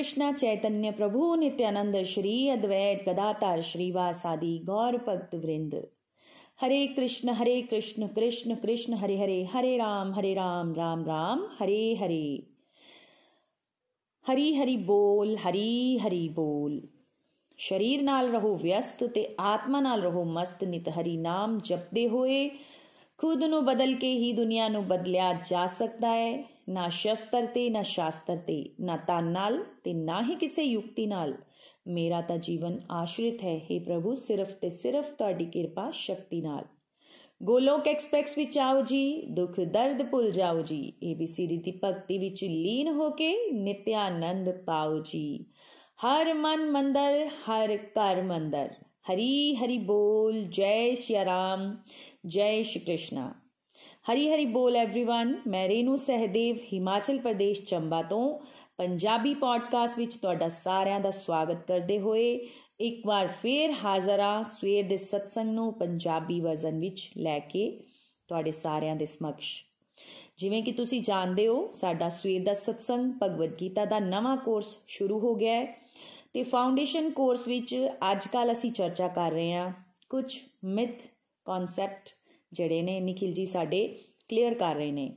कृष्ण 0.00 0.32
चैतन्य 0.32 0.90
प्रभु 0.90 1.34
नित्यानंद 1.34 2.02
श्री 2.04 2.48
अद्वैत 2.48 3.04
गदातार 3.08 3.62
श्रीवासादि 3.62 4.58
गौर 4.66 4.96
भक्त 4.96 5.34
वृंद 5.34 5.74
हरे 6.60 6.86
कृष्ण 6.86 7.30
हरे 7.30 7.60
कृष्ण 7.62 8.06
कृष्ण 8.06 8.54
कृष्ण 8.54 8.94
हरे 8.94 9.16
हरे 9.16 9.42
हरे 9.54 9.76
राम 9.76 10.14
हरे 10.14 10.34
राम 10.34 10.74
राम 10.74 11.04
राम 11.04 11.46
हरे 11.60 11.94
हरे 12.00 12.56
ਹਰੀ 14.26 14.54
ਹਰੀ 14.56 14.76
ਬੋਲ 14.76 15.36
ਹਰੀ 15.36 15.98
ਹਰੀ 15.98 16.28
ਬੋਲ 16.28 16.80
ਸ਼ਰੀਰ 17.58 18.02
ਨਾਲ 18.02 18.30
ਰਹੋ 18.30 18.54
ਵਿਅਸਤ 18.56 19.04
ਤੇ 19.04 19.36
ਆਤਮਾ 19.40 19.80
ਨਾਲ 19.80 20.02
ਰਹੋ 20.02 20.24
ਮਸਤ 20.24 20.64
ਨਿਤ 20.64 20.88
ਹਰੀ 20.88 21.16
ਨਾਮ 21.16 21.58
ਜਪਦੇ 21.58 22.08
ਹੋਏ 22.08 22.48
ਖੁਦ 23.18 23.44
ਨੂੰ 23.44 23.64
ਬਦਲ 23.64 23.94
ਕੇ 23.94 24.12
ਹੀ 24.12 24.32
ਦੁਨੀਆ 24.32 24.68
ਨੂੰ 24.68 24.84
ਬਦਲਿਆ 24.88 25.32
ਜਾ 25.50 25.66
ਸਕਦਾ 25.66 26.08
ਹੈ 26.08 26.44
ਨਾ 26.67 26.87
ਸ਼ਸਤਰ 26.89 27.45
ਤੇ 27.45 27.69
ਨਾ 27.69 27.81
ਸ਼ਾਸਤਰ 27.81 28.37
ਤੇ 28.37 28.63
ਨਾ 28.79 28.97
ਤਨ 28.97 29.23
ਨਾਲ 29.23 29.63
ਤੇ 29.83 29.93
ਨਾ 29.93 30.21
ਹੀ 30.21 30.35
ਕਿਸੇ 30.35 30.63
ਯੁਕਤੀ 30.63 31.05
ਨਾਲ 31.05 31.33
ਮੇਰਾ 31.87 32.21
ਤਾਂ 32.21 32.37
ਜੀਵਨ 32.37 32.79
ਆਸ਼ਰਿਤ 32.91 33.43
ਹੈ 33.43 33.55
हे 33.59 33.79
ਪ੍ਰਭੂ 33.85 34.13
ਸਿਰਫ 34.17 34.53
ਤੇ 34.53 34.69
ਸਿਰਫ 34.69 35.13
ਤੁਹਾਡੀ 35.13 35.45
ਕਿਰਪਾ 35.45 35.89
ਸ਼ਕਤੀ 35.91 36.41
ਨਾਲ 36.41 36.65
ਗੋਲੋਕ 37.41 37.87
ਐਕਸਪ੍ਰੈਸ 37.87 38.37
ਵਿੱਚ 38.37 38.57
ਆਓ 38.57 38.81
ਜੀ 38.81 39.21
ਦੁੱਖ 39.29 39.59
ਦਰਦ 39.59 40.03
ਭੁੱਲ 40.09 40.29
ਜਾਓ 40.31 40.61
ਜੀ 40.61 40.81
ਏਬੀਸੀਡੀ 41.03 41.57
ਦੀ 41.57 41.71
ਭਗਤੀ 41.83 42.17
ਵਿੱਚ 42.17 42.43
ਲੀਨ 42.43 42.87
ਹੋ 42.87 43.09
ਕੇ 43.09 43.35
ਨਿਤਿਆਨੰਦ 43.53 44.49
ਪਾਓ 44.65 44.99
ਜੀ 45.01 45.45
ਹਰ 46.05 46.33
ਮਨ 46.33 46.69
ਮੰਦਰ 46.71 47.27
ਹਰ 47.49 47.77
ਘਰ 47.77 48.21
ਮੰਦਰ 48.21 48.69
ਹਰੀ 49.11 49.55
ਹਰੀ 49.55 49.77
ਬੋਲ 49.77 50.43
ਜੈ 50.49 50.93
ਸ਼੍ਰੀ 50.95 51.25
ਰਾਮ 51.25 51.75
ਜੈ 52.25 52.61
ਸ਼੍ਰੀ 52.61 52.79
ਕ੍ਰਿਸ਼ਨ 52.81 53.29
ਹਰੀ 54.10 54.28
ਹਰੀ 54.30 54.44
ਬੋਲ 54.46 54.76
एवरीवन 54.76 55.34
ਮੈਂ 55.46 55.68
ਰੇਨੂ 55.68 55.96
ਸਹਦੇਵ 55.96 56.56
ਹਿਮਾਚਲ 56.72 57.18
ਪ੍ਰਦੇਸ਼ 57.18 57.62
ਚੰਬਾ 57.62 58.02
ਤੋਂ 58.02 58.38
ਪੰਜਾਬੀ 58.78 59.34
ਪੋਡਕਾਸਟ 59.34 59.98
ਵਿੱਚ 59.98 60.16
ਤੁਹਾਡਾ 60.16 60.48
ਸਾਰਿਆਂ 60.48 61.00
ਦਾ 61.00 61.10
ਸਵਾਗਤ 61.10 61.66
ਕਰਦੇ 61.66 61.98
ਹੋਏ 61.98 62.48
ਇੱਕ 62.80 63.06
ਵਾਰ 63.06 63.26
ਫੇਰ 63.26 63.72
ਹਾਜ਼ਰਾ 63.84 64.42
ਸਵੇਰ 64.42 64.88
ਦੇ 64.88 64.96
ਸਤਸੰਗ 64.96 65.54
ਨੂੰ 65.54 65.72
ਪੰਜਾਬੀ 65.74 66.40
ਵਰਜ਼ਨ 66.40 66.78
ਵਿੱਚ 66.78 67.10
ਲੈ 67.18 67.38
ਕੇ 67.38 67.70
ਤੁਹਾਡੇ 68.28 68.50
ਸਾਰਿਆਂ 68.50 68.96
ਦੇ 68.96 69.04
ਸਮਕਸ਼ 69.04 69.64
ਜਿਵੇਂ 70.38 70.62
ਕਿ 70.62 70.72
ਤੁਸੀਂ 70.72 71.02
ਜਾਣਦੇ 71.02 71.48
ਹੋ 71.48 71.70
ਸਾਡਾ 71.72 72.08
ਸਵੇਰ 72.08 72.42
ਦਾ 72.42 72.52
ਸਤਸੰਗ 72.52 73.12
ਭਗਵਦ 73.22 73.60
ਗੀਤਾ 73.60 73.84
ਦਾ 73.84 73.98
ਨਵਾਂ 73.98 74.36
ਕੋਰਸ 74.36 74.76
ਸ਼ੁਰੂ 74.86 75.18
ਹੋ 75.18 75.34
ਗਿਆ 75.34 75.54
ਹੈ 75.54 75.78
ਤੇ 76.32 76.42
ਫਾਊਂਡੇਸ਼ਨ 76.42 77.10
ਕੋਰਸ 77.10 77.48
ਵਿੱਚ 77.48 77.88
ਅੱਜ 78.12 78.26
ਕੱਲ 78.26 78.52
ਅਸੀਂ 78.52 78.72
ਚਰਚਾ 78.72 79.08
ਕਰ 79.08 79.32
ਰਹੇ 79.32 79.52
ਹਾਂ 79.52 79.72
ਕੁਝ 80.10 80.38
ਮਿਥ 80.64 81.02
ਕਨਸੈਪਟ 81.46 82.08
ਜਿਹੜੇ 82.53 82.81
ਨੇ 82.81 82.99
ਨikhil 82.99 83.33
ਜੀ 83.33 83.45
ਸਾਡੇ 83.45 83.87
ਕਲੀਅਰ 84.29 84.53
ਕਰ 84.53 84.75
ਰਹੇ 84.75 84.91
ਨੇ। 84.91 85.15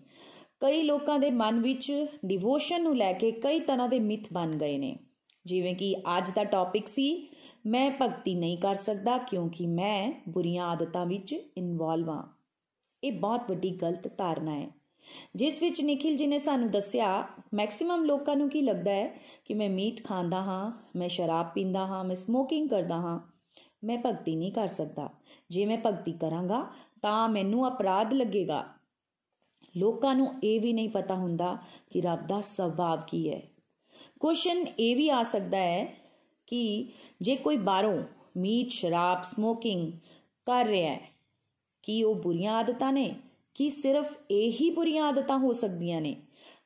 ਕਈ 0.61 0.83
ਲੋਕਾਂ 0.83 1.19
ਦੇ 1.19 1.31
ਮਨ 1.31 1.61
ਵਿੱਚ 1.61 2.07
ਡਿਵੋਸ਼ਨ 2.25 2.83
ਨੂੰ 2.83 2.97
ਲੈ 2.97 3.13
ਕੇ 3.13 3.33
ਕਈ 3.33 3.61
ਤਰ੍ਹਾਂ 3.61 3.89
ਦੇ 3.89 4.01
ਮਿਥ 4.01 4.33
ਬਣ 4.33 4.57
ਗਏ 4.57 4.79
ਨੇ। 4.79 4.99
ਜਿਵੇਂ 5.45 5.75
ਕਿ 5.75 5.97
ਅੱਜ 6.19 6.31
ਦਾ 6.31 6.45
ਟੌਪਿਕ 6.45 6.89
ਸੀ, 6.89 7.29
ਮੈਂ 7.67 7.91
ਭਗਤੀ 8.03 8.35
ਨਹੀਂ 8.35 8.59
ਕਰ 8.59 8.75
ਸਕਦਾ 8.75 9.19
ਕਿਉਂਕਿ 9.19 9.67
ਮੈਂ 9.67 10.13
ਬੁਰੀਆਂ 10.29 10.67
ਆਦਤਾਂ 10.67 11.07
ਵਿੱਚ 11.07 11.33
ਇਨਵੋਲਵ 11.57 12.11
ਹਾਂ। 12.11 12.23
ਇਹ 13.05 13.13
ਬਹੁਤ 13.13 13.41
ਵੱਡੀ 13.49 13.71
ਗਲਤ 13.71 14.19
ਧਾਰਨਾ 14.19 14.55
ਹੈ। 14.55 14.71
ਜਿਸ 15.37 15.63
ਵਿੱਚ 15.63 15.81
ਨikhil 15.81 16.17
ਜੀ 16.17 16.27
ਨੇ 16.27 16.39
ਸਾਨੂੰ 16.39 16.71
ਦੱਸਿਆ 16.71 17.29
ਮੈਕਸਿਮਮ 17.55 18.05
ਲੋਕਾਂ 18.05 18.37
ਨੂੰ 18.37 18.49
ਕੀ 18.49 18.63
ਲੱਗਦਾ 18.63 18.91
ਹੈ? 18.91 19.21
ਕਿ 19.45 19.55
ਮੈਂ 19.55 19.71
ਮੀਟ 19.71 20.05
ਖਾਂਦਾ 20.05 20.43
ਹਾਂ, 20.43 20.73
ਮੈਂ 20.97 21.09
ਸ਼ਰਾਬ 21.09 21.47
ਪੀਂਦਾ 21.55 21.87
ਹਾਂ, 21.87 22.05
ਮੈਂ 22.05 22.15
ਸਮੋਕਿੰਗ 22.15 22.69
ਕਰਦਾ 22.69 22.95
ਹਾਂ। 22.95 23.21
ਮੈਂ 23.85 23.99
ਭਗਤੀ 24.07 24.37
ਨਹੀਂ 24.37 24.53
ਕਰ 24.53 24.69
ਸਕਦਾ। 24.69 25.11
ਜੇ 25.51 25.67
ਮੈਂ 25.67 25.79
ਭਗਤੀ 25.87 26.13
ਕਰਾਂਗਾ 26.13 26.67
ਤਾਂ 27.05 27.29
ਮੈਨੂੰ 27.29 27.67
ਅਪਰਾਧ 27.69 28.13
ਲੱਗੇਗਾ। 28.13 28.65
ਲੋਕਾਂ 29.77 30.15
ਨੂੰ 30.15 30.29
ਇਹ 30.45 30.61
ਵੀ 30.61 30.73
ਨਹੀਂ 30.73 30.89
ਪਤਾ 30.89 31.15
ਹੁੰਦਾ 31.15 31.57
ਕਿ 31.91 32.01
ਰੱਬ 32.01 32.27
ਦਾ 32.27 32.41
ਸੁਭਾਅ 32.41 32.97
ਕੀ 33.07 33.31
ਹੈ। 33.31 33.41
ਕੁਐਸਚਨ 34.21 34.65
ਇਹ 34.79 34.97
ਵੀ 34.97 35.09
ਆ 35.09 35.23
ਸਕਦਾ 35.23 35.59
ਹੈ 35.59 35.85
ਕਿ 36.47 36.89
ਜੇ 37.21 37.37
ਕੋਈ 37.37 37.57
ਬਾਹਰੋਂ 37.57 38.03
ਮੀਟ, 38.37 38.71
ਸ਼ਰਾਬ 38.71 39.23
ਸਮੋਕਿੰਗ 39.23 39.93
ਕਰ 40.47 40.67
ਰਿਹਾ 40.67 40.93
ਹੈ, 40.93 41.01
ਕੀ 41.83 42.03
ਉਹ 42.03 42.15
ਬੁਰੀਆਂ 42.15 42.55
ਆਦਤਾਂ 42.55 42.93
ਨੇ? 42.93 43.15
ਕੀ 43.55 43.71
ਸਿਰਫ 43.71 44.17
ਇਹੀ 44.31 44.71
ਬੁਰੀਆਂ 44.71 45.05
ਆਦਤਾਂ 45.05 45.39
ਹੋ 45.39 45.53
ਸਕਦੀਆਂ 45.53 46.01
ਨੇ? 46.01 46.17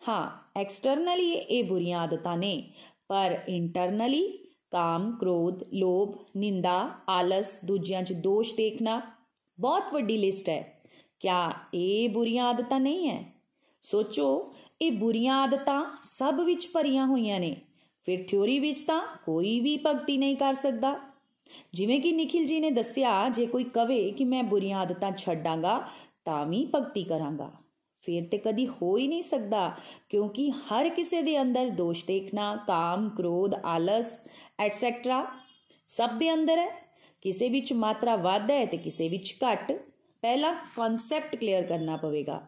ਹਾਂ 0.08 0.30
ਐਕਸਟਰਨਲੀ 0.60 1.30
ਇਹ 1.32 1.64
ਬੁਰੀਆਂ 1.64 2.00
ਆਦਤਾਂ 2.00 2.36
ਨੇ, 2.36 2.70
ਪਰ 3.08 3.38
ਇੰਟਰਨਲੀ 3.48 4.26
ਕਾਮ, 4.70 5.16
ਕ੍ਰੋਧ, 5.20 5.62
ਲੋਭ, 5.74 6.16
ਨਿੰਦਾ, 6.36 6.90
ਆਲਸ, 7.08 7.58
ਦੂਜਿਆਂ 7.64 8.02
'ਚ 8.02 8.12
ਦੋਸ਼ 8.12 8.54
ਦੇਖਣਾ 8.54 9.00
ਬਹੁਤ 9.60 9.82
ਵੱਡੀ 9.92 10.16
ਲਿਸਟ 10.16 10.48
ਹੈ। 10.48 10.82
ਕਿਆ 11.20 11.52
ਇਹ 11.74 12.08
ਬੁਰੀਆਂ 12.08 12.44
ਆਦਤਾਂ 12.44 12.80
ਨਹੀਂ 12.80 13.08
ਹੈ? 13.08 13.32
ਸੋਚੋ, 13.82 14.54
ਇਹ 14.82 14.92
ਬੁਰੀਆਂ 14.92 15.42
ਆਦਤਾਂ 15.42 15.98
ਸਭ 16.02 16.40
ਵਿੱਚ 16.44 16.68
ਭਰੀਆਂ 16.74 17.06
ਹੋਈਆਂ 17.06 17.40
ਨੇ। 17.40 17.56
ਫਿਰ 18.02 18.24
ਥਿਉਰੀ 18.28 18.58
ਵਿੱਚ 18.58 18.80
ਤਾਂ 18.80 19.06
ਕੋਈ 19.24 19.60
ਵੀ 19.60 19.80
ਭਗਤੀ 19.86 20.18
ਨਹੀਂ 20.18 20.36
ਕਰ 20.36 20.54
ਸਕਦਾ। 20.54 21.00
ਜਿਵੇਂ 21.72 22.00
ਕਿ 22.00 22.12
ਨikhil 22.12 22.46
ਜੀ 22.46 22.60
ਨੇ 22.60 22.70
ਦੱਸਿਆ, 22.70 23.28
ਜੇ 23.28 23.46
ਕੋਈ 23.46 23.64
ਕਵੇ 23.64 24.10
ਕਿ 24.10 24.24
ਮੈਂ 24.24 24.42
ਬੁਰੀਆਂ 24.42 24.78
ਆਦਤਾਂ 24.78 25.12
ਛੱਡਾਂਗਾ, 25.12 25.88
ਤਾਂ 26.24 26.46
ਵੀ 26.46 26.68
ਭਗਤੀ 26.74 27.04
ਕਰਾਂਗਾ। 27.04 27.52
ਫਿਰ 28.00 28.26
ਤੇ 28.30 28.38
ਕਦੀ 28.38 28.68
ਹੋ 28.68 28.96
ਹੀ 28.96 29.08
ਨਹੀਂ 29.08 29.22
ਸਕਦਾ, 29.22 29.72
ਕਿਉਂਕਿ 30.08 30.50
ਹਰ 30.50 30.88
ਕਿਸੇ 30.88 31.22
ਦੇ 31.22 31.42
ਅੰਦਰ 31.42 31.68
ਦੋਸ਼ 31.68 32.04
ਦੇਖਣਾ, 32.06 32.56
ਕਾਮ, 32.56 33.08
ਕ੍ਰੋਧ, 33.08 33.54
ਆਲਸ 33.54 34.28
ਐਟਸੈਕਟਰਾ 34.58 35.26
ਸਭ 35.88 36.10
ਦੇ 36.10 36.34
ਅੰਦਰ 36.34 36.58
ਹੈ। 36.58 36.87
ਕਿਸੇ 37.20 37.48
ਵਿੱਚ 37.48 37.72
ਮਾਤਰਾ 37.72 38.16
ਵੱਧ 38.16 38.50
ਹੈ 38.50 38.66
ਤੇ 38.66 38.76
ਕਿਸੇ 38.76 39.08
ਵਿੱਚ 39.08 39.36
ਘੱਟ, 39.44 39.72
ਪਹਿਲਾ 40.22 40.52
ਕਨਸੈਪਟ 40.52 41.36
ਕਲੀਅਰ 41.36 41.62
ਕਰਨਾ 41.62 41.96
ਪਵੇਗਾ। 41.96 42.46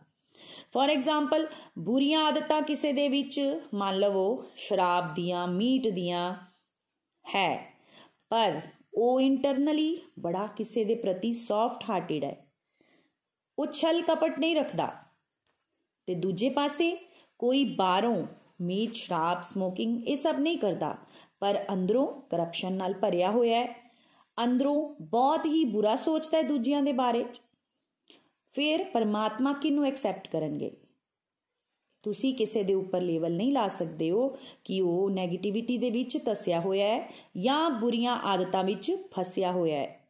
ਫੋਰ 0.72 0.90
ਐਗਜ਼ਾਮਪਲ 0.90 1.46
ਬੁਰੀਆਂ 1.78 2.24
ਆਦਤਾਂ 2.24 2.62
ਕਿਸੇ 2.62 2.92
ਦੇ 2.92 3.08
ਵਿੱਚ, 3.08 3.60
ਮੰਨ 3.74 3.98
ਲਵੋ, 3.98 4.44
ਸ਼ਰਾਬ 4.56 5.14
ਦੀਆਂ, 5.14 5.48
ਮੀਟ 5.48 5.88
ਦੀਆਂ 5.88 6.34
ਹੈ, 7.34 7.74
ਪਰ 8.28 8.60
ਉਹ 8.94 9.20
ਇੰਟਰਨਲੀ 9.20 10.00
ਬੜਾ 10.18 10.46
ਕਿਸੇ 10.46 10.84
ਦੇ 10.84 10.94
ਪ੍ਰਤੀ 10.94 11.32
ਸੌਫਟ 11.32 11.84
ਹਾਰਟਡ 11.90 12.24
ਹੈ। 12.24 12.46
ਉਹ 13.58 13.66
ਛਲ 13.66 14.02
ਕਪਟ 14.02 14.38
ਨਹੀਂ 14.38 14.56
ਰੱਖਦਾ। 14.56 14.96
ਤੇ 16.06 16.14
ਦੂਜੇ 16.14 16.48
ਪਾਸੇ, 16.48 16.96
ਕੋਈ 17.38 17.64
ਬਾਹਰੋਂ 17.64 18.26
ਮੀਟ, 18.60 18.94
ਸ਼ਰਾਬ 18.94 19.40
ਸਮੋਕਿੰਗ 19.40 20.08
ਇਹ 20.08 20.16
ਸਭ 20.16 20.36
ਨਹੀਂ 20.38 20.58
ਕਰਦਾ, 20.58 20.96
ਪਰ 21.40 21.64
ਅੰਦਰੋਂ 21.72 22.06
ਕਰਪਸ਼ਨ 22.06 22.72
ਨਾਲ 22.72 22.94
ਭਰਿਆ 22.94 23.30
ਹੋਇਆ 23.30 23.60
ਹੈ। 23.60 23.89
ਅੰਦਰੋਂ 24.44 24.94
ਬਹੁਤ 25.00 25.46
ਹੀ 25.46 25.64
ਬੁਰਾ 25.64 25.96
ਸੋਚਦਾ 25.96 26.38
ਹੈ 26.38 26.42
ਦੂਜਿਆਂ 26.42 26.82
ਦੇ 26.82 26.92
ਬਾਰੇ 26.92 27.24
ਫਿਰ 28.52 28.84
ਪਰਮਾਤਮਾ 28.84 29.52
ਕਿਨੂੰ 29.52 29.84
ਐਕਸੈਪਟ 29.84 30.28
ਕਰਨਗੇ? 30.28 30.70
ਤੁਸੀਂ 32.02 32.34
ਕਿਸੇ 32.34 32.62
ਦੇ 32.62 32.74
ਉੱਪਰ 32.74 33.00
ਲੈਵਲ 33.00 33.32
ਨਹੀਂ 33.32 33.52
ਲਾ 33.52 33.68
ਸਕਦੇ 33.68 34.10
ਹੋ 34.10 34.38
ਕਿ 34.64 34.80
ਉਹ 34.80 35.10
네ਗੇਟਿਵਿਟੀ 35.10 35.78
ਦੇ 35.78 35.90
ਵਿੱਚ 35.90 36.18
ਤਸਿਆ 36.26 36.60
ਹੋਇਆ 36.60 36.86
ਹੈ 36.86 37.12
ਜਾਂ 37.36 37.70
ਬੁਰੀਆਂ 37.70 38.16
ਆਦਤਾਂ 38.16 38.64
ਵਿੱਚ 38.64 38.92
ਫਸਿਆ 39.12 39.52
ਹੋਇਆ 39.52 39.80
ਹੈ। 39.80 40.00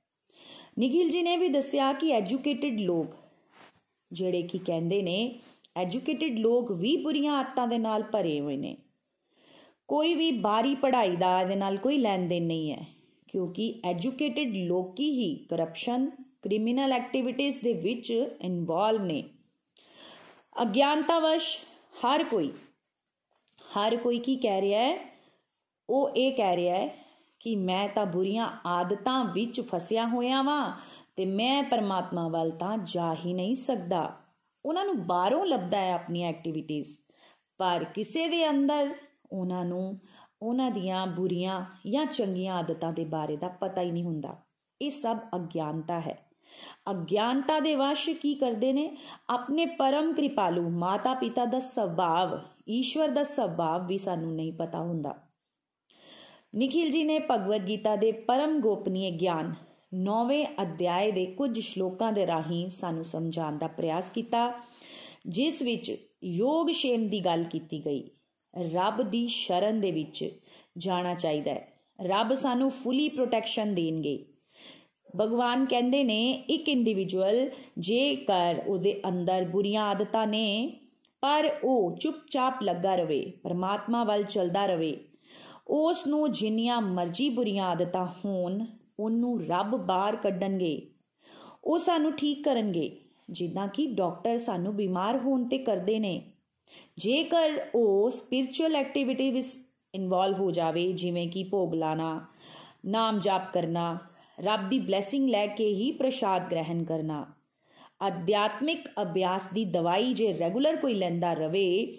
ਨikhil 0.79 1.11
ਜੀ 1.11 1.23
ਨੇ 1.23 1.37
ਵੀ 1.37 1.49
ਦੱਸਿਆ 1.49 1.93
ਕਿ 1.93 2.11
ਐਜੂਕੇਟਿਡ 2.11 2.81
ਲੋਕ 2.81 3.15
ਜਿਹੜੇ 4.13 4.43
ਕੀ 4.43 4.59
ਕਹਿੰਦੇ 4.59 5.03
ਨੇ 5.03 5.39
ਐਜੂਕੇਟਿਡ 5.77 6.39
ਲੋਕ 6.39 6.73
ਵੀ 6.73 6.97
ਬੁਰੀਆਂ 6.97 7.35
ਆਦਤਾਂ 7.35 7.67
ਦੇ 7.67 7.79
ਨਾਲ 7.79 8.03
ਭਰੇ 8.03 8.41
ਹੋਏ 8.41 8.57
ਨੇ। 8.57 8.77
ਕੋਈ 9.89 10.15
ਵੀ 10.15 10.33
ਬਾਰੀ 10.33 10.75
ਪੜ੍ਹਾਈ 10.75 11.17
ਦਾ 11.17 11.41
ਇਹਦੇ 11.41 11.57
ਨਾਲ 11.57 11.77
ਕੋਈ 11.77 11.99
ਲੈਣ 11.99 12.29
ਦੇਣ 12.29 12.47
ਨਹੀਂ 12.47 12.73
ਹੈ। 12.73 13.00
ਕਿਉਂਕਿ 13.31 13.81
ਐਜੂਕੇਟਿਡ 13.85 14.57
ਲੋਕੀ 14.57 15.11
ਹੀ 15.11 15.47
ਕਰਪਸ਼ਨ 15.51 16.11
ਕ੍ਰਿਮੀਨਲ 16.43 16.93
ਐਕਟੀਵਿਟੀਜ਼ 16.93 17.61
ਦੇ 17.65 17.73
ਵਿੱਚ 17.73 18.11
ਇਨਵੋਲਵ 18.41 19.03
ਨੇ। 19.03 19.25
ਅਗਿਆਨਤਾਵਸ਼ 20.63 21.59
ਹਰ 22.05 22.25
ਕੋਈ 22.25 22.53
ਹਰ 23.61 23.97
ਕੋਈ 23.97 24.19
ਕੀ 24.19 24.37
ਕਹਿ 24.37 24.61
ਰਿਹਾ 24.61 24.81
ਹੈ? 24.81 25.17
ਉਹ 25.91 26.11
ਇਹ 26.11 26.33
ਕਹਿ 26.33 26.57
ਰਿਹਾ 26.57 26.77
ਹੈ 26.77 26.89
ਕਿ 27.41 27.57
ਮੈਂ 27.57 27.89
ਤਾਂ 27.89 28.07
ਬੁਰੀਆਂ 28.07 28.51
ਆਦਤਾਂ 28.67 29.25
ਵਿੱਚ 29.25 29.61
ਫਸਿਆ 29.61 30.07
ਹੋਇਆ 30.07 30.43
ਵਾਂ 30.43 30.73
ਤੇ 31.17 31.27
ਮੈਂ 31.27 31.63
ਪਰਮਾਤਮਾ 31.63 32.29
ਵੱਲ 32.29 32.51
ਤਾਂ 32.51 32.79
ਜਾ 32.79 33.15
ਹੀ 33.15 33.33
ਨਹੀਂ 33.33 33.55
ਸਕਦਾ। 33.55 34.21
ਉਹਨਾਂ 34.65 34.85
ਨੂੰ 34.85 35.07
ਬਾਹਰੋਂ 35.07 35.47
ਲੱਭਦਾ 35.47 35.79
ਹੈ 35.79 35.93
ਆਪਣੀਆਂ 35.93 36.29
ਐਕਟੀਵਿਟੀਜ਼ 36.29 36.99
ਪਰ 37.59 37.85
ਕਿਸੇ 37.95 38.29
ਦੇ 38.29 38.51
ਅੰਦਰ 38.51 38.95
ਉਹਨਾਂ 39.33 39.65
ਨੂੰ 39.65 40.01
ਉਹਨਾਂ 40.43 40.71
ਦੀਆਂ 40.71 41.07
ਬੁਰੀਆਂ 41.07 41.67
ਜਾਂ 41.91 42.07
ਚੰਗੀਆਂ 42.07 42.55
ਆਦਤਾਂ 42.55 42.93
ਦੇ 42.93 43.05
ਬਾਰੇ 43.05 43.37
ਦਾ 43.37 43.49
ਪਤਾ 43.49 43.83
ਹੀ 43.83 43.91
ਨਹੀਂ 43.91 44.05
ਹੁੰਦਾ। 44.05 44.37
ਇਹ 44.83 44.91
ਸਭ 44.91 45.19
ਅਗਿਆਨਤਾ 45.37 46.01
ਹੈ। 46.01 46.31
ਅਗਿਆਨਤਾ 46.91 47.61
ਦੇ 47.61 47.75
ਵਸ਼ 47.75 48.11
ਕੀ 48.11 48.35
ਕਰਦੇ 48.35 48.73
ਨੇ? 48.73 48.97
ਆਪਣੇ 49.31 49.67
ਪਰਮ 49.67 50.13
ਕਿਰਪਾਲੂ 50.13 50.71
ਮਾਤਾ 50.71 51.15
ਪਿਤਾ 51.15 51.45
ਦਾ 51.45 51.59
ਸੁਭਾਅ, 51.59 52.29
ਈਸ਼ਵਰ 52.69 53.09
ਦਾ 53.09 53.25
ਸੁਭਾਅ 53.25 53.79
ਵੀ 53.87 53.99
ਸਾਨੂੰ 53.99 54.35
ਨਹੀਂ 54.35 54.53
ਪਤਾ 54.53 54.79
ਹੁੰਦਾ। 54.79 55.15
ਨikhil 56.55 56.87
ji 56.87 57.05
ਨੇ 57.05 57.19
ਭਗਵਦ 57.31 57.69
ਗੀਤਾ 57.69 57.97
ਦੇ 57.97 58.13
ਪਰਮ 58.13 58.61
ਗੋਪਨੀय 58.61 59.11
ਗਿਆਨ 59.11 59.55
9ਵੇਂ 59.95 60.47
ਅਧਿਆਏ 60.63 61.13
ਦੇ 61.13 61.27
ਕੁਝ 61.27 61.61
ਸ਼ਲੋਕਾਂ 61.61 62.13
ਦੇ 62.13 62.27
ਰਾਹੀਂ 62.27 62.69
ਸਾਨੂੰ 62.69 63.05
ਸਮਝਾਉਣ 63.05 63.59
ਦਾ 63.59 63.67
ਪ੍ਰਯਾਸ 63.67 64.11
ਕੀਤਾ, 64.11 64.53
ਜਿਸ 65.27 65.63
ਵਿੱਚ 65.63 65.97
ਯੋਗ 66.25 66.71
ਸ਼ੇਮ 66.71 67.09
ਦੀ 67.09 67.25
ਗੱਲ 67.25 67.45
ਕੀਤੀ 67.45 67.85
ਗਈ। 67.85 68.11
ਰੱਬ 68.59 69.03
ਦੀ 69.03 69.27
ਸ਼ਰਨ 69.27 69.81
ਦੇ 69.81 69.91
ਵਿੱਚ 69.91 70.31
ਜਾਣਾ 70.79 71.15
ਚਾਹੀਦਾ 71.15 71.51
ਹੈ। 71.51 71.73
ਰੱਬ 72.03 72.35
ਸਾਨੂੰ 72.35 72.71
ਫੁੱਲੀ 72.71 73.09
ਪ੍ਰੋਟੈਕਸ਼ਨ 73.09 73.75
ਦੇਣਗੇ। 73.75 74.25
ਭਗਵਾਨ 75.21 75.65
ਕਹਿੰਦੇ 75.65 76.05
ਨੇ, 76.05 76.45
ਇੱਕ 76.51 76.69
ਇੰਡੀਵਿਜੂਅਲ 76.69 77.51
ਜੇਕਰ 77.79 78.63
ਉਹਦੇ 78.67 79.01
ਅੰਦਰ 79.09 79.45
ਬੁਰੀਆਂ 79.45 79.83
ਆਦਤਾਂ 79.83 80.27
ਨੇ, 80.27 80.77
ਪਰ 81.21 81.57
ਉਹ 81.65 81.97
ਚੁੱਪਚਾਪ 81.97 82.63
ਲੱਗਾ 82.63 82.97
ਰਵੇ, 82.97 83.33
ਪਰਮਾਤਮਾ 83.43 84.05
ਵੱਲ 84.05 84.23
ਚੱਲਦਾ 84.23 84.67
ਰਵੇ 84.67 84.97
ਉਸ 85.69 86.07
ਨੂੰ 86.07 86.33
ਜਿੰਨੀਆਂ 86.33 86.81
ਮਰਜ਼ੀ 86.81 87.29
ਬੁਰੀਆਂ 87.29 87.65
ਆਦਤਾਂ 87.65 88.07
ਹੋਣ, 88.25 88.65
ਉਹਨੂੰ 89.01 89.47
ਰੱਬ 89.47 89.77
ਬਾਹਰ 89.77 90.17
ਕੱਢਣਗੇ। 90.17 90.87
ਉਹ 91.65 91.79
ਸਾਨੂੰ 91.79 92.13
ਠੀਕ 92.13 92.45
ਕਰਨਗੇ। 92.45 92.97
ਜਿੱਦਾਂ 93.31 93.69
ਕਿ 93.69 93.87
ਡਾਕਟਰ 93.87 94.39
ਸਾਨੂੰ 94.39 94.77
ਬਿਮਾਰ 94.77 95.19
ਹੋਣ 95.19 95.49
ਤੇ 95.49 95.59
ਕਰਦੇ 95.59 95.99
ਨੇ। 95.99 96.23
ਜੇਕਰ 97.01 97.61
ਉਹ 97.75 98.11
ਸਪਿਰਚੁਅਲ 98.11 98.75
ਐਕਟੀਵਿਟੀ 98.77 99.31
ਵਿੱਚ 99.31 99.47
ਇਨਵੋਲਵ 99.95 100.35
ਹੋ 100.35 100.51
ਜਾਵੇ, 100.51 100.93
ਜਿਵੇਂ 100.93 101.29
ਕਿ 101.29 101.45
ਭੋਗ 101.45 101.75
ਲਾਣਾ, 101.75 102.27
ਨਾਮ 102.87 103.21
ਜਾਪ 103.21 103.53
ਕਰਨਾ, 103.53 103.99
ਰੱਬ 104.39 104.69
ਦੀ 104.69 104.79
ਬਲੇਸਿੰਗ 104.79 105.29
ਲੈ 105.29 105.47
ਕੇ 105.47 105.69
ਹੀ 105.69 105.91
ਪ੍ਰਸ਼ਾਦ 105.93 106.51
ਗ੍ਰਹਿਣ 106.51 106.83
ਕਰਨਾ, 106.85 107.25
ਅਧਿਆਤਮਿਕ 108.09 108.89
ਅਭਿਆਸ 109.03 109.49
ਦੀ 109.53 109.65
ਦਵਾਈ 109.65 110.13
ਜੇ 110.15 110.33
ਰੈਗੂਲਰ 110.39 110.77
ਕੋਈ 110.77 110.95
ਲੈਂਦਾ 110.95 111.33
ਰਵੇ, 111.33 111.97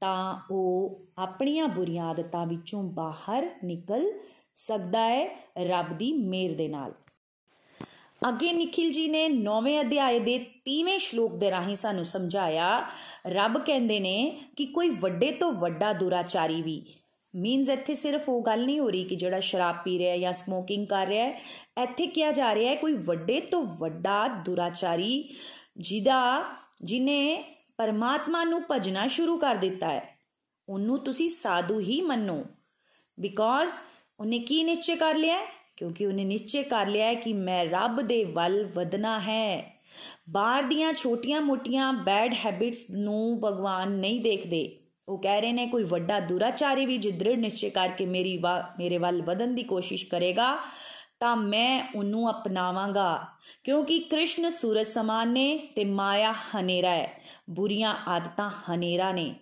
ਤਾਂ 0.00 0.40
ਉਹ 0.50 1.00
ਆਪਣੀਆਂ 1.18 1.68
ਬੁਰੀਆਂ 1.68 2.08
ਆਦਤਾਂ 2.08 2.46
ਵਿੱਚੋਂ 2.46 2.82
ਬਾਹਰ 2.92 3.48
ਨਿਕਲ 3.64 4.10
ਸਕਦਾ 4.56 5.08
ਹੈ 5.08 5.24
ਰੱਬ 5.66 5.96
ਦੀ 5.98 6.12
ਮਿਹਰ 6.12 6.54
ਦੇ 6.54 6.68
ਨਾਲ। 6.68 6.92
ਅੱਗੇ 8.28 8.52
ਨikhil 8.52 8.88
ji 8.92 9.10
ਨੇ 9.10 9.28
9ਵੇਂ 9.28 9.80
ਅਧਿਆਏ 9.80 10.18
ਦੇ 10.20 10.38
30ਵੇਂ 10.68 10.98
ਸ਼ਲੋਕ 10.98 11.36
ਦੇ 11.36 11.50
ਰਾਹੀਂ 11.50 11.76
ਸਾਨੂੰ 11.76 12.04
ਸਮਝਾਇਆ, 12.04 12.88
ਰੱਬ 13.26 13.58
ਕਹਿੰਦੇ 13.58 14.00
ਨੇ 14.00 14.40
ਕਿ 14.56 14.66
ਕੋਈ 14.66 14.88
ਵੱਡੇ 14.88 15.30
ਤੋਂ 15.32 15.52
ਵੱਡਾ 15.52 15.92
ਦੁਰਾਚਾਰੀ 15.92 16.62
ਵੀ 16.62 16.82
ਮੀਨਸ 17.34 17.68
ਇੱਥੇ 17.68 17.94
ਸਿਰਫ 17.94 18.28
ਉਹ 18.28 18.42
ਗੱਲ 18.42 18.64
ਨਹੀਂ 18.64 18.78
ਹੋ 18.80 18.88
ਰਹੀ 18.90 19.04
ਕਿ 19.04 19.16
ਜਿਹੜਾ 19.16 19.40
ਸ਼ਰਾਬ 19.40 19.76
ਪੀ 19.84 19.98
ਰਿਹਾ 19.98 20.16
ਜਾਂ 20.16 20.32
ਸਮੋਕਿੰਗ 20.32 20.86
ਕਰ 20.86 21.06
ਰਿਹਾ 21.06 21.24
ਹੈ, 21.24 21.40
ਇੱਥੇ 21.82 22.06
ਕਿਹਾ 22.06 22.32
ਜਾ 22.32 22.54
ਰਿਹਾ 22.54 22.70
ਹੈ 22.70 22.76
ਕੋਈ 22.76 22.92
ਵੱਡੇ 22.92 23.40
ਤੋਂ 23.40 23.62
ਵੱਡਾ 23.62 24.26
ਦੁਰਾਚਾਰੀ 24.28 25.36
ਜਿਹਦਾ 25.78 26.44
ਜਿਨੇ 26.82 27.44
ਪਰਮਾਤਮਾ 27.76 28.44
ਨੂੰ 28.44 28.62
ਭਜਣਾ 28.70 29.06
ਸ਼ੁਰੂ 29.06 29.36
ਕਰ 29.38 29.56
ਦਿੱਤਾ 29.56 29.88
ਹੈ, 29.88 30.16
ਉਹਨੂੰ 30.68 30.98
ਤੁਸੀਂ 30.98 31.28
ਸਾਧੂ 31.28 31.80
ਹੀ 31.80 32.00
ਮੰਨੋ 32.00 32.44
ਬਿਕੋਜ਼ 33.18 33.70
ਉਹਨੇ 34.20 34.38
ਕੀ 34.38 34.62
ਨਿਸ਼ਚੈ 34.64 34.94
ਕਰ 34.96 35.14
ਲਿਆ 35.14 35.38
ਕਿਉਂਕਿ 35.80 36.06
ਉਹਨੇ 36.06 36.24
ਨਿਸ਼ਚੈ 36.24 36.62
ਕਰ 36.62 36.86
ਲਿਆ 36.86 37.06
ਹੈ 37.06 37.14
ਕਿ 37.14 37.32
ਮੈਂ 37.32 37.64
ਰੱਬ 37.64 38.00
ਦੇ 38.00 38.24
ਵੱਲ 38.24 38.66
ਵਧਣਾ 38.74 39.20
ਹੈ। 39.20 39.80
ਬਾਹਰ 40.30 40.62
ਦੀਆਂ 40.62 40.92
ਛੋਟੀਆਂ-ਮੋਟੀਆਂ 40.92 41.92
ਬੈਡ 41.92 42.34
ਹੈਬਿਟਸ 42.46 42.86
ਨੂੰ 42.90 43.40
ਭਗਵਾਨ 43.44 43.90
ਨਹੀਂ 43.90 44.20
ਦੇਖਦੇ। 44.20 44.78
ਉਹ 45.08 45.18
ਕਹਿ 45.18 45.40
ਰਹੇ 45.40 45.52
ਨੇ, 45.52 45.66
ਕੋਈ 45.66 45.84
ਵੱਡਾ 45.84 46.20
ਦੁਰਾਚਾਰੀ 46.20 46.86
ਵੀ 46.86 46.98
ਜੇ 46.98 47.10
ਦ੍ਰਿੜ 47.10 47.38
ਨਿਸ਼ਚੈ 47.38 47.68
ਕਰਕੇ 47.68 48.06
ਮੇਰੀ 48.06 48.42
ਮੇਰੇ 48.78 48.98
ਵੱਲ 48.98 49.22
ਵਧਣ 49.22 49.54
ਦੀ 49.54 49.62
ਕੋਸ਼ਿਸ਼ 49.62 50.06
ਕਰੇਗਾ, 50.06 50.58
ਤਾਂ 51.20 51.36
ਮੈਂ 51.36 51.84
ਉਹਨੂੰ 51.96 52.30
ਅਪਣਾਵਾਂਗਾ। 52.30 53.26
ਕਿਉਂਕਿ 53.64 53.98
ਕ੍ਰਿਸ਼ਨ 53.98 54.48
ਸੂਰਜ 54.48 54.86
ਸਮਾਨ 54.86 55.32
ਨੇ 55.32 55.68
ਤੇ 55.76 55.84
ਮਾਇਆ 55.84 56.32
ਹਨੇਰਾ 56.32 56.90
ਹੈ। 56.90 57.22
ਬੁਰੀਆਂ 57.50 57.96
ਆਦਤਾਂ 58.08 58.50
ਹਨੇਰਾ 58.50 59.12
ਨੇ। 59.12 59.34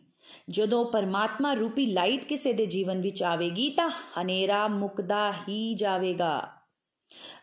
ਜਦੋਂ 0.51 0.85
ਪਰਮਾਤਮਾ 0.85 1.53
ਰੂਪੀ 1.53 1.87
ਲਾਈਟ 1.87 2.25
ਕਿਸੇ 2.25 2.53
ਦੇ 2.53 2.67
ਜੀਵਨ 2.67 3.01
ਵਿੱਚ 3.01 3.23
ਆਵੇਗੀ 3.23 3.71
ਤਾਂ 3.71 3.91
ਹਨੇਰਾ 3.91 4.69
ਮੁਕਦਾ 4.69 5.33
ਹੀ 5.49 5.75
ਜਾਵੇਗਾ। 5.75 6.49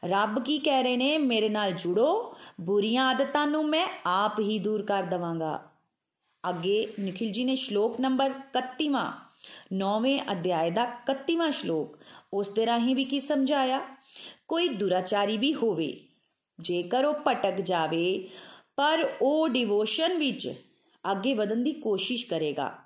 ਰੱਬ 0.06 0.44
ਕੀ 0.44 0.60
ਕਹਿ 0.60 0.84
ਰਹੇ 0.84 0.98
ਨੇ? 0.98 1.18
ਮੇਰੇ 1.18 1.50
ਨਾਲ 1.50 1.72
ਜੁੜੋ। 1.72 2.38
ਬੁਰੀਆਂ 2.62 3.08
ਆਦਤਾਂ 3.08 3.48
ਨੂੰ 3.48 3.70
ਮੈਂ 3.70 3.88
ਆਪ 4.06 4.40
ਹੀ 4.40 4.60
ਦੂਰ 4.60 4.82
ਕਰ 4.82 5.04
ਦਵਾਂਗਾ। 5.04 5.72
ਅੱਗੇ 6.50 6.94
ਨikhil 7.00 7.30
ji 7.30 7.46
ਨੇ 7.46 7.56
ਸ਼ਲੋਕ 7.56 8.00
ਨੰਬਰ 8.00 8.32
31ਵਾਂ 8.54 9.12
9ਵੇਂ 9.74 10.22
ਅਧਿਆਇ 10.32 10.72
ਦਾ 10.72 10.84
31ਵਾਂ 10.84 11.52
ਸ਼ਲੋਕ। 11.52 11.98
ਉਸ 12.34 12.50
ਦੇ 12.50 12.66
ਰਾਹੀਂ 12.66 12.96
ਵੀ 12.96 13.04
ਕੀ 13.04 13.20
ਸਮਝਾਇਆ? 13.20 13.82
ਕੋਈ 14.48 14.68
ਦੁਰਾਚਾਰੀ 14.68 15.38
ਵੀ 15.38 15.54
ਹੋਵੇ, 15.54 16.00
ਜੇਕਰ 16.60 17.06
ਉਹ 17.06 17.14
ਭਟਕ 17.28 17.62
ਜਾਵੇ, 17.62 18.30
ਪਰ 18.76 19.14
ਉਹ 19.22 19.50
ਡਿਵੋਸ਼ਨ 19.50 20.18
ਵਿੱਚ 20.18 20.54
ਅੱਗੇ 21.12 21.34
ਵਧਣ 21.34 21.58
ਦੀ 21.58 21.72
ਕੋਸ਼ਿਸ਼ 21.72 22.26
ਕਰੇਗਾ। 22.26 22.85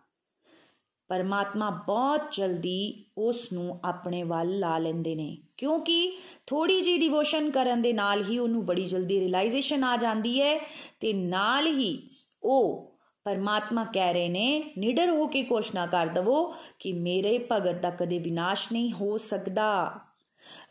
ਪਰਮਾਤਮਾ 1.09 1.69
ਬਹੁਤ 1.69 2.21
ਜਲਦੀ 2.31 3.03
ਉਸ 3.17 3.53
ਨੂੰ 3.53 3.79
ਆਪਣੇ 3.85 4.23
ਵੱਲ 4.23 4.59
ਲਾ 4.59 4.77
ਲੈਂਦੇ 4.77 5.15
ਨੇ। 5.15 5.37
ਕਿਉਂਕਿ 5.57 6.17
ਥੋੜੀ 6.47 6.81
ਜੀ 6.81 6.97
ਡਿਵੋਸ਼ਨ 6.97 7.51
ਕਰਨ 7.51 7.81
ਦੇ 7.81 7.93
ਨਾਲ 7.93 8.23
ਹੀ 8.23 8.39
ਉਹਨੂੰ 8.39 8.65
ਬੜੀ 8.65 8.85
ਜਲਦੀ 8.85 9.19
ਰਿਅਲਾਈਜੇਸ਼ਨ 9.19 9.83
ਆ 9.83 9.97
ਜਾਂਦੀ 9.97 10.41
ਹੈ 10.41 10.59
ਤੇ 10.99 11.13
ਨਾਲ 11.13 11.67
ਹੀ 11.67 11.97
ਉਹ 12.43 12.91
ਪਰਮਾਤਮਾ 13.23 13.83
ਕਹਿ 13.83 14.13
ਰਹੇ 14.13 14.29
ਨੇ, 14.29 14.63
ਨਿਡਰ 14.77 15.09
ਹੋ 15.09 15.27
ਕੇ 15.27 15.45
ਘੋਸ਼ਣਾ 15.51 15.85
ਕਰ 15.85 16.07
ਦਵੋ 16.07 16.55
ਕਿ 16.79 16.93
ਮੇਰੇ 16.93 17.47
ਭਗਤ 17.51 17.81
ਦਾ 17.81 17.89
ਕਦੇ 17.89 18.19
ਵਿਨਾਸ਼ 18.19 18.67
ਨਹੀਂ 18.73 18.91
ਹੋ 18.91 19.17
ਸਕਦਾ। 19.17 19.99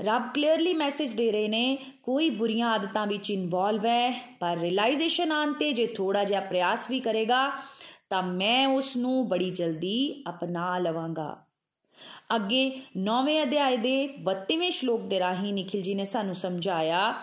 ਰੱਬ 0.03 0.23
ਕਲੀਅਰਲੀ 0.35 0.75
ਮੈਸੇਜ 0.75 1.13
ਦੇ 1.13 1.33
ਰਹੇ 1.33 1.49
ਨੇ, 1.49 1.79
ਕੋਈ 2.03 2.31
ਬੁਰੀਆਂ 2.31 2.69
ਆਦਤਾਂ 2.69 3.07
ਵਿੱਚ 3.07 3.31
ਇਨਵੋਲਵ 3.31 3.87
ਹੈ, 3.87 4.37
ਪਰ 4.41 4.59
ਰਿਅਲਾਈਜੇਸ਼ਨ 4.59 5.33
ਆਂਤੇ 5.33 5.73
ਜੇ 5.73 5.87
ਥੋੜਾ 5.87 6.25
ਜਿਹਾ 6.25 6.41
ਪ੍ਰਯਾਸ 6.41 6.91
ਵੀ 6.91 7.01
ਕਰੇਗਾ 7.01 7.53
ਤਾਂ 8.11 8.23
ਮੈਂ 8.23 8.69
ਉਸ 8.69 8.97
ਨੂੰ 8.97 9.29
ਬੜੀ 9.29 9.51
ਜਲਦੀ 9.51 10.23
ਅਪਣਾ 10.29 10.79
ਲਵਾਂਗਾ। 10.79 11.45
ਅੱਗੇ 12.37 12.83
9ਵੇਂ 12.97 13.43
ਅਧਿਆਏ 13.43 13.77
ਦੇ 13.77 14.07
32ਵੇਂ 14.07 14.71
ਸ਼ਲੋਕ 14.71 15.01
ਦੇ 15.01 15.19
ਰਾਹੀਂ 15.19 15.55
ਨikhil 15.55 15.89
ji 15.91 15.97
ਨੇ 15.97 16.05
ਸਾਨੂੰ 16.05 16.35
ਸਮਝਾਇਆ, 16.35 17.15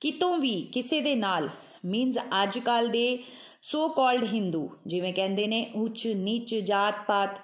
ਕਿਤੋਂ 0.00 0.38
ਵੀ 0.38 0.62
ਕਿਸੇ 0.62 1.00
ਦੇ 1.00 1.14
ਨਾਲ 1.14 1.48
ਮੀਨਸ 1.84 2.18
ਅੱਜ 2.42 2.58
ਕੱਲ 2.58 2.88
ਦੇ 2.88 3.24
ਸੋ 3.62 3.88
ਕਾਲਡ 3.88 4.24
ਹਿੰਦੂ 4.24 4.70
ਜਿਵੇਂ 4.86 5.14
ਕਹਿੰਦੇ 5.14 5.46
ਨੇ, 5.46 5.70
ਉੱਚ, 5.74 6.06
ਨੀਚ 6.06 6.54
ਜਾਤ 6.54 6.94
ਪਾਤ 7.06 7.40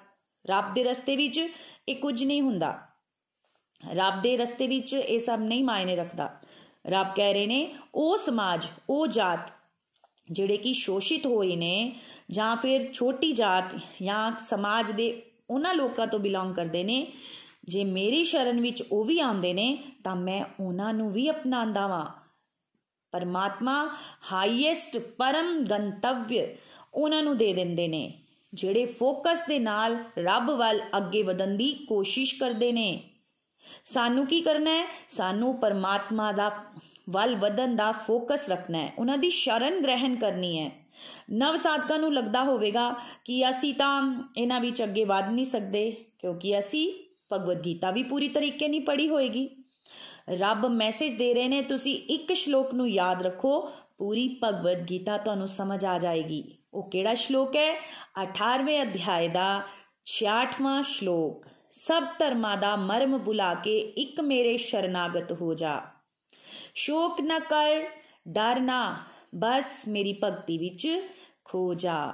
ਰੱਬ 0.47 0.73
ਦੇ 0.73 0.83
ਰਸਤੇ 0.83 1.15
ਵਿੱਚ 1.15 1.47
ਇਹ 1.89 1.95
ਕੁਝ 1.95 2.23
ਨਹੀਂ 2.23 2.41
ਹੁੰਦਾ। 2.41 2.79
ਰੱਬ 3.91 4.21
ਦੇ 4.21 4.37
ਰਸਤੇ 4.37 4.67
ਵਿੱਚ 4.67 4.93
ਇਹ 4.93 5.19
ਸਭ 5.19 5.39
ਨਹੀਂ 5.41 5.63
ਮਾਇਨੇ 5.63 5.95
ਰੱਖਦਾ। 5.95 6.39
ਰੱਬ 6.87 7.07
ਕਹਿ 7.15 7.33
ਰਹੇ 7.33 7.47
ਨੇ, 7.47 7.75
ਉਹ 7.95 8.17
ਸਮਾਜ, 8.17 8.67
ਉਹ 8.89 9.07
ਜਾਤ, 9.07 9.51
ਜਿਹੜੇ 10.31 10.57
ਕਿ 10.57 10.73
ਸ਼ੋਸ਼ਿਤ 10.73 11.25
ਹੋਏ 11.25 11.55
ਨੇ 11.55 11.95
ਜਾਂ 12.31 12.55
ਫਿਰ 12.55 12.93
ਛੋਟੀ 12.93 13.31
ਜਾਤ 13.31 13.75
ਜਾਂ 14.03 14.31
ਸਮਾਜ 14.39 14.91
ਦੇ 14.91 15.21
ਉਹਨਾਂ 15.49 15.73
ਲੋਕਾਂ 15.73 16.07
ਤੋਂ 16.07 16.19
ਬਿਲੋਂਗ 16.19 16.55
ਕਰਦੇ 16.55 16.83
ਨੇ, 16.83 17.13
ਜੇ 17.65 17.83
ਮੇਰੀ 17.83 18.23
ਸ਼ਰਨ 18.23 18.61
ਵਿੱਚ 18.61 18.83
ਉਹ 18.91 19.03
ਵੀ 19.03 19.19
ਆਉਂਦੇ 19.19 19.53
ਨੇ, 19.53 19.77
ਤਾਂ 20.03 20.15
ਮੈਂ 20.15 20.45
ਉਹਨਾਂ 20.59 20.93
ਨੂੰ 20.93 21.11
ਵੀ 21.11 21.29
ਅਪਣਾਉਂਦਾ 21.29 21.87
ਵਾਂ। 21.87 22.05
ਪਰਮਾਤਮਾ 23.11 23.89
ਹਾਈਐਸਟ 24.31 24.97
ਪਰਮ 24.97 25.63
ਗੰਤਵਯ 25.63 26.45
ਉਹਨਾਂ 26.93 27.23
ਨੂੰ 27.23 27.37
ਦੇ 27.37 27.53
ਦਿੰਦੇ 27.53 27.87
ਨੇ, 27.87 28.13
ਜਿਹੜੇ 28.53 28.85
ਫੋਕਸ 28.85 29.45
ਦੇ 29.47 29.59
ਨਾਲ 29.59 30.03
ਰੱਬ 30.17 30.51
ਵੱਲ 30.51 30.81
ਅੱਗੇ 30.97 31.23
ਵਧਣ 31.23 31.47
ਦੀ 31.47 31.85
ਕੋਸ਼ਿਸ਼ 31.89 32.39
ਕਰਦੇ 32.39 32.71
ਨੇ। 32.71 33.03
ਸਾਨੂੰ 33.85 34.27
ਕੀ 34.27 34.41
ਕਰਨਾ 34.41 34.71
ਹੈ? 34.71 34.85
ਸਾਨੂੰ 35.09 35.59
ਪਰਮਾਤਮਾ 35.59 36.31
ਦਾ 36.31 36.63
ਵੱਲ 37.09 37.35
ਵਧਣ 37.35 37.75
ਦਾ 37.75 37.91
ਫੋਕਸ 37.91 38.49
ਰੱਖਣਾ 38.49 38.77
ਹੈ। 38.77 38.93
ਉਹਨਾਂ 38.97 39.17
ਦੀ 39.17 39.29
ਸ਼ਰਨ 39.29 39.81
ਗ੍ਰਹਿਣ 39.81 40.15
ਕਰਨੀ 40.15 40.59
ਹੈ। 40.59 40.86
ਨਵ 41.31 41.55
ਸਾਧਕਾਂ 41.55 41.99
ਨੂੰ 41.99 42.13
ਲੱਗਦਾ 42.13 42.43
ਹੋਵੇਗਾ 42.43 42.95
ਕਿ 43.25 43.49
ਅਸੀਂ 43.49 43.73
ਤਾਂ 43.73 44.23
ਇਹਨਾਂ 44.37 44.61
ਵਿੱਚ 44.61 44.83
ਅੱਗੇ 44.83 45.03
ਵਧ 45.03 45.29
ਨਹੀਂ 45.29 45.45
ਸਕਦੇ, 45.45 45.91
ਕਿਉਂਕਿ 46.19 46.59
ਅਸੀਂ 46.59 46.93
ਭਗਵਦ 47.33 47.65
ਗੀਤਾ 47.65 47.91
ਵੀ 47.91 48.03
ਪੂਰੀ 48.03 48.27
ਤਰੀਕੇ 48.27 48.67
ਨਹੀਂ 48.67 48.81
ਪੜ੍ਹੀ 48.81 49.09
ਹੋਏਗੀ। 49.09 49.49
ਰੱਬ 50.29 50.65
ਮੈਸੇਜ 50.65 51.17
ਦੇ 51.17 51.33
ਰਹੇ 51.33 51.47
ਨੇ, 51.47 51.61
ਤੁਸੀਂ 51.61 51.95
ਇੱਕ 52.09 52.33
ਸ਼ਲੋਕ 52.33 52.73
ਨੂੰ 52.73 52.89
ਯਾਦ 52.89 53.21
ਰੱਖੋ, 53.21 53.71
ਪੂਰੀ 53.97 54.39
ਭਗਵਦ 54.43 54.89
ਗੀਤਾ 54.89 55.17
ਤੁਹਾਨੂੰ 55.17 55.47
ਸਮਝ 55.47 55.85
ਆ 55.85 55.97
ਜਾਏਗੀ। 55.97 56.43
ਉਹ 56.73 56.89
ਕਿਹੜਾ 56.89 57.13
ਸ਼ਲੋਕ 57.13 57.55
ਹੈ? 57.55 57.75
18ਵੇਂ 58.21 58.81
ਅਧਿਆਇ 58.81 59.27
ਦਾ 59.27 59.61
66ਵਾਂ 60.05 60.83
ਸ਼ਲੋਕ। 60.83 61.45
ਸਭ 61.71 62.03
ਧਰਮਾਂ 62.19 62.57
ਦਾ 62.57 62.75
ਮਰਮ 62.75 63.17
ਬੁਲਾ 63.17 63.53
ਕੇ 63.53 63.77
ਇੱਕ 63.77 64.21
ਮੇਰੇ 64.21 64.57
ਸ਼ਰਨਾਗਤ 64.57 65.31
ਹੋ 65.31 65.53
ਜਾ। 65.53 65.81
ਸ਼ੋਕ 66.75 67.21
ਨਾ 67.21 67.39
ਕਰ, 67.39 67.85
ਡਰ 68.27 68.59
ਨਾ। 68.59 68.97
ਬਸ 69.37 69.87
ਮੇਰੀ 69.87 70.17
ਭਗਤੀ 70.23 70.57
ਵਿੱਚ 70.57 71.01
ਖੋ 71.43 71.73
ਜਾ। 71.73 72.13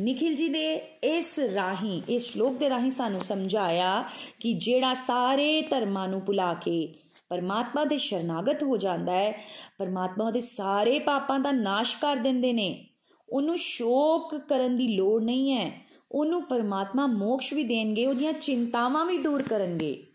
ਨikhil 0.00 0.30
ji 0.30 0.52
ਦੇ 0.52 0.74
ਇਸ 1.04 1.38
ਰਾਹੀਂ, 1.38 2.02
ਇਸ 2.08 2.22
ਸ਼ਲੋਕ 2.22 2.56
ਦੇ 2.56 2.70
ਰਾਹੀਂ 2.70 2.90
ਸਾਨੂੰ 2.90 3.20
ਸਮਝਾਇਆ 3.20 4.04
ਕਿ 4.40 4.52
ਜਿਹੜਾ 4.52 4.94
ਸਾਰੇ 4.94 5.62
ਧਰਮਾਂ 5.62 6.08
ਨੂੰ 6.08 6.20
ਭੁਲਾ 6.20 6.54
ਕੇ 6.54 6.94
ਪਰਮਾਤਮਾ 7.28 7.84
ਦੇ 7.84 7.98
ਸ਼ਰਨਾਗਤ 7.98 8.62
ਹੋ 8.62 8.76
ਜਾਂਦਾ 8.76 9.12
ਹੈ, 9.12 9.44
ਪਰਮਾਤਮਾ 9.78 10.24
ਉਹਦੇ 10.24 10.40
ਸਾਰੇ 10.40 10.98
ਪਾਪਾਂ 10.98 11.40
ਦਾ 11.40 11.52
ਨਾਸ਼ 11.52 11.96
ਕਰ 11.96 12.16
ਦਿੰਦੇ 12.16 12.52
ਨੇ। 12.52 12.86
ਉਹਨੂੰ 13.28 13.58
ਸ਼ੋਕ 13.58 14.36
ਕਰਨ 14.36 14.76
ਦੀ 14.76 14.96
ਲੋੜ 14.96 15.22
ਨਹੀਂ 15.22 15.52
ਹੈ। 15.52 15.86
ਉਹਨੂੰ 16.12 16.42
ਪਰਮਾਤਮਾ 16.42 17.06
ਮੋਕਸ਼ 17.06 17.54
ਵੀ 17.54 17.64
ਦੇਣਗੇ, 17.64 18.06
ਉਹਦੀਆਂ 18.06 18.32
ਚਿੰਤਾਵਾਂ 18.32 19.06
ਵੀ 19.06 19.18
ਦੂਰ 19.18 19.42
ਕਰਨਗੇ। 19.42 20.06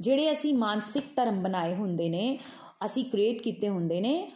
ਜਿਹੜੇ 0.00 0.32
ਅਸੀਂ 0.32 0.54
ਮਾਨਸਿਕ 0.54 1.04
ਧਰਮ 1.16 1.42
ਬਣਾਏ 1.42 1.74
ਹੁੰਦੇ 1.74 2.08
ਨੇ, 2.08 2.38
ਅਸੀਂ 2.84 3.04
ਕ੍ਰੀਏਟ 3.04 3.42
ਕੀਤੇ 3.42 3.68
ਹੁੰਦੇ 3.68 4.00
ਨੇ 4.00 4.32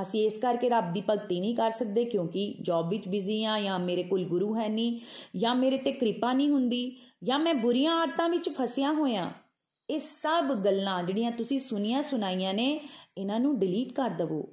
ਅਸੀਂ 0.00 0.26
ਇਸ 0.26 0.38
ਕਰਕੇ 0.38 0.68
ਰੱਬ 0.68 0.92
ਦੀ 0.92 1.02
ਭਗਤੀ 1.10 1.40
ਨਹੀਂ 1.40 1.56
ਕਰ 1.56 1.70
ਸਕਦੇ 1.70 2.04
ਕਿਉਂਕਿ 2.04 2.54
ਜੌਬ 2.60 2.88
ਵਿੱਚ 2.88 3.08
ਬਿਜ਼ੀ 3.08 3.44
ਆ 3.44 3.60
ਜਾਂ 3.60 3.78
ਮੇਰੇ 3.78 4.02
ਕੋਲ 4.02 4.24
ਗੁਰੂ 4.24 4.56
ਹੈ 4.56 4.68
ਨਹੀਂ 4.68 5.00
ਜਾਂ 5.38 5.54
ਮੇਰੇ 5.56 5.78
ਤੇ 5.78 5.92
ਕਿਰਪਾ 5.92 6.32
ਨਹੀਂ 6.32 6.50
ਹੁੰਦੀ 6.50 6.96
ਜਾਂ 7.24 7.38
ਮੈਂ 7.38 7.54
ਬੁਰੀਆਂ 7.54 7.96
ਆਦਤਾਂ 7.96 8.28
ਵਿੱਚ 8.28 8.48
ਫਸਿਆ 8.48 8.92
ਹੋਇਆ। 8.92 9.32
ਇਹ 9.90 9.98
ਸਭ 9.98 10.54
ਗੱਲਾਂ 10.54 11.02
ਜਿਹੜੀਆਂ 11.02 11.30
ਤੁਸੀਂ 11.30 11.58
ਸੁਨੀਆਂ 11.58 12.02
ਸੁਣਾਈਆਂ 12.02 12.54
ਨੇ, 12.54 12.80
ਇਹਨਾਂ 13.18 13.40
ਨੂੰ 13.40 13.58
ਡਿਲੀਟ 13.58 13.92
ਕਰ 13.92 14.10
ਦਵੋ। 14.10 14.48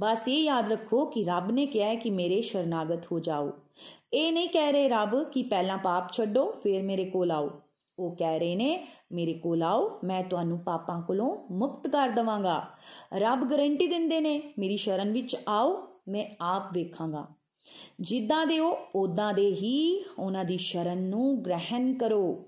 ਬਸ 0.00 0.28
ਇਹ 0.28 0.42
ਯਾਦ 0.42 0.72
ਰੱਖੋ 0.72 1.06
ਕਿ 1.06 1.24
ਰੱਬ 1.24 1.50
ਨੇ 1.50 1.66
ਕਿਹਾ 1.66 1.88
ਹੈ 1.88 1.94
ਕਿ 1.94 2.10
ਮੇਰੇ 2.10 2.40
ਸ਼ਰਨਾਗਤ 2.40 3.12
ਹੋ 3.12 3.20
ਜਾਓ। 3.20 3.52
ਇਹ 4.12 4.32
ਨਹੀਂ 4.32 4.48
ਕਹਿ 4.48 4.72
ਰਹੇ 4.72 4.88
ਰੱਬ 4.88 5.30
ਕਿ 5.30 5.42
ਪਹਿਲਾਂ 5.42 5.78
ਪਾਪ 5.78 6.12
ਛੱਡੋ, 6.12 6.52
ਫਿਰ 6.52 6.82
ਮੇਰੇ 6.82 7.04
ਕੋਲ 7.04 7.30
ਆਓ। 7.30 7.61
ਉਹ 7.98 8.16
ਕਹਿ 8.16 8.38
ਰਹੇ 8.38 8.56
ਨੇ, 8.56 8.86
ਮੇਰੇ 9.12 9.34
ਕੋਲ 9.34 9.62
ਆਓ, 9.62 10.00
ਮੈਂ 10.04 10.22
ਤੁਹਾਨੂੰ 10.22 10.58
ਪਾਪਾਂ 10.58 11.02
ਕੋਲੋਂ 11.02 11.48
ਮੁਕਤ 11.50 11.88
ਕਰ 11.88 12.08
ਦਵਾਂਗਾ। 12.08 12.66
ਰੱਬ 13.14 13.50
ਗਾਰੰਟੀ 13.50 13.86
ਦਿੰਦੇ 13.86 14.20
ਨੇ, 14.20 14.52
ਮੇਰੀ 14.58 14.76
ਸ਼ਰਨ 14.76 15.12
ਵਿੱਚ 15.12 15.36
ਆਓ, 15.48 15.88
ਮੈਂ 16.08 16.26
ਆਪ 16.40 16.62
ਵੇਖਾਂਗਾ। 16.72 17.26
ਜਿੱਦਾਂ 18.00 18.46
ਦੇ 18.46 18.58
ਉਹ 18.58 18.78
ਉਦਾਂ 18.94 19.34
ਦੇ 19.34 19.46
ਹੀ 19.46 20.04
ਉਹਨਾਂ 20.18 20.44
ਦੀ 20.44 20.56
ਸ਼ਰਨ 20.56 20.98
ਨੂੰ 20.98 21.44
ਗ੍ਰਹਿਣ 21.44 21.94
ਕਰੋ। 21.94 22.44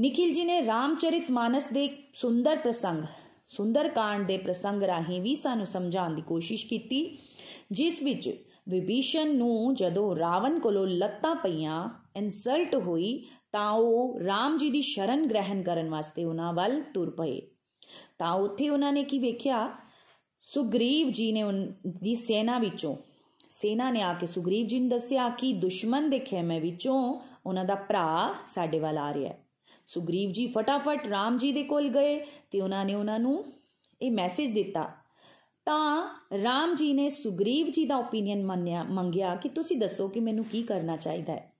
ਨikhil 0.00 0.38
ji 0.38 0.44
ਨੇ 0.44 0.66
ਰਾਮਚਰਿਤ 0.66 1.30
ਮਾਨਸ 1.30 1.66
ਦੇ 1.66 1.88
ਸੁੰਦਰ 2.14 2.56
ਪ੍ਰਸੰਗ, 2.56 3.02
ਸੁੰਦਰ 3.48 3.88
ਕਾਂਡ 3.88 4.26
ਦੇ 4.26 4.38
ਪ੍ਰਸੰਗ 4.38 4.82
ਰਾਹੀਂ 4.82 5.20
ਵੀ 5.20 5.34
ਸਾਨੂੰ 5.34 5.66
ਸਮਝਾਉਣ 5.66 6.14
ਦੀ 6.14 6.22
ਕੋਸ਼ਿਸ਼ 6.22 6.66
ਕੀਤੀ, 6.66 7.18
ਜਿਸ 7.72 8.02
ਵਿੱਚ 8.02 8.30
ਵਿਭੀਸ਼ਣ 8.68 9.36
ਨੂੰ 9.36 9.74
ਜਦੋਂ 9.74 10.16
ਰਾਵਣ 10.16 10.58
ਕੋਲੋਂ 10.58 10.86
ਲੱਤਾਂ 10.86 11.34
ਪਈਆਂ, 11.34 11.88
ਇਨਸਲਟ 12.16 12.74
ਹੋਈ 12.74 13.26
ਤਾਂ 13.52 13.70
ਉਹ 13.70 14.20
ਰਾਮ 14.20 14.56
ਜੀ 14.58 14.70
ਦੀ 14.70 14.82
ਸ਼ਰਨ 14.82 15.26
ਗ੍ਰਹਿਣ 15.26 15.62
ਕਰਨ 15.62 15.90
ਵਾਸਤੇ 15.90 16.24
ਉਹਨਾਂ 16.24 16.52
ਵੱਲ 16.52 16.82
ਤੁਰ 16.94 17.10
ਪਏ। 17.10 17.40
ਤਾਂ 18.18 18.32
ਉੱਥੇ 18.32 18.68
ਉਹਨਾਂ 18.68 18.92
ਨੇ 18.92 19.04
ਕੀ 19.04 19.18
ਵੇਖਿਆ? 19.18 19.72
ਸੁਗਰੀਵ 20.40 21.10
ਜੀ 21.10 21.32
ਨੇ 21.32 21.44
ਦੀ 21.86 22.14
ਸੈਨਾ 22.14 22.58
ਵਿੱਚੋਂ, 22.58 22.96
ਸੈਨਾ 23.48 23.90
ਨੇ 23.90 24.02
ਆ 24.02 24.12
ਕੇ 24.12 24.26
ਸੁਗਰੀਵ 24.26 24.66
ਜੀ 24.66 24.78
ਨੂੰ 24.78 24.88
ਦੱਸਿਆ 24.88 25.28
ਕਿ 25.28 25.52
ਦੁਸ਼ਮਣ 25.52 26.08
ਦੇ 26.08 26.18
ਖੇਮੇ 26.18 26.60
ਵਿੱਚੋਂ 26.60 27.20
ਉਹਨਾਂ 27.46 27.64
ਦਾ 27.64 27.74
ਭਰਾ 27.74 28.34
ਸਾਡੇ 28.46 28.78
ਵੱਲ 28.78 28.98
ਆ 28.98 29.14
ਰਿਹਾ 29.14 29.32
ਹੈ। 29.32 29.38
ਸੁਗਰੀਵ 29.86 30.30
ਜੀ 30.30 30.46
ਫਟਾਫਟ 30.46 31.06
ਰਾਮ 31.06 31.38
ਜੀ 31.38 31.52
ਦੇ 31.52 31.62
ਕੋਲ 31.62 31.88
ਗਏ 31.88 32.18
ਤੇ 32.50 32.60
ਉਹਨਾਂ 32.60 32.84
ਨੇ 32.84 32.94
ਉਹਨਾਂ 32.94 33.18
ਨੂੰ 33.18 33.44
ਇਹ 34.02 34.10
ਮੈਸੇਜ 34.10 34.54
ਦਿੱਤਾ। 34.54 34.90
ਤਾਂ 35.64 36.08
ਰਾਮ 36.42 36.74
ਜੀ 36.74 36.92
ਨੇ 36.92 37.08
ਸੁਗਰੀਵ 37.08 37.70
ਜੀ 37.70 37.84
ਦਾ 37.84 37.96
ਓਪੀਨੀਅਨ 37.96 38.44
ਮੰਨਿਆ, 38.44 38.82
ਮੰਗਿਆ 38.82 39.34
ਕਿ 39.34 39.48
ਤੁਸੀਂ 39.48 39.76
ਦੱਸੋ 39.76 40.08
ਕਿ 40.08 40.20
ਮੈਨੂੰ 40.20 40.44
ਕੀ 40.44 40.62
ਕਰਨਾ 40.62 40.96
ਚਾਹੀਦਾ 40.96 41.32
ਹੈ? 41.32 41.57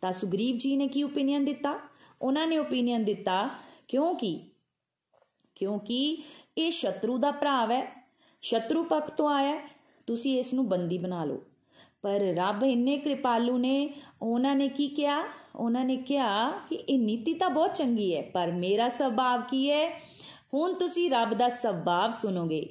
ਤਾਂ 0.00 0.12
ਸੁਗਰੀਵ 0.12 0.56
ਜੀ 0.56 0.76
ਨੇ 0.76 0.88
ਕੀ 0.88 1.02
ਓਪੀਨੀਅਨ 1.02 1.44
ਦਿੱਤਾ? 1.44 1.78
ਉਹਨਾਂ 2.22 2.46
ਨੇ 2.46 2.58
ਓਪੀਨੀਅਨ 2.58 3.04
ਦਿੱਤਾ, 3.04 3.48
ਕਿਉਂਕਿ 3.88 4.38
ਕਿਉਂਕਿ 5.54 6.22
ਇਹ 6.58 6.70
ਸ਼ਤਰੂ 6.70 7.18
ਦਾ 7.18 7.30
ਭਰਾ 7.30 7.66
ਹੈ, 7.66 8.06
ਸ਼ਤਰੂ 8.42 8.84
ਪੱਖ 8.84 9.10
ਤੋਂ 9.10 9.28
ਆਇਆ 9.30 9.60
ਤੁਸੀਂ 10.06 10.38
ਇਸ 10.38 10.52
ਨੂੰ 10.54 10.68
ਬੰਦੀ 10.68 10.98
ਬਣਾ 10.98 11.24
ਲਓ। 11.24 11.42
ਪਰ 12.02 12.20
ਰੱਬ 12.36 12.62
ਇੰਨੇ 12.64 12.96
ਕਿਰਪਾਲੂ 12.96 13.56
ਨੇ, 13.58 13.92
ਉਹਨਾਂ 14.22 14.54
ਨੇ 14.56 14.68
ਕੀ 14.68 14.88
ਕਿਹਾ? 14.88 15.22
ਉਹਨਾਂ 15.56 15.84
ਨੇ 15.84 15.96
ਕਿਹਾ 15.96 16.50
ਕਿ 16.68 16.74
ਇਹ 16.74 16.98
ਨੀਤੀ 16.98 17.34
ਤਾਂ 17.34 17.50
ਬਹੁਤ 17.50 17.74
ਚੰਗੀ 17.74 18.14
ਹੈ, 18.16 18.22
ਪਰ 18.22 18.52
ਮੇਰਾ 18.52 18.88
ਸੁਭਾਅ 18.88 19.40
ਕੀ 19.50 19.70
ਹੈ? 19.70 19.88
ਹੁਣ 20.54 20.74
ਤੁਸੀਂ 20.74 21.10
ਰੱਬ 21.10 21.34
ਦਾ 21.34 21.48
ਸੁਭਾਅ 21.48 22.10
ਸੁਣੋਗੇ। 22.10 22.66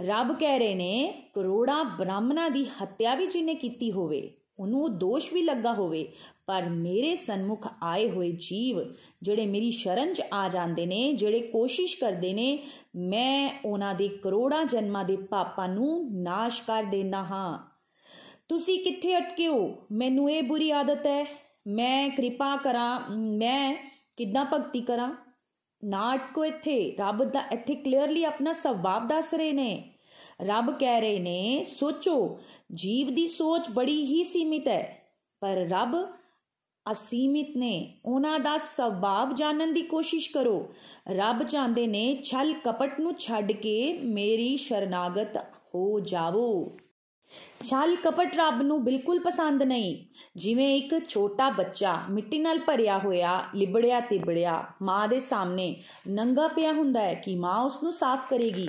ਰੱਬ 0.00 0.32
ਕਹਿ 0.38 0.58
ਰਹੇ 0.58 0.74
ਨੇ, 0.74 1.22
ਕਰੋੜਾਂ 1.34 1.84
ਬ੍ਰਾਹਮਣਾਂ 1.84 2.50
ਦੀ 2.50 2.64
ਹੱਤਿਆ 2.82 3.14
ਵੀ 3.14 3.26
ਜਿਹਨੇ 3.26 3.54
ਕੀਤੀ 3.54 3.90
ਹੋਵੇ, 3.92 4.30
ਉਹਨੂੰ 4.58 4.98
ਦੋਸ਼ 4.98 5.32
ਵੀ 5.32 5.42
ਲੱਗਾ 5.42 5.72
ਹੋਵੇ 5.72 6.06
ਪਰ 6.52 6.62
ਮੇਰੇ 6.62 7.14
ਸਨਮੁਖ 7.14 7.66
ਆਏ 7.82 8.10
ਹੋਏ 8.10 8.32
ਜੀਵ 8.32 8.78
ਜਿਹੜੇ 9.22 9.46
ਮੇਰੀ 9.46 9.70
ਸ਼ਰਨ 9.70 10.12
'ਚ 10.12 10.22
ਆ 10.32 10.48
ਜਾਂਦੇ 10.48 10.86
ਨੇ, 10.86 11.12
ਜਿਹੜੇ 11.12 11.40
ਕੋਸ਼ਿਸ਼ 11.40 12.00
ਕਰਦੇ 12.00 12.32
ਨੇ, 12.32 12.58
ਮੈਂ 12.96 13.60
ਉਹਨਾਂ 13.64 13.94
ਦੇ 13.94 14.08
ਕਰੋੜਾਂ 14.08 14.64
ਜਨਮਾਂ 14.64 15.04
ਦੇ 15.04 15.16
ਪਾਪਾਂ 15.16 15.68
ਨੂੰ 15.68 16.22
ਨਾਸ਼ 16.22 16.62
ਕਰ 16.62 16.82
ਦੇਣਾ 16.82 17.24
ਹਾਂ। 17.24 17.70
ਤੁਸੀਂ 18.48 18.84
ਕਿੱਥੇ 18.84 19.16
ਅਟਕੇ 19.16 19.48
ਹੋ? 19.48 19.74
ਮੈਨੂੰ 19.92 20.30
ਇਹ 20.30 20.42
ਬੁਰੀ 20.42 20.70
ਆਦਤ 20.70 21.06
ਹੈ। 21.06 21.26
ਮੈਂ 21.66 22.10
ਕਿਰਪਾ 22.10 22.56
ਕਰਾਂ, 22.56 23.00
ਮੈਂ 23.16 23.76
ਕਿੱਦਾਂ 24.16 24.46
ਭਗਤੀ 24.52 24.80
ਕਰਾਂ? 24.80 25.14
ਨਾ 25.84 26.14
ਅਟਕੋ 26.14 26.44
ਇੱਥੇ, 26.44 26.96
ਰੱਬ 26.98 27.24
ਦਾ 27.24 27.42
ਇੱਥੇ 27.52 27.74
ਕਲੀਅਰਲੀ 27.74 28.24
ਆਪਣਾ 28.24 28.52
ਸੁਭਾਅ 28.52 29.00
ਦੱਸ 29.00 29.34
ਰਹੇ 29.34 29.52
ਨੇ। 29.52 29.94
ਰੱਬ 30.42 30.78
ਕਹਿ 30.78 31.00
ਰਹੇ 31.00 31.18
ਨੇ, 31.18 31.62
ਸੋਚੋ, 31.62 32.40
ਜੀਵ 32.74 33.14
ਦੀ 33.14 33.26
ਸੋਚ 33.26 33.68
ਬੜੀ 33.70 34.04
ਹੀ 34.04 34.24
ਸੀਮਿਤ 34.24 34.68
ਹੈ, 34.68 35.02
ਪਰ 35.40 35.66
ਰੱਬ 35.68 36.21
ਅਸੀਮਿਤ 36.90 37.56
ਨੇ। 37.56 37.94
ਉਹਨਾਂ 38.04 38.40
ਦਾ 38.40 38.58
ਸੁਭਾਅ 38.58 39.32
ਜਾਣਨ 39.32 39.74
ਦੀ 39.74 39.82
ਕੋਸ਼ਿਸ਼ 39.82 40.30
ਕਰੋ। 40.30 40.68
ਰੱਬ 41.10 41.42
ਚਾਹੁੰਦੇ 41.42 41.86
ਨੇ 41.86 42.16
ਛਲ 42.24 42.54
ਕਪਟ 42.64 43.00
ਨੂੰ 43.00 43.14
ਛੱਡ 43.14 43.52
ਕੇ 43.52 43.98
ਮੇਰੀ 44.02 44.56
ਸ਼ਰਨਾਗਤ 44.56 45.36
ਹੋ 45.74 46.00
ਜਾਵੋ। 46.00 46.72
ਛਲ 47.62 47.96
ਕਪਟ 47.96 48.36
ਰੱਬ 48.36 48.62
ਨੂੰ 48.62 48.84
ਬਿਲਕੁਲ 48.84 49.20
ਪਸੰਦ 49.20 49.62
ਨਹੀਂ। 49.62 50.04
ਜਿਵੇਂ 50.36 50.76
ਇੱਕ 50.76 51.08
ਛੋਟਾ 51.08 51.50
ਬੱਚਾ 51.50 51.98
ਮਿੱਟੀ 52.10 52.38
ਨਾਲ 52.38 52.58
ਭਰਿਆ 52.58 52.98
ਹੋਇਆ, 52.98 53.44
ਲਿਬੜਿਆ 53.54 54.00
ਤਿਬੜਿਆ 54.00 54.64
ਮਾਂ 54.82 55.08
ਦੇ 55.08 55.18
ਸਾਹਮਣੇ 55.18 55.76
ਨੰਗਾ 56.08 56.48
ਪਿਆ 56.48 56.72
ਹੁੰਦਾ 56.72 57.00
ਹੈ 57.00 57.14
ਕਿ 57.14 57.36
ਮਾਂ 57.36 57.62
ਉਸ 57.62 57.82
ਨੂੰ 57.82 57.92
ਸਾਫ਼ 57.92 58.28
ਕਰੇਗੀ। 58.30 58.68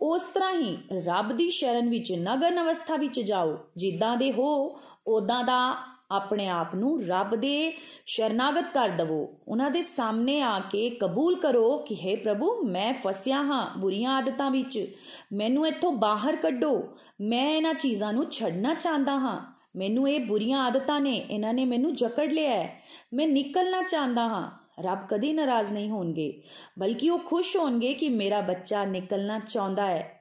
ਉਸ 0.00 0.22
ਤਰ੍ਹਾਂ 0.22 0.54
ਹੀ 0.54 0.78
ਰੱਬ 0.92 1.32
ਦੀ 1.32 1.50
ਸ਼ਰਨ 1.50 1.90
ਵਿੱਚ 1.90 2.12
ਨਗਨ 2.12 2.62
ਅਵਸਥਾ 2.62 2.96
ਵਿੱਚ 2.96 3.20
ਜਾਓ। 3.20 3.58
ਜਿੱਦਾਂ 3.76 4.16
ਦੇ 4.16 4.32
ਹੋ 4.32 4.80
ਉਦਾਂ 5.06 5.44
ਦਾ 5.44 5.89
ਆਪਣੇ 6.10 6.48
ਆਪ 6.48 6.74
ਨੂੰ 6.74 7.06
ਰੱਬ 7.06 7.36
ਦੇ 7.36 7.72
ਸ਼ਰਨਾਗਤ 8.06 8.64
ਕਰ 8.74 8.88
ਦਵੋ। 8.88 9.34
ਉਹਨਾਂ 9.48 9.70
ਦੇ 9.70 9.82
ਸਾਹਮਣੇ 9.82 10.40
ਆ 10.40 10.58
ਕੇ 10.58 10.90
ਕਬੂਲ 10.90 11.36
ਕਰੋ 11.36 11.78
ਕਿ 11.78 11.94
ਹੈ 11.94 12.16
ਪ੍ਰਭੂ, 12.16 12.62
ਮੈਂ 12.62 12.94
ਫਸਿਆ 12.94 13.42
ਹਾਂ 13.42 13.78
ਬੁਰੀਆਂ 13.78 14.12
ਆਦਤਾਂ 14.12 14.50
ਵਿੱਚ। 14.50 14.96
ਮੈਨੂੰ 15.32 15.66
ਇੱਥੋਂ 15.66 15.92
ਬਾਹਰ 15.92 16.36
ਕੱਢੋ। 16.36 16.88
ਮੈਂ 17.20 17.56
ਇਹਨਾਂ 17.56 17.74
ਚੀਜ਼ਾਂ 17.74 18.12
ਨੂੰ 18.12 18.30
ਛੱਡਣਾ 18.30 18.74
ਚਾਹੁੰਦਾ 18.74 19.12
ਹਾਂ। 19.12 19.60
ਮੈਨੂੰ 19.76 20.10
ਇਹ 20.10 20.26
ਬੁਰੀਆਂ 20.26 20.58
ਆਦਤਾਂ 20.58 21.00
ਨੇ, 21.00 21.14
ਇਹਨਾਂ 21.30 21.54
ਨੇ 21.54 21.64
ਮੈਨੂੰ 21.64 21.94
ਜਕੜ 21.94 22.32
ਲਿਆ 22.32 22.50
ਹੈ। 22.50 22.82
ਮੈਂ 23.14 23.28
ਨਿਕਲਣਾ 23.28 23.82
ਚਾਹੁੰਦਾ 23.82 24.22
ਹਾਂ। 24.22 24.60
ਰੱਬ 24.82 24.98
ਕਦੀ 25.10 25.32
ਨਾਰਾਜ਼ 25.32 25.72
ਨਹੀਂ 25.72 25.90
ਹੋਣਗੇ, 25.90 26.42
ਬਲਕਿ 26.78 27.10
ਉਹ 27.10 27.18
ਖੁਸ਼ 27.18 27.56
ਹੋਣਗੇ 27.56 27.94
ਕਿ 27.94 28.08
ਮੇਰਾ 28.08 28.40
ਬੱਚਾ 28.40 28.84
ਨਿਕਲਣਾ 28.84 29.38
ਚਾਹੁੰਦਾ 29.38 29.86
ਹੈ। 29.86 30.20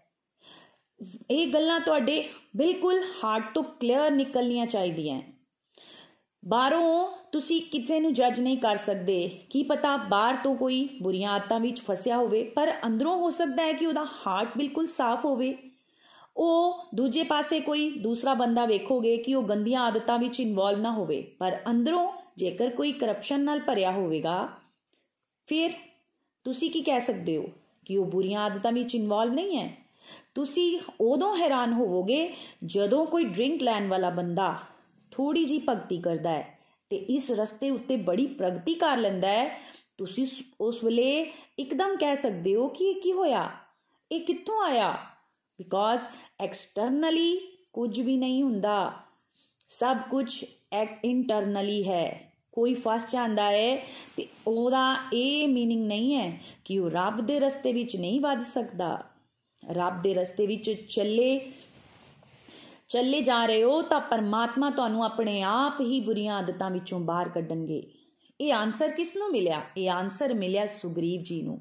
ਇਹ 1.31 1.47
ਗੱਲਾਂ 1.47 1.79
ਤੁਹਾਡੇ 1.79 2.29
ਬਿਲਕੁਲ 2.57 3.03
ਹਾਰਟ 3.23 3.53
ਤੋਂ 3.53 3.63
ਕਲੀਅਰ 3.63 4.11
ਨਿਕਲਣੀਆਂ 4.11 4.65
ਚਾਹੀਦੀਆਂ 4.65 5.21
ਬਾਹਰੋਂ 6.43 7.07
ਤੁਸੀਂ 7.31 7.61
ਕਿਸੇ 7.61 7.99
ਨੂੰ 7.99 8.13
ਜੱਜ 8.13 8.39
ਨਹੀਂ 8.39 8.57
ਕਰ 8.57 8.75
ਸਕਦੇ। 8.75 9.39
ਕੀ 9.49 9.63
ਪਤਾ 9.63 9.95
ਬਾਹਰ 9.97 10.37
ਤੋਂ 10.43 10.55
ਕੋਈ 10.55 10.87
ਬੁਰੀਆਂ 11.01 11.31
ਆਦਤਾਂ 11.31 11.59
ਵਿੱਚ 11.59 11.81
ਫਸਿਆ 11.81 12.17
ਹੋਵੇ, 12.17 12.43
ਪਰ 12.43 12.73
ਅੰਦਰੋਂ 12.85 13.17
ਹੋ 13.17 13.29
ਸਕਦਾ 13.29 13.63
ਹੈ 13.63 13.73
ਕਿ 13.73 13.85
ਉਹਦਾ 13.85 14.05
ਹਾਰਟ 14.27 14.57
ਬਿਲਕੁਲ 14.57 14.87
ਸਾਫ਼ 14.87 15.25
ਹੋਵੇ। 15.25 15.57
ਉਹ 16.37 16.85
ਦੂਜੇ 16.95 17.23
ਪਾਸੇ 17.23 17.59
ਕੋਈ 17.59 17.89
ਦੂਸਰਾ 17.89 18.33
ਬੰਦਾ 18.33 18.65
ਵੇਖੋਗੇ 18.65 19.17
ਕਿ 19.17 19.35
ਉਹ 19.35 19.43
ਗੰਦੀਆਂ 19.43 19.81
ਆਦਤਾਂ 19.81 20.19
ਵਿੱਚ 20.19 20.39
ਇਨਵੋਲਵ 20.39 20.81
ਨਾ 20.81 20.91
ਹੋਵੇ, 20.91 21.21
ਪਰ 21.39 21.57
ਅੰਦਰੋਂ 21.69 22.11
ਜੇਕਰ 22.37 22.69
ਕੋਈ 22.69 22.91
ਕਰਪਸ਼ਨ 22.91 23.39
ਨਾਲ 23.39 23.59
ਭਰਿਆ 23.59 23.91
ਹੋਵੇਗਾ, 23.91 24.49
ਫਿਰ 25.47 25.71
ਤੁਸੀਂ 26.43 26.71
ਕੀ 26.71 26.81
ਕਹਿ 26.81 27.01
ਸਕਦੇ 27.01 27.37
ਹੋ 27.37 27.49
ਕਿ 27.85 27.97
ਉਹ 27.97 28.05
ਬੁਰੀਆਂ 28.05 28.41
ਆਦਤਾਂ 28.41 28.71
ਵਿੱਚ 28.71 28.95
ਇਨਵੋਲਵ 28.95 29.33
ਨਹੀਂ 29.33 29.57
ਹੈ? 29.57 29.69
ਤੁਸੀਂ 30.35 30.79
ਉਦੋਂ 31.01 31.35
ਹੈਰਾਨ 31.37 31.73
ਹੋਵੋਗੇ 31.73 32.33
ਜਦੋਂ 32.65 33.05
ਕੋਈ 33.05 33.23
ਡਰਿੰਕ 33.23 33.63
ਲੈਣ 33.63 33.87
ਵਾਲਾ 33.87 34.09
ਬੰਦਾ 34.09 34.55
ਥੋੜੀ 35.19 35.45
ਜੀ 35.45 35.61
ਭਗਤੀ 35.69 36.01
ਕਰਦਾ 36.01 36.31
ਹੈ 36.31 36.59
ਤੇ 36.89 36.97
ਇਸ 36.97 37.31
ਰਸਤੇ 37.31 37.69
ਉੱਤੇ 37.69 37.95
ਬੜੀ 37.95 38.25
ਪ੍ਰਗਤੀ 38.25 38.73
ਕਰ 38.73 38.97
ਲੈਂਦਾ 38.97 39.27
ਹੈ। 39.27 39.61
ਤੁਸੀਂ 39.97 40.27
ਉਸ 40.61 40.83
ਵੇਲੇ 40.83 41.31
ਇੱਕਦਮ 41.59 41.95
ਕਹਿ 41.99 42.15
ਸਕਦੇ 42.15 42.55
ਹੋ 42.55 42.67
ਕਿ 42.67 42.85
ਇਹ 42.85 43.01
ਕੀ 43.01 43.13
ਹੋਇਆ? 43.13 43.49
ਇਹ 44.11 44.21
ਕਿੱਥੋਂ 44.21 44.63
ਆਇਆ? 44.63 44.91
ਬਿਕੋਜ਼ 45.57 46.01
ਐਕਸਟਰਨਲੀ 46.39 47.57
ਕੁਝ 47.73 48.01
ਵੀ 48.01 48.17
ਨਹੀਂ 48.17 48.43
ਹੁੰਦਾ। 48.43 48.93
ਸਭ 49.69 49.97
ਕੁਝ 50.11 50.45
ਇੰਟਰਨਲੀ 51.05 51.89
ਹੈ। 51.89 52.33
ਕੋਈ 52.51 52.73
ਫਸ 52.73 53.11
ਜਾਂਦਾ 53.11 53.51
ਹੈ 53.51 53.77
ਤੇ 54.17 54.25
ਉਹਦਾ 54.47 54.95
ਇਹ 55.13 55.47
ਮੀਨਿੰਗ 55.47 55.87
ਨਹੀਂ 55.87 56.15
ਹੈ 56.15 56.39
ਕਿ 56.65 56.79
ਉਹ 56.79 56.89
ਰੱਬ 56.89 57.21
ਦੇ 57.21 57.39
ਰਸਤੇ 57.39 57.73
ਵਿੱਚ 57.73 57.95
ਨਹੀਂ 57.95 58.21
ਵੱਧ 58.21 58.39
ਸਕਦਾ। 58.39 59.03
ਰੱਬ 59.71 60.01
ਦੇ 60.01 60.13
ਰਸਤੇ 60.13 60.47
ਵਿੱਚ 60.47 60.71
ਚੱਲੇ 60.71 61.51
ਚੱਲੇ 62.89 63.21
ਜਾ 63.21 63.45
ਰਹੇ 63.45 63.63
ਹੋ 63.63 63.81
ਤਾਂ 63.81 63.99
ਪਰਮਾਤਮਾ 64.01 64.69
ਤੁਹਾਨੂੰ 64.69 65.03
ਆਪਣੇ 65.05 65.41
ਆਪ 65.41 65.81
ਹੀ 65.81 65.99
ਬੁਰੀਆਂ 65.99 66.35
ਆਦਤਾਂ 66.35 66.69
ਵਿੱਚੋਂ 66.71 66.99
ਬਾਹਰ 66.99 67.29
ਕੱਢਣਗੇ। 67.29 67.81
ਇਹ 68.39 68.53
ਆਨਸਰ 68.53 68.91
ਕਿਸ 68.91 69.15
ਨੂੰ 69.17 69.31
ਮਿਲਿਆ? 69.31 69.61
ਇਹ 69.77 69.89
ਆਨਸਰ 69.89 70.33
ਮਿਲਿਆ 70.33 70.65
ਸੁਗਰੀਵ 70.65 71.21
ਜੀ 71.21 71.41
ਨੂੰ, 71.41 71.59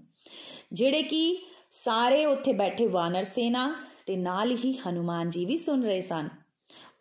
ਜਿਹੜੇ 0.73 1.02
ਕਿ 1.02 1.38
ਸਾਰੇ 1.70 2.25
ਉੱਥੇ 2.26 2.52
ਬੈਠੇ 2.52 2.87
ਵਾਨਰ 2.87 3.25
ਸੇਨਾ 3.25 3.75
ਤੇ 4.06 4.16
ਨਾਲ 4.16 4.50
ਹੀ 4.54 4.73
ਹਨੂਮਾਨ 4.78 5.30
ਜੀ 5.30 5.44
ਵੀ 5.44 5.56
ਸੁਣ 5.56 5.82
ਰਹੇ 5.82 6.00
ਸਨ। 6.00 6.28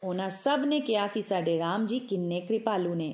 ਉਹਨਾਂ 0.04 0.30
ਸਭ 0.30 0.64
ਨੇ 0.66 0.80
ਕਿਹਾ 0.80 1.08
ਕਿ 1.08 1.22
ਸਾਡੇ 1.22 1.58
RAM 1.60 1.86
ਜੀ 1.86 2.00
ਕਿੰਨੇ 2.00 2.42
ਕਿਰਪਾਲੂ 2.42 2.94
ਨੇ, 2.96 3.14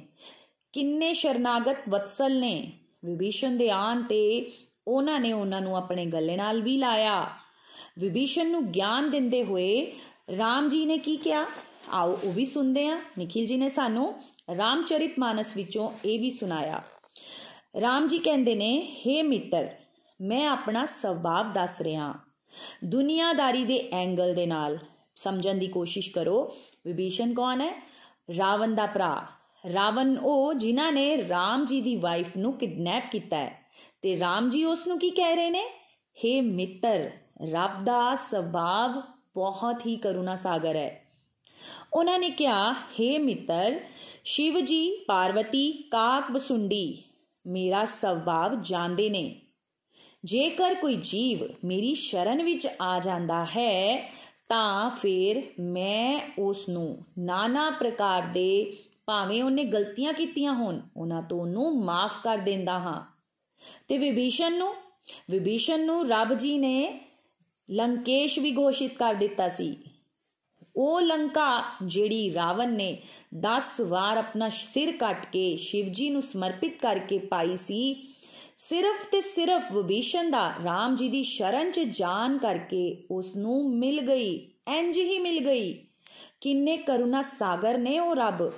ਕਿੰਨੇ 0.74 1.14
ਸ਼ਰਨਾਗਤ 1.14 1.90
ਵਤਸਲ 1.90 2.40
ਨੇ। 2.40 2.72
ਵਿਭੀਸ਼ਣ 3.06 3.58
ਦੇ 3.58 3.70
ਆਨ 3.70 4.04
ਤੇ 4.04 4.52
ਉਹਨਾਂ 4.88 5.20
ਨੇ 5.20 5.34
ਉਹਨਾਂ 5.34 5.62
ਨੂੰ 5.62 5.78
ਆਪਣੇ 5.78 6.06
ਗੱਲੇ 6.06 6.36
ਨਾਲ 6.36 6.62
ਵੀ 6.62 6.78
ਲਾਇਆ। 6.78 7.26
ਵਿਭੀਸ਼ਣ 8.00 8.50
ਨੂੰ 8.52 8.66
ਗਿਆਨ 8.66 9.10
ਦਿੰਦੇ 9.12 9.44
ਹੋਏ 9.44 9.92
ਰਾਮ 10.38 10.70
ਜੀ 10.70 10.86
ਨੇ 10.86 10.98
ਕੀ 10.98 11.18
ਕਿਹਾ? 11.18 11.46
ਆਓ 11.90 12.20
ਉਹ 12.24 12.34
ਵੀ 12.34 12.46
ਸੁਣਦੇ 12.46 12.88
ਹਾਂ। 12.88 13.02
ਨikhil 13.20 13.52
ji 13.52 13.58
ਨੇ 13.58 13.70
ਸਾਨੂੰ 13.70 14.24
ਰਾਮਚਰਿਤ 14.58 15.20
ਮਾਨਸ 15.20 15.58
ਵਿੱਚੋਂ 15.58 15.92
ਇਹ 16.06 16.20
ਵੀ 16.20 16.32
ਸੁਣਾਇਆ। 16.32 16.82
ਰਾਮ 17.82 18.08
ਜੀ 18.08 18.20
ਕਹਿੰਦੇ 18.20 18.56
ਨੇ 18.56 18.96
हे 19.08 19.28
ਮਿੱਤਰ, 19.28 19.70
ਮੈਂ 20.22 20.48
ਆਪਣਾ 20.48 20.86
ਸੁਭਾਅ 20.86 21.44
ਦੱਸ 21.44 21.82
ਰਿਹਾ 21.82 22.14
ਦੁਨੀਆਦਾਰੀ 22.84 23.66
ਦੇ 23.66 23.90
ਐਂਗਲ 23.92 24.36
ਦੇ 24.36 24.46
ਨਾਲ 24.46 24.78
ਸਮਝਣ 25.16 25.56
ਦੀ 25.56 25.68
ਕੋਸ਼ਿਸ਼ 25.68 26.12
ਕਰੋ। 26.12 26.56
ਵਿਭੀਸ਼ਣ 26.86 27.34
ਕੌਣ 27.34 27.62
ਹੈ? 27.62 27.90
ਰਾਵਣ 28.38 28.76
ਦਾ 28.76 28.86
ਭਰਾ। 28.86 29.26
ਰਾਵਣ 29.74 30.18
ਉਹ 30.18 30.54
ਜਿਨ੍ਹਾਂ 30.54 30.92
ਨੇ 30.92 31.28
ਰਾਮ 31.28 31.66
ਜੀ 31.66 31.82
ਦੀ 31.82 31.96
ਵਾਈਫ 31.96 32.38
ਨੂੰ 32.38 32.54
ਕਿਡਨੈਪ 32.54 33.12
ਕੀਤਾ 33.12 33.38
ਹੈ। 33.38 33.66
ਤੇ 34.02 34.20
ਰਾਮ 34.20 34.50
ਜੀ 34.50 34.64
ਉਸ 34.64 34.88
ਨੂੰ 34.88 35.00
ਕੀ 35.00 35.10
ਕਹਿ 35.10 35.36
ਰਹੇ 35.36 35.50
ਨੇ? 35.50 35.66
हे 36.26 36.44
ਮਿੱਤਰ, 36.44 37.12
ਰੱਬ 37.52 37.84
ਦਾ 37.84 38.16
ਸੁਭਾਅ 38.16 39.13
ਬਹੁਤ 39.37 39.87
ਹੀ 39.87 39.97
ਕਰੁਣਾ 39.97 40.37
ਸਾਗਰ 40.37 40.77
ਹੈ 40.77 41.05
ਉਹਨਾਂ 41.95 42.19
ਨੇ 42.19 42.31
ਕਿਹਾ 42.31 42.73
हे 42.73 43.19
ਮਿੱਤਰ 43.21 43.81
ਸ਼ਿਵ 44.25 44.61
ਜੀ 44.61 45.05
ਪਾਰਵਤੀ 45.09 45.73
ਕਾਕ 45.91 46.31
ਬਸੁੰਡੀ 46.31 47.03
ਮੇਰਾ 47.47 47.85
ਸੁਭਾਅ 47.85 48.55
ਜਾਣਦੇ 48.55 49.09
ਨੇ 49.11 49.41
ਜੇਕਰ 50.25 50.75
ਕੋਈ 50.75 50.97
ਜੀਵ 50.97 51.49
ਮੇਰੀ 51.65 51.95
ਸ਼ਰਨ 51.95 52.43
ਵਿੱਚ 52.43 52.69
ਆ 52.83 52.99
ਜਾਂਦਾ 52.99 53.45
ਹੈ 53.45 54.13
ਤਾਂ 54.49 54.91
ਫਿਰ 54.91 55.43
ਮੈਂ 55.61 56.21
ਉਸ 56.39 56.69
ਨੂੰ 56.69 56.99
নানা 57.21 57.79
ਪ੍ਰਕਾਰ 57.79 58.23
ਦੇ 58.23 58.77
ਭਾਵੇਂ 59.07 59.43
ਉਹਨੇ 59.43 59.65
ਗਲਤੀਆਂ 59.65 60.13
ਕੀਤੀਆਂ 60.13 60.55
ਹੋਣ 60.55 60.81
ਉਹਨਾਂ 60.97 61.23
ਤੋਂ 61.23 61.41
ਉਹਨੂੰ 61.41 61.85
ਮਾਫ 61.85 62.23
ਕਰ 62.23 62.39
ਦਿੰਦਾ 62.39 62.79
ਹਾਂ 62.79 63.03
ਤੇ 63.89 63.99
ਵਿਭੀਸ਼ਣ 63.99 64.59
ਨੂੰ 64.59 64.75
ਵਿਭੀਸ਼ਣ 65.31 65.81
ਨੂੰ 65.81 66.09
ਰੱਬ 66.09 66.35
ਜੀ 66.35 66.59
ਨੇ 66.59 67.01
ਲੰਕੇਸ਼ 67.72 68.40
ਵੀ 68.40 68.56
ਘੋਸ਼ਿਤ 68.58 68.94
ਕਰ 68.94 69.14
ਦਿੱਤਾ 69.14 69.50
ਸੀ। 69.50 69.78
ਉਹ 70.76 71.02
ਲੰਕਾ 71.02 71.64
ਜਿਹੜੀ 71.86 72.34
ਰਾਵਣ 72.34 72.74
ਨੇ 72.74 73.02
10 73.36 73.82
ਵਾਰ 73.82 74.18
ਆਪਣਾ 74.18 74.50
ਸਿਰ 74.50 74.98
ਕੱਟ 74.98 75.26
ਕੇ 75.26 75.58
ਸ਼ਿਵਜੀ 75.58 76.10
ਨੂੰ 76.10 76.22
ਸਮਰਪਿਤ 76.22 76.80
ਕਰਕੇ 76.80 77.18
ਪਾਈ 77.18 77.58
ਸੀ, 77.58 78.14
ਸਿਰਫ 78.58 79.06
ਤੇ 79.12 79.22
ਸਿਰਫ 79.22 79.72
ਵਿਭੀਸ਼ਣ 79.72 80.32
ਦਾ 80.32 80.54
ਰਾਮ 80.64 80.96
ਜੀ 80.96 81.10
ਦੀ 81.10 81.24
ਸ਼ਰਨ 81.24 81.72
'ਚ 81.72 81.80
ਜਾਣ 81.80 82.38
ਕਰਕੇ 82.38 83.04
ਉਸ 83.12 83.36
ਨੂੰ 83.36 83.78
ਮਿਲ 83.78 84.02
ਗਈ 84.02 84.52
ਇੰਜ 84.68 84.98
ਹੀ 84.98 85.20
ਮਿਲ 85.20 85.46
ਗਈ। 85.46 85.74
ਕਿੰਨੇ 86.42 86.78
ਕਰੁਣਾ 86.78 87.22
ਸਾਗਰ 87.22 87.78
ਨੇ 87.78 88.00
ਉਹ 88.00 88.16
ਰੱਬ। 88.16 88.54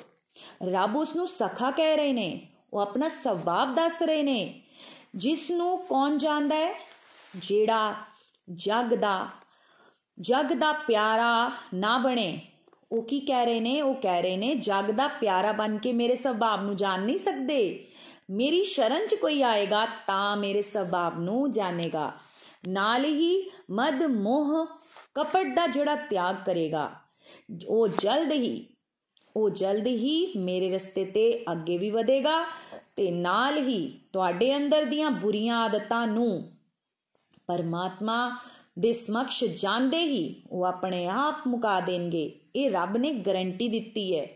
ਰੱਬ 0.64 0.96
ਉਸ 0.96 1.16
ਨੂੰ 1.16 1.28
ਸਖਾ 1.28 1.72
ਕਹਿ 1.72 1.98
ਰਹੇ 1.98 2.14
ਨੇ, 2.14 2.48
ਉਹ 2.74 2.80
ਆਪਣਾ 2.80 3.08
ਸੁਭਾਅ 3.08 3.66
ਦੱਸ 3.66 4.04
ਰਹੇ 4.04 4.24
ਨੇ। 4.24 4.62
ਜਿਸ 5.16 5.52
ਨੂੰ 5.52 5.78
ਕੌਣ 5.78 6.18
ਜਾਣਦਾ 6.18 6.56
ਹੈ? 6.56 6.74
ਜਿਹੜਾ 7.36 7.96
ਜਗ 8.48 8.94
ਦਾ 8.94 9.28
ਜਗ 10.18 10.54
ਦਾ 10.54 10.72
ਪਿਆਰਾ 10.72 11.52
ਨਾ 11.74 11.98
ਬਣੇ। 11.98 12.40
ਉਹ 12.92 13.04
ਕੀ 13.04 13.20
ਕਹਿ 13.20 13.46
ਰਹੇ 13.46 13.60
ਨੇ? 13.60 13.82
ਉਹ 13.82 13.94
ਕਹਿ 13.94 14.22
ਰਹੇ 14.22 14.38
ਨੇ, 14.38 14.54
ਜਗ 14.56 14.92
ਦਾ 14.92 15.08
ਪਿਆਰਾ 15.08 15.52
ਬਣ 15.52 15.78
ਕੇ 15.78 15.94
ਮੇਰੇ 15.94 16.16
ਸੁਭਾਅ 16.16 16.62
ਨੂੰ 16.62 16.76
ਜਾਣ 16.76 17.02
ਨਹੀਂ 17.02 17.18
ਸਕਦੇ। 17.18 17.88
ਮੇਰੀ 18.30 18.64
ਸ਼ਰਨ 18.64 19.08
'ਚ 19.08 19.16
ਕੋਈ 19.16 19.42
ਆਏਗਾ 19.42 19.86
ਤਾਂ 20.08 20.38
ਮੇਰੇ 20.38 20.62
ਸੁਭਾਅ 20.62 21.18
ਨੂੰ 21.20 21.52
ਜਾਣੇਗਾ। 21.52 22.12
ਨਾਲ 22.68 23.06
ਹੀ 23.06 23.52
ਮਦ, 23.72 24.04
ਮੋਹ, 24.04 24.66
ਕਪਟ 25.16 25.56
ਦਾ 25.56 25.68
ਜਿਹੜਾ 25.68 25.96
ਤਿਆਗ 25.96 26.36
ਕਰੇਗਾ, 26.46 26.90
ਉਹ 27.68 27.88
ਜਲਦ 27.88 28.32
ਹੀ, 28.32 28.66
ਉਹ 29.36 29.50
ਜਲਦ 29.50 29.88
ਹੀ 29.88 30.34
ਮੇਰੇ 30.38 30.70
ਰਸਤੇ 30.72 31.06
ਤੇ 31.06 31.44
ਅੱਗੇ 31.52 31.78
ਵੀ 31.78 31.90
ਵਧੇਗਾ 31.90 32.44
ਤੇ 32.96 33.12
ਨਾਲ 33.12 33.58
ਹੀ 33.58 33.88
ਤੁਹਾਡੇ 34.14 34.56
ਅੰਦਰ 34.58 34.86
ਦੀਆਂ 34.86 35.12
ਬੁਰੀਆਂ 35.12 35.62
ਆਦਤਾਂ 35.62 36.08
ਨੂੰ 36.08 36.44
ਪਰਮਾਤਮਾ 37.48 38.38
ਦੇ 38.80 38.94
ਸਮਕਸ਼ 38.94 39.44
ਜਾਂਦੇ 39.44 40.04
ਹੀ 40.04 40.42
ਉਹ 40.52 40.64
ਆਪਣੇ 40.64 41.08
ਆਪ 41.08 41.48
ਮੁਕਾ 41.48 41.80
ਦੇਣਗੇ। 41.80 42.40
ਇਹ 42.56 42.72
ਰੱਬ 42.72 42.98
ਨੇ 42.98 43.12
ਗਾਰੰਟੀ 43.12 43.68
ਦਿੱਤੀ 43.68 44.20
ਹੈ। 44.20 44.28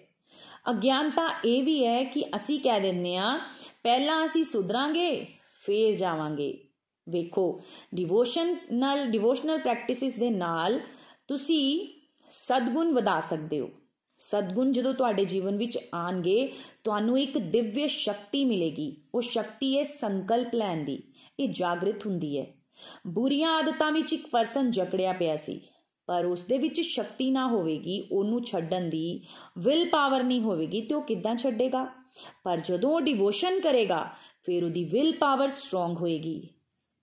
ਅਗਿਆਨਤਾ 0.70 1.30
ਇਹ 1.46 1.64
ਵੀ 1.64 1.86
ਹੈ 1.86 2.04
ਕਿ 2.04 2.26
ਅਸੀਂ 2.36 2.60
ਕਹਿ 2.60 2.80
ਦਿੰਦੇ 2.80 3.18
ਆ 3.18 3.40
ਪਹਿਲਾਂ 3.84 4.26
ਅਸੀਂ 4.26 4.44
ਸੁਧਰਾਂਗੇ, 4.44 5.28
ਫੇਰ 5.66 5.96
ਜਾਵਾਂਗੇ। 5.96 6.58
ਵੇਖੋ 7.10 7.62
ਡਿਵੋਸ਼ਨ 7.96 8.56
ਨਾਲ 8.72 9.06
ਡਿਵੋਸ਼ਨਲ 9.06 9.58
ਪ੍ਰੈਕਟਿਸਿਸ 9.58 10.16
ਦੇ 10.16 10.30
ਨਾਲ 10.30 10.80
ਤੁਸੀਂ 11.28 11.88
ਸਦਗੁਣ 12.32 12.94
ਵਧਾ 12.94 13.20
ਸਕਦੇ 13.20 13.60
ਹੋ। 13.60 13.70
ਸਦਗੁਣ 14.20 14.72
ਜਦੋਂ 14.72 14.94
ਤੁਹਾਡੇ 14.94 15.26
ਜੀਵਨ 15.26 15.58
ਵਿੱਚ 15.58 15.80
ਆਣਗੇ, 15.96 16.54
ਤੁਹਾਨੂੰ 16.84 17.20
ਇੱਕ 17.20 17.38
ਦਿਵਯ 17.38 17.88
ਸ਼ਕਤੀ 17.88 18.46
ਮਿਲੇਗੀ। 18.46 18.98
ਉਹ 19.16 19.22
ਸ਼ਕਤੀ 19.22 19.78
ਹੈ 19.78 19.84
ਸੰਕਲਪ 19.84 20.56
ਲੈਣ 20.56 20.84
ਦੀ। 20.84 21.04
ਇਹ 21.40 21.50
ਜਾਗਰਿਤ 21.52 22.06
ਹੁੰਦੀ 22.06 22.40
ਹੈ। 22.40 22.46
ਬੁਰੀਆਂ 23.08 23.54
ਆਦਤਾਂ 23.54 23.92
ਵਿੱਚ 23.92 24.14
ਇੱਕ 24.14 24.28
ਪਰਸਨ 24.28 24.72
ਜਕੜਿਆ 24.72 25.14
ਪਿਆ 25.14 25.36
ਸੀ, 25.38 25.60
ਪਰ 26.08 26.26
ਉਸ 26.26 26.44
ਦੇ 26.44 26.58
ਵਿੱਚ 26.58 26.82
ਸ਼ਕਤੀ 26.82 27.30
ਨਾ 27.32 27.48
ਹੋਵੇਗੀ, 27.48 28.04
ਉਹਨੂੰ 28.12 28.44
ਛੱਡਣ 28.44 28.90
ਦੀ 28.90 29.22
ਵਿਲ 29.58 29.88
ਪਾਵਰ 29.90 30.24
ਨਹੀਂ 30.24 30.42
ਹੋਵੇਗੀ 30.42 30.82
ਤੇ 30.82 30.96
ਉਹ 30.96 31.02
ਕਿੱਦਾਂ 31.02 31.36
ਛੱਡੇਗਾ? 31.36 31.88
ਪਰ 32.44 32.60
ਜਦੋਂ 32.60 32.92
ਉਹ 32.92 33.02
ਡਿਵੋਸ਼ਨ 33.02 33.60
ਕਰੇਗਾ, 33.60 34.08
ਫਿਰ 34.44 34.64
ਉਹਦੀ 34.64 34.84
ਵਿਲ 34.84 35.12
ਪਾਵਰ 35.18 35.48
ਸਟਰੋਂਗ 35.48 35.98
ਹੋਏਗੀ। 35.98 36.50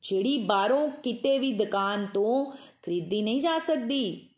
ਜਿਹੜੀ 0.03 0.39
ਬਾਹਰੋਂ 0.39 0.89
ਕਿਤੇ 0.89 1.39
ਵੀ 1.39 1.53
ਦੁਕਾਨ 1.53 2.07
ਤੋਂ 2.07 2.53
ਖਰੀਦੀ 2.83 3.23
ਨਹੀਂ 3.23 3.41
ਜਾ 3.41 3.59
ਸਕਦੀ। 3.59 4.29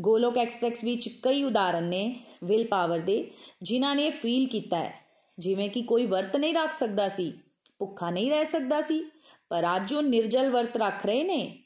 ਗੋਲੋਕ 0.00 0.38
ਐਕਸਪ੍ਰੈਸ 0.38 0.84
ਵਿੱਚ 0.84 1.08
ਕਈ 1.22 1.42
ਉਦਾਹਰਨ 1.44 1.84
ਨੇ 1.84 2.20
ਵਿਲ 2.44 2.66
ਪਾਵਰ 2.66 2.98
ਦੇ, 2.98 3.30
ਜਿਨ੍ਹਾਂ 3.62 3.96
ਨੇ 3.96 4.10
ਫੀਲ 4.10 4.46
ਕੀਤਾ 4.48 4.78
ਹੈ। 4.78 4.94
ਜਿਵੇਂ 5.38 5.68
ਕਿ 5.70 5.82
ਕੋਈ 5.82 6.06
ਵਰਤ 6.06 6.36
ਨਹੀਂ 6.36 6.54
ਰੱਖ 6.54 6.72
ਸਕਦਾ 6.72 7.08
ਸੀ, 7.08 7.32
ਭੁੱਖਾ 7.78 8.10
ਨਹੀਂ 8.10 8.30
ਰਹਿ 8.30 8.44
ਸਕਦਾ 8.44 8.80
ਸੀ 8.80 9.04
ਪਰ 9.52 9.76
ਅੱਜ 9.76 9.94
ਉਹ 9.94 10.02
ਨਿਰਜਲ 10.02 10.50
ਵਰਤ 10.50 10.76
ਰੱਖ 10.76 11.06
ਰਹੇ 11.06 11.24
ਨੇ। 11.24 11.58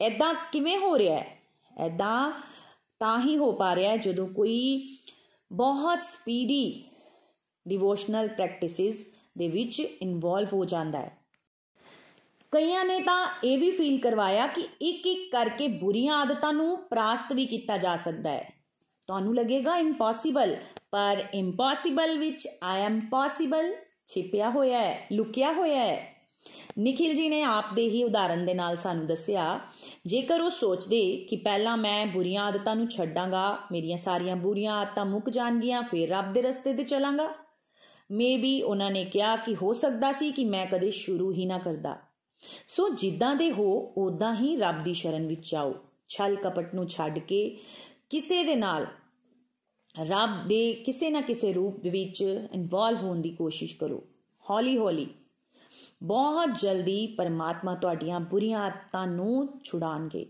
ਐਦਾਂ 0.00 0.34
ਕਿਵੇਂ 0.52 0.78
ਹੋ 0.78 0.98
ਰਿਹਾ 0.98 1.20
ਹੈ? 1.20 1.38
ਐਦਾਂ 1.78 2.42
ਤਾਂ 3.00 3.20
ਹੀ 3.20 3.36
ਹੋ 3.36 3.52
ਪਾ 3.52 3.74
ਰਿਹਾ 3.74 3.96
ਜਦੋਂ 3.96 4.28
ਕੋਈ 4.28 4.96
ਬਹੁਤ 5.52 6.04
ਸਪੀਡੀ 6.04 6.84
ਡਿਵੋਸ਼ਨਲ 7.68 8.28
ਪ੍ਰੈਕਟਿਸਿਸ 8.28 9.14
ਦੇ 9.38 9.48
ਵਿੱਚ 9.48 9.80
ਇਨਵੋਲਵ 9.80 10.48
ਹੋ 10.52 10.64
ਜਾਂਦਾ 10.64 10.98
ਹੈ। 11.00 11.18
ਕਈਆਂ 12.50 12.84
ਨੇ 12.84 13.00
ਤਾਂ 13.00 13.28
ਇਹ 13.44 13.58
ਵੀ 13.58 13.70
ਫੀਲ 13.70 14.00
ਕਰਵਾਇਆ 14.00 14.46
ਕਿ 14.46 14.60
ਇੱਕ 14.60 15.06
ਇੱਕ 15.06 15.32
ਕਰਕੇ 15.32 15.68
ਬੁਰੀਆਂ 15.68 16.16
ਆਦਤਾਂ 16.16 16.52
ਨੂੰ 16.52 16.78
ਪ੍ਰਾਸਤ 16.78 17.32
ਵੀ 17.32 17.46
ਕੀਤਾ 17.46 17.76
ਜਾ 17.76 17.96
ਸਕਦਾ 17.96 18.30
ਹੈ। 18.30 18.52
ਤੁਹਾਨੂੰ 19.06 19.34
ਲੱਗੇਗਾ 19.34 19.76
ਇੰਪੋਸੀਬਲ 19.76 20.56
ਪਰ 20.90 21.24
ਇੰਪੋਸੀਬਲ 21.34 22.18
ਵਿੱਚ 22.18 22.48
ਆਈ 22.62 22.82
ਐਮ 22.82 23.00
ਪੋਸੀਬਲ 23.00 23.74
ਛਿਪਿਆ 24.06 24.50
ਹੋਇਆ 24.50 24.78
ਹੈ, 24.78 25.06
ਲੁਕਿਆ 25.12 25.52
ਹੋਇਆ 25.52 25.84
ਹੈ। 25.84 26.13
ਨikhil 26.78 27.12
ji 27.12 27.30
ਨੇ 27.30 27.42
ਆਪ 27.42 27.64
ਦੇ 27.74 27.88
ਹੀ 27.88 28.04
ਉਦਾਹਰਨ 28.04 28.46
ਦੇ 28.46 28.54
ਨਾਲ 28.54 28.76
ਸਾਨੂੰ 28.76 29.06
ਦੱਸਿਆ, 29.06 29.60
ਜੇਕਰ 30.06 30.40
ਉਹ 30.40 30.50
ਸੋਚਦੇ 30.50 31.16
ਕਿ 31.16 31.36
ਪਹਿਲਾਂ 31.36 31.76
ਮੈਂ 31.76 32.06
ਬੁਰੀਆਂ 32.06 32.44
ਆਦਤਾਂ 32.44 32.76
ਨੂੰ 32.76 32.88
ਛੱਡਾਂਗਾ, 32.88 33.58
ਮੇਰੀਆਂ 33.72 33.96
ਸਾਰੀਆਂ 33.96 34.36
ਬੁਰੀਆਂ 34.36 34.74
ਆਦਤਾਂ 34.74 35.06
ਮੁੱਕ 35.06 35.30
ਜਾਣਗੀਆਂ, 35.30 35.82
ਫਿਰ 35.82 36.08
ਰੱਬ 36.08 36.32
ਦੇ 36.32 36.42
ਰਸਤੇ 36.42 36.74
ਤੇ 36.74 36.84
ਚੱਲਾਂਗਾ। 36.84 37.34
ਮੇਬੀ 38.10 38.62
ਉਹਨਾਂ 38.62 38.90
ਨੇ 38.90 39.04
ਕਿਹਾ 39.04 39.36
ਕਿ 39.36 39.54
ਹੋ 39.54 39.72
ਸਕਦਾ 39.72 40.12
ਸੀ 40.12 40.32
ਕਿ 40.32 40.44
ਮੈਂ 40.44 40.66
ਕਦੇ 40.66 40.90
ਸ਼ੁਰੂ 40.90 41.32
ਹੀ 41.32 41.46
ਨਾ 41.46 41.58
ਕਰਦਾ। 41.58 41.96
ਸੋ 42.66 42.88
ਜਿੱਦਾਂ 42.88 43.34
ਦੇ 43.34 43.52
ਹੋ 43.52 43.94
ਉਦਾਂ 43.96 44.34
ਹੀ 44.34 44.56
ਰੱਬ 44.56 44.82
ਦੀ 44.82 44.94
ਸ਼ਰਨ 44.94 45.26
ਵਿੱਚ 45.26 45.52
ਜਾਓ 45.52 45.74
ਛਲ 46.08 46.36
ਕਪਟ 46.36 46.74
ਨੂੰ 46.74 46.86
ਛੱਡ 46.86 47.18
ਕੇ 47.18 47.56
ਕਿਸੇ 48.10 48.44
ਦੇ 48.44 48.54
ਨਾਲ, 48.54 48.86
ਰੱਬ 50.02 50.46
ਦੇ 50.46 50.72
ਕਿਸੇ 50.72 51.10
ਨਾ 51.10 51.20
ਕਿਸੇ 51.20 51.52
ਰੂਪ 51.52 51.86
ਵਿੱਚ 51.86 52.48
ਇਨਵੋਲਵ 52.54 52.96
ਹੋਣ 52.96 53.16
ਦੀ 53.16 53.30
ਕੋਸ਼ਿਸ਼ 53.30 53.76
ਕਰੋ। 53.76 54.02
ਹੌਲੀ 54.50 54.76
ਹੌਲੀ 54.78 55.06
ਬਹੁਤ 56.04 56.48
ਜਲਦੀ 56.58 57.06
ਪਰਮਾਤਮਾ 57.06 57.74
ਤੁਹਾਡੀਆਂ 57.74 58.20
ਬੁਰੀਆਂ 58.20 58.60
ਆਦਤਾਂ 58.60 59.06
ਨੂੰ 59.06 59.60
ਛੁਡਾਣਗੇ 59.64 60.26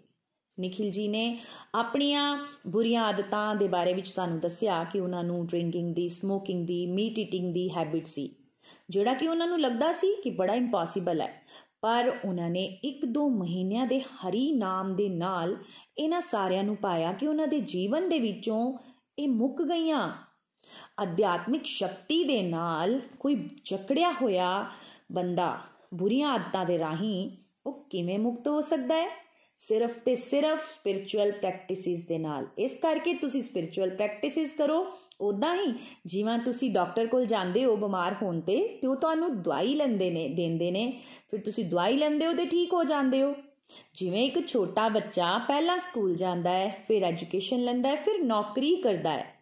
ਨikhil 0.60 0.88
ji 0.88 1.10
ਨੇ 1.10 1.40
ਆਪਣੀਆਂ 1.74 2.46
ਬੁਰੀਆਂ 2.66 3.04
ਆਦਤਾਂ 3.04 3.54
ਦੇ 3.54 3.68
ਬਾਰੇ 3.68 3.94
ਵਿੱਚ 3.94 4.08
ਸਾਨੂੰ 4.08 4.38
ਦੱਸਿਆ 4.38 4.84
ਕਿ 4.84 5.00
ਉਹਨਾਂ 5.00 5.24
ਨੂੰ 5.24 5.46
ਡਰਿੰਕਿੰਗ 5.46 5.94
ਦੀ 5.94 6.08
ਸਮੋਕਿੰਗ 6.08 6.66
ਦੀ 6.66 6.86
ਮੀਟ 6.86 7.18
ਈਟਿੰਗ 7.18 7.54
ਦੀ 7.54 7.70
ਹੈਬਿਟ 7.70 8.06
ਸੀ, 8.06 8.34
ਜਿਹੜਾ 8.90 9.14
ਕਿ 9.14 9.28
ਉਹਨਾਂ 9.28 9.46
ਨੂੰ 9.46 9.60
ਲੱਗਦਾ 9.60 9.92
ਸੀ 9.92 10.16
ਕਿ 10.24 10.30
ਬੜਾ 10.30 10.54
ਇੰਪੋਸੀਬਲ 10.54 11.20
ਹੈ। 11.20 11.42
ਪਰ 11.80 12.16
ਉਹਨਾਂ 12.24 12.50
ਨੇ 12.50 12.78
1-2 12.84 13.28
ਮਹੀਨਿਆਂ 13.28 13.86
ਦੇ 13.86 14.00
ਹਰੀ 14.00 14.52
ਨਾਮ 14.52 14.96
ਦੇ 14.96 15.08
ਨਾਲ 15.08 15.56
ਇਹਨਾਂ 15.98 16.20
ਸਾਰਿਆਂ 16.20 16.64
ਨੂੰ 16.64 16.76
ਪਾਇਆ 16.76 17.12
ਕਿ 17.12 17.26
ਉਹਨਾਂ 17.26 17.48
ਦੇ 17.48 17.60
ਜੀਵਨ 17.60 18.08
ਦੇ 18.08 18.18
ਵਿੱਚੋਂ 18.18 18.78
ਇਹ 19.18 19.28
ਮੁੱਕ 19.28 19.62
ਗਈਆਂ। 19.62 20.12
ਅਧਿਆਤਮਿਕ 21.02 21.64
ਸ਼ਕਤੀ 21.64 22.24
ਦੇ 22.24 22.42
ਨਾਲ 22.42 23.00
ਕੋਈ 23.18 23.48
ਜਕੜਿਆ 23.64 24.12
ਹੋਇਆ 24.22 24.66
ਬੰਦਾ 25.12 25.58
ਬੁਰੀਆਂ 25.94 26.30
ਆਦਤਾਂ 26.30 26.64
ਦੇ 26.64 26.78
ਰਾਹੀਂ 26.78 27.30
ਉਹ 27.66 27.86
ਕਿਵੇਂ 27.90 28.18
ਮੁਕਤ 28.18 28.48
ਹੋ 28.48 28.60
ਸਕਦਾ 28.60 28.94
ਹੈ? 28.94 29.24
ਸਿਰਫ 29.58 29.98
ਤੇ 29.98 30.14
ਸਿਰਫ 30.14 30.64
ਸਪਿਰਚੁਅਲ 30.68 31.32
ਪ੍ਰੈਕਟਿਸਿਸ 31.32 32.06
ਦੇ 32.06 32.18
ਨਾਲ। 32.18 32.46
ਇਸ 32.58 32.78
ਕਰਕੇ 32.78 33.14
ਤੁਸੀਂ 33.14 33.42
ਸਪਿਰਚੁਅਲ 33.42 33.90
ਪ੍ਰੈਕਟਿਸਿਸ 33.90 34.52
ਕਰੋ। 34.52 34.92
ਉਦਾਂ 35.20 35.56
ਹੀ 35.56 35.74
ਜਿਵੇਂ 36.06 36.38
ਤੁਸੀਂ 36.38 36.70
ਡਾਕਟਰ 36.70 37.06
ਕੋਲ 37.06 37.24
ਜਾਂਦੇ 37.24 37.64
ਹੋ 37.64 37.76
ਬਿਮਾਰ 37.76 38.14
ਹੋਣ 38.22 38.40
ਤੇ 38.40 38.78
ਤੇ 38.82 38.88
ਉਹ 38.88 38.96
ਤੁਹਾਨੂੰ 38.96 39.42
ਦਵਾਈ 39.42 39.74
ਲੈਂਦੇ 39.74 40.10
ਨੇ, 40.10 40.28
ਦਿੰਦੇ 40.28 40.70
ਨੇ। 40.70 41.00
ਫਿਰ 41.30 41.40
ਤੁਸੀਂ 41.40 41.64
ਦਵਾਈ 41.64 41.96
ਲੈਂਦੇ 41.96 42.26
ਹੋ 42.26 42.32
ਤੇ 42.32 42.46
ਠੀਕ 42.46 42.72
ਹੋ 42.72 42.84
ਜਾਂਦੇ 42.84 43.22
ਹੋ। 43.22 43.34
ਜਿਵੇਂ 43.94 44.24
ਇੱਕ 44.24 44.48
ਛੋਟਾ 44.48 44.88
ਬੱਚਾ 44.88 45.38
ਪਹਿਲਾਂ 45.38 45.78
ਸਕੂਲ 45.78 46.14
ਜਾਂਦਾ 46.14 46.50
ਹੈ, 46.50 46.84
ਫਿਰ 46.88 47.02
ਐਜੂਕੇਸ਼ਨ 47.02 47.64
ਲੈਂਦਾ 47.64 47.88
ਹੈ, 47.88 47.96
ਫਿਰ 47.96 48.24
ਨੌਕਰੀ 48.24 48.76
ਕਰਦਾ 48.76 49.10
ਹੈ। 49.10 49.34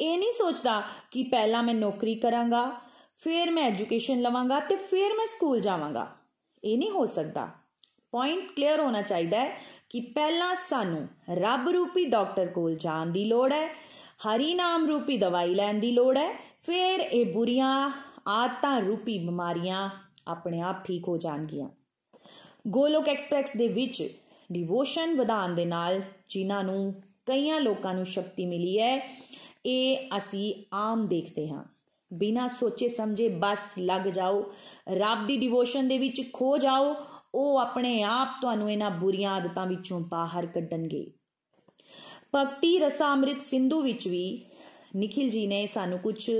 ਇਹ 0.00 0.18
ਨਹੀਂ 0.18 0.32
ਸੋਚਦਾ 0.32 0.82
ਕਿ 1.10 1.22
ਪਹਿਲਾਂ 1.22 1.62
ਮੈਂ 1.62 1.74
ਨੌਕਰੀ 1.74 2.14
ਕਰਾਂਗਾ 2.14 2.72
ਫਿਰ 3.16 3.50
ਮੈਂ 3.50 3.64
ਐਜੂਕੇਸ਼ਨ 3.64 4.20
ਲਵਾਂਗਾ 4.22 4.60
ਤੇ 4.60 4.76
ਫਿਰ 4.76 5.12
ਮੈਂ 5.14 5.26
ਸਕੂਲ 5.26 5.60
ਜਾਵਾਂਗਾ। 5.60 6.06
ਇਹ 6.64 6.78
ਨਹੀਂ 6.78 6.90
ਹੋ 6.90 7.04
ਸਕਦਾ। 7.06 7.48
ਪੁਆਇੰਟ 8.12 8.50
ਕਲੀਅਰ 8.56 8.80
ਹੋਣਾ 8.80 9.02
ਚਾਹੀਦਾ 9.02 9.40
ਹੈ 9.40 9.56
ਕਿ 9.90 10.00
ਪਹਿਲਾਂ 10.00 10.54
ਸਾਨੂੰ 10.54 11.08
ਰੱਬ 11.30 11.68
ਰੂਪੀ 11.68 12.04
ਡਾਕਟਰ 12.04 12.46
ਕੋਲ 12.46 12.74
ਜਾਣ 12.74 13.06
ਦੀ 13.06 13.24
ਲੋੜ 13.24 13.52
ਹੈ, 13.52 13.66
ਹਰੀ 14.26 14.54
ਨਾਮ 14.54 14.86
ਰੂਪੀ 14.86 15.18
ਦਵਾਈ 15.18 15.54
ਲੈਣ 15.54 15.78
ਦੀ 15.78 15.92
ਲੋੜ 15.92 16.16
ਹੈ, 16.18 16.34
ਫਿਰ 16.62 17.00
ਇਹ 17.00 17.32
ਬੁਰੀਆਂ, 17.32 17.90
ਆਦਤਾਂ 18.28 18.80
ਰੂਪੀ 18.80 19.18
ਬਿਮਾਰੀਆਂ 19.18 19.90
ਆਪਣੇ 20.28 20.60
ਆਪ 20.60 20.84
ਠੀਕ 20.84 21.08
ਹੋ 21.08 21.16
ਜਾਣਗੀਆਂ। 21.16 21.68
ਗੋਲੋਕ 22.66 23.08
ਐਕਸਪ੍ਰੈਸ 23.08 23.56
ਦੇ 23.56 23.68
ਵਿੱਚ 23.68 24.02
ਡਿਵੋਸ਼ਨ 24.52 25.16
ਵਧਾਉਣ 25.16 25.54
ਦੇ 25.54 25.64
ਨਾਲ 25.64 26.00
ਜਿਨ੍ਹਾਂ 26.28 26.64
ਨੂੰ 26.64 27.02
ਕਈਆਂ 27.26 27.60
ਲੋਕਾਂ 27.60 27.94
ਨੂੰ 27.94 28.06
ਸ਼ਕਤੀ 28.06 28.46
ਮਿਲੀ 28.46 28.80
ਹੈ, 28.80 29.16
ਇਹ 29.66 30.10
ਅਸੀਂ 30.16 30.54
ਆਮ 30.72 31.06
ਦੇਖਦੇ 31.06 31.48
ਹਾਂ। 31.48 31.64
ਬਿਨਾ 32.12 32.46
ਸੋਚੇ 32.46 32.88
ਸਮਝੇ 32.88 33.28
ਬਸ 33.28 33.74
ਲੱਗ 33.78 34.00
ਜਾਓ। 34.00 34.52
ਰੱਬ 34.88 35.26
ਦੀ 35.26 35.36
ਡਿਵੋਸ਼ਨ 35.36 35.88
ਦੇ 35.88 35.98
ਵਿੱਚ 35.98 36.22
ਖੋ 36.32 36.58
ਜਾਓ। 36.58 36.94
ਉਹ 37.34 37.58
ਆਪਣੇ 37.58 38.02
ਆਪ 38.02 38.28
ਤੁਹਾਨੂੰ 38.40 38.72
ਇਹਨਾਂ 38.72 38.90
ਬੁਰੀਆਂ 38.90 39.32
ਆਦਤਾਂ 39.32 39.66
ਵਿੱਚੋਂ 39.66 40.00
ਬਾਹਰ 40.00 40.46
ਕੱਢਣਗੇ। 40.46 41.12
ਭਗਤੀ 42.34 42.78
ਰਸਾ 42.78 43.12
ਅੰਮ੍ਰਿਤ 43.12 43.42
ਸਿੰਧੂ 43.42 43.82
ਵਿੱਚ 43.82 44.08
ਵੀ 44.08 44.44
ਨikhil 44.96 45.26
ji 45.26 45.48
ਨੇ 45.48 45.66
ਸਾਨੂੰ 45.66 45.98
ਕੁਝ 45.98 46.30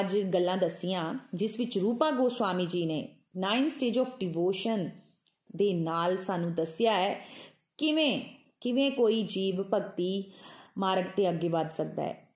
ਅੱਜ 0.00 0.18
ਗੱਲਾਂ 0.18 0.56
ਦੱਸੀਆਂ, 0.56 1.14
ਜਿਸ 1.34 1.58
ਵਿੱਚ 1.58 1.78
ਰੂਪਾ 1.78 2.10
ਗੋਸਵਾਮੀ 2.10 2.66
ਜੀ 2.66 2.86
ਨੇ 2.86 3.16
9 3.36 3.68
ਸਟੇਜ 3.68 3.98
ਆਫ 3.98 4.18
ਡਿਵੋਸ਼ਨ 4.18 4.90
ਦੇ 5.56 5.72
ਨਾਲ 5.72 6.16
ਸਾਨੂੰ 6.16 6.54
ਦੱਸਿਆ 6.54 6.92
ਹੈ, 6.92 7.26
ਕਿਵੇਂ 7.78 8.20
ਕਿਵੇਂ 8.60 8.90
ਕੋਈ 8.90 9.22
ਜੀਵ 9.22 9.62
ਭਗਤੀ 9.62 10.32
ਮਾਰਗ 10.78 11.04
ਤੇ 11.16 11.28
ਅੱਗੇ 11.28 11.48
ਵਧ 11.48 11.68
ਸਕਦਾ 11.68 12.02
ਹੈ। 12.02 12.28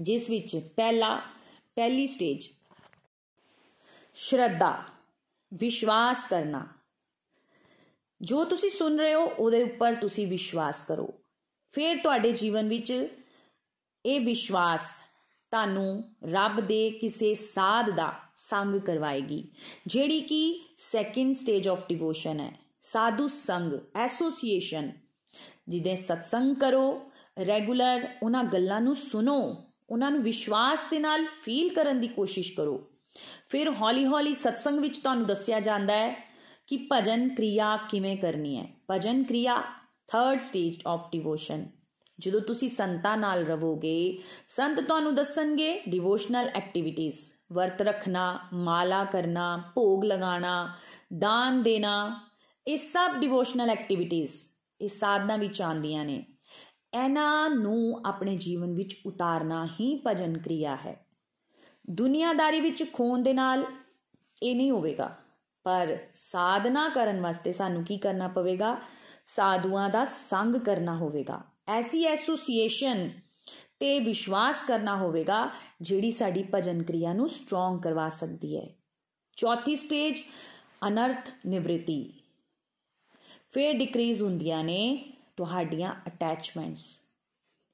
ਜਿਸ 0.00 0.30
ਵਿੱਚ 0.30 0.56
ਪਹਿਲਾ 0.76 1.20
ਪਹਿਲੀ 1.76 2.06
ਸਟੇਜ 2.06 2.48
ਸ਼ਰਧਾ, 4.14 4.84
ਵਿਸ਼ਵਾਸ 5.54 6.26
ਕਰਨਾ। 6.30 6.66
ਜੋ 8.20 8.44
ਤੁਸੀਂ 8.44 8.70
ਸੁਣ 8.70 8.96
ਰਹੇ 8.98 9.14
ਹੋ, 9.14 9.24
ਉਹਦੇ 9.24 9.62
ਉੱਪਰ 9.62 9.94
ਤੁਸੀਂ 9.94 10.26
ਵਿਸ਼ਵਾਸ 10.26 10.82
ਕਰੋ। 10.82 11.08
ਫਿਰ 11.70 11.96
ਤੁਹਾਡੇ 12.02 12.32
ਜੀਵਨ 12.32 12.68
ਵਿੱਚ 12.68 13.08
ਇਹ 14.06 14.20
ਵਿਸ਼ਵਾਸ 14.20 15.02
ਤੁਹਾਨੂੰ 15.50 16.14
ਰੱਬ 16.24 16.60
ਦੇ 16.60 16.90
ਕਿਸੇ 16.90 17.34
ਸਾਧ 17.34 17.90
ਦਾ 17.90 18.12
ਸੰਗ 18.36 18.80
ਕਰਵਾਏਗੀ, 18.80 19.52
ਜਿਹੜੀ 19.86 20.20
ਕਿ 20.20 20.60
ਸੈਕਿੰਡ 20.78 21.34
ਸਟੇਜ 21.34 21.68
ਆਫ 21.68 21.88
ਡਿਵੋਸ਼ਨ 21.88 22.40
ਹੈ। 22.40 22.52
ਸਾਧੂ 22.80 23.28
ਸੰਗ 23.28 23.72
ਐਸੋਸੀਏਸ਼ਨ 23.94 24.92
ਜਿਹਦੇ 25.68 25.94
ਸਤਸੰਗ 25.96 26.56
ਕਰੋ 26.56 27.10
ਰੈਗੂਲਰ 27.46 28.08
ਉਹਨਾਂ 28.22 28.44
ਗੱਲਾਂ 28.44 28.80
ਨੂੰ 28.80 28.96
ਸੁਣੋ। 28.96 29.65
ਉਹਨਾਂ 29.90 30.10
ਨੂੰ 30.10 30.22
ਵਿਸ਼ਵਾਸ 30.22 30.84
ਦੇ 30.90 30.98
ਨਾਲ 30.98 31.26
ਫੀਲ 31.42 31.74
ਕਰਨ 31.74 32.00
ਦੀ 32.00 32.08
ਕੋਸ਼ਿਸ਼ 32.08 32.56
ਕਰੋ। 32.56 32.90
ਫਿਰ 33.48 33.70
ਹੌਲੀ-ਹੌਲੀ 33.70 34.34
ਸਤਸੰਗ 34.34 34.80
ਵਿੱਚ 34.80 34.98
ਤੁਹਾਨੂੰ 34.98 35.26
ਦੱਸਿਆ 35.26 35.60
ਜਾਂਦਾ 35.60 35.96
ਹੈ 35.96 36.32
ਕਿ 36.66 36.88
ਭਜਨ 36.92 37.28
ਕਿਰਿਆ 37.28 37.76
ਕਿਵੇਂ 37.76 38.16
ਕਰਨੀ 38.16 38.56
ਹੈ। 38.56 38.68
ਭਜਨ 38.90 39.22
ਕਿਰਿਆ 39.22 39.62
ਥਰਡ 40.08 40.38
ਸਟੇਜ 40.38 40.80
ਆਫ 40.86 41.10
ਡਿਵੋਸ਼ਨ 41.10 41.66
ਜਦੋਂ 42.18 42.40
ਤੁਸੀਂ 42.40 42.68
ਸੰਤਾਂ 42.68 43.16
ਨਾਲ 43.16 43.44
ਰਹੋਗੇ 43.44 44.18
ਸੰਤ 44.48 44.80
ਤੁਹਾਨੂੰ 44.80 45.14
ਦੱਸਣਗੇ 45.14 45.82
ਡਿਵੋਸ਼ਨਲ 45.88 46.48
ਐਕਟੀਵਿਟੀਜ਼ 46.54 47.18
ਵਰਤ 47.52 47.82
ਰੱਖਣਾ, 47.82 48.38
ਮਾਲਾ 48.52 49.04
ਕਰਨਾ, 49.04 49.62
ਭੋਗ 49.74 50.04
ਲਗਾਉਣਾ, 50.04 50.74
ਦਾਨ 51.18 51.62
ਦੇਣਾ, 51.62 52.20
ਇਹ 52.66 52.76
ਸਭ 52.76 53.16
ਡਿਵੋਸ਼ਨਲ 53.18 53.70
ਐਕਟੀਵਿਟੀਜ਼ 53.70 54.32
ਇਹ 54.80 54.88
ਸਾਧਨਾ 54.88 55.36
ਵਿੱਚ 55.36 55.62
ਆਉਂਦੀਆਂ 55.62 56.04
ਨੇ। 56.04 56.24
ਇਹਨਾਂ 56.96 57.50
ਨੂੰ 57.50 58.00
ਆਪਣੇ 58.06 58.36
ਜੀਵਨ 58.36 58.74
ਵਿੱਚ 58.74 58.96
ਉਤਾਰਨਾ 59.06 59.64
ਹੀ 59.66 60.00
ਭਜਨ 60.06 60.38
ਕਿਰਿਆ 60.38 60.76
ਹੈ। 60.76 60.96
ਦੁਨੀਆਦਾਰੀ 61.90 62.60
ਵਿੱਚ 62.60 62.84
ਖੋਣ 62.92 63.22
ਦੇ 63.22 63.32
ਨਾਲ 63.32 63.64
ਇਹ 64.42 64.54
ਨਹੀਂ 64.56 64.70
ਹੋਵੇਗਾ, 64.70 65.16
ਪਰ 65.66 65.96
ਸਾਧਨਾ 66.14 66.88
ਕਰਨ 66.88 67.20
ਵਾਸਤੇ 67.20 67.52
ਸਾਨੂੰ 67.52 67.84
ਕੀ 67.84 67.98
ਕਰਨਾ 67.98 68.28
ਪਵੇਗਾ? 68.28 68.76
ਸਾਧੂਆਂ 69.26 69.88
ਦਾ 69.90 70.04
ਸੰਗ 70.04 70.56
ਕਰਨਾ 70.56 70.96
ਹੋਵੇਗਾ। 70.96 71.40
ਐਸੀ 71.68 72.04
ਐਸੋਸੀਏਸ਼ਨ 72.04 73.08
ਤੇ 73.80 73.98
ਵਿਸ਼ਵਾਸ 74.00 74.62
ਕਰਨਾ 74.62 74.96
ਹੋਵੇਗਾ 74.96 75.48
ਜਿਹੜੀ 75.82 76.10
ਸਾਡੀ 76.10 76.44
ਭਜਨ 76.54 76.82
ਕਿਰਿਆ 76.82 77.12
ਨੂੰ 77.12 77.28
ਸਟਰੋਂਗ 77.28 77.80
ਕਰਵਾ 77.80 78.08
ਸਕਦੀ 78.08 78.56
ਹੈ। 78.56 78.66
ਚੌਥੀ 79.36 79.76
ਸਟੇਜ 79.76 80.22
ਅਨਰਥ 80.88 81.30
ਨਿਵ੍ਰਿਤੀ। 81.46 82.12
ਫਿਰ 83.50 83.72
ਡਿਕਰੀਜ਼ 83.72 84.22
ਹੁੰਦੀਆਂ 84.22 84.62
ਨੇ 84.64 85.12
ਤੁਹਾਡੀਆਂ 85.36 85.92
ਅਟੈਚਮੈਂਟਸ 86.06 87.00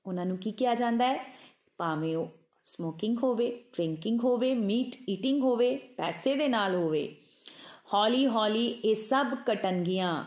ਉਹਨਾਂ 0.07 0.27
ਨੂੰ 0.27 0.37
ਕੀ 0.37 0.53
ਕਿਹਾ 0.53 0.75
ਜਾਂਦਾ 0.75 1.09
ਹੈ? 1.09 1.35
ਭਾਵੇਂ 1.79 2.17
ਉਹ 2.17 2.29
ਸਮੋਕਿੰਗ 2.65 3.19
ਹੋਵੇ 3.23 3.51
ਡਰਿੰਕਿੰਗ 3.73 4.21
ਹੋਵੇ 4.25 4.55
ਮੀਟ 4.55 4.97
ਈਟਿੰਗ 5.11 5.43
ਹੋਵੇ, 5.43 5.77
ਪੈਸੇ 5.77 6.35
ਦੇ 6.37 6.49
ਨਾਲ 6.49 6.75
ਹੋਵੇ। 6.75 7.17
ਹੌਲੀ 7.95 8.27
ਹੌਲੀ 8.27 8.67
ਇਹ 8.67 8.95
ਸਭ 8.95 9.27
ਕਟਣਗੀਆਂ 9.47 10.25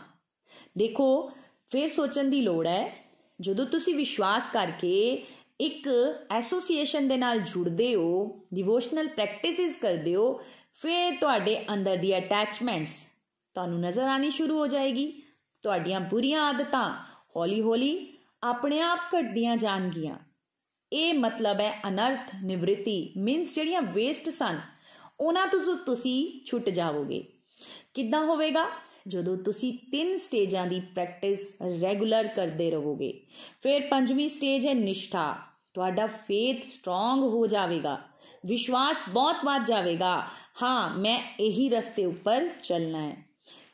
ਦੇਖੋ, 0.78 1.30
ਫਿਰ 1.68 1.88
ਸੋਚਣ 1.88 2.24
ਦੀ 2.24 2.40
ਲੋੜ 2.40 2.66
ਹੈ, 2.66 2.92
ਜਦੋਂ 3.40 3.66
ਤੁਸੀਂ 3.66 3.94
ਵਿਸ਼ਵਾਸ 3.94 4.50
ਕਰਕੇ 4.50 5.26
ਇੱਕ 5.60 5.88
ਐਸੋਸੀਏਸ਼ਨ 6.30 7.08
ਦੇ 7.08 7.16
ਨਾਲ 7.16 7.38
ਜੁੜਦੇ 7.38 7.94
ਹੋ 7.94 8.40
ਡਿਵੋਸ਼ਨਲ 8.54 9.08
ਪ੍ਰੈਕਟਿਸਿਸ 9.08 9.76
ਕਰਦੇ 9.76 10.14
ਹੋ, 10.14 10.32
ਫਿਰ 10.72 11.16
ਤੁਹਾਡੇ 11.16 11.64
ਅੰਦਰ 11.74 11.96
ਦੀ 11.96 12.16
ਅਟੈਚਮੈਂਟਸ 12.18 13.04
ਤੁਹਾਨੂੰ 13.54 13.80
ਨਜ਼ਰ 13.80 14.02
ਆਣੀ 14.02 14.30
ਸ਼ੁਰੂ 14.30 14.58
ਹੋ 14.58 14.66
ਜਾਏਗੀ। 14.66 15.22
ਤੁਹਾਡੀਆਂ 15.62 16.00
ਬੁਰੀਆਂ 16.00 16.42
ਆਦਤਾਂ 16.42 17.15
ਹੌਲੀ-ਹੌਲੀ 17.36 18.12
ਆਪਣੇ 18.42 18.80
ਆਪ 18.80 18.98
ਘਟਦੀਆਂ 19.14 19.56
ਜਾਣਗੀਆਂ। 19.56 20.18
ਇਹ 20.92 21.14
ਮਤਲਬ 21.14 21.60
ਹੈ 21.60 21.80
ਅਨਰਥ, 21.88 22.30
ਨਿਵ੍ਰਿਤੀ 22.44 23.12
ਮੀਨਸ 23.16 23.54
ਜਿਹੜੀਆਂ 23.54 23.82
ਵੇਸਟ 23.82 24.28
ਸਨ, 24.28 24.60
ਉਹਨਾਂ 25.20 25.46
ਤੋਂ 25.46 25.74
ਤੁਸੀਂ 25.74 26.44
ਛੁੱਟ 26.46 26.70
ਜਾਵੋਗੇ। 26.70 27.24
ਕਿੱਦਾਂ 27.94 28.26
ਹੋਵੇਗਾ? 28.26 28.68
ਜਦੋਂ 29.08 29.36
ਤੁਸੀਂ 29.36 29.74
ਤਿੰਨ 29.92 30.16
ਸਟੇਜਾਂ 30.16 30.66
ਦੀ 30.66 30.80
ਪ੍ਰੈਕਟਿਸ 30.80 31.54
ਰੈਗੂਲਰ 31.82 32.26
ਕਰਦੇ 32.26 32.70
ਰਹੋਗੇ, 32.70 33.26
ਫਿਰ 33.60 33.80
ਪੰਜਵੀਂ 33.80 34.28
ਸਟੇਜ 34.28 34.66
ਹੈ 34.66 34.74
ਨਿਸ਼ਠਾ। 34.74 35.36
ਤੁਹਾਡਾ 35.74 36.06
ਫੇਥ 36.06 36.64
ਸਟਰੋਂਗ 36.64 37.20
ਹੋ 37.20 37.46
ਜਾਵੇਗਾ। 37.46 38.02
ਵਿਸ਼ਵਾਸ 38.46 39.02
ਬਹੁਤ 39.08 39.36
ਵੱਧ 39.44 39.64
ਜਾਵੇਗਾ। 39.64 40.26
ਹਾਂ, 40.62 40.98
ਮੈਂ 40.98 41.20
ਇਹੀ 41.40 41.68
ਰਸਤੇ 41.68 42.04
ਉੱਪਰ 42.04 42.48
ਚੱਲਣਾ 42.62 43.06
ਹੈ। 43.06 43.16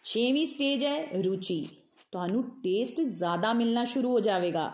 ਛੇਵੀਂ 0.04 0.46
ਸਟੇਜ 0.46 0.84
ਹੈ 0.84 1.22
ਰੁਚੀ। 1.22 1.68
ਤੁਹਾਨੂੰ 2.12 2.42
ਟੇਸਟ 2.42 3.00
ਜ਼ਿਆਦਾ 3.00 3.52
ਮਿਲਣਾ 3.52 3.84
ਸ਼ੁਰੂ 3.84 4.10
ਹੋ 4.10 4.20
ਜਾਵੇਗਾ। 4.20 4.72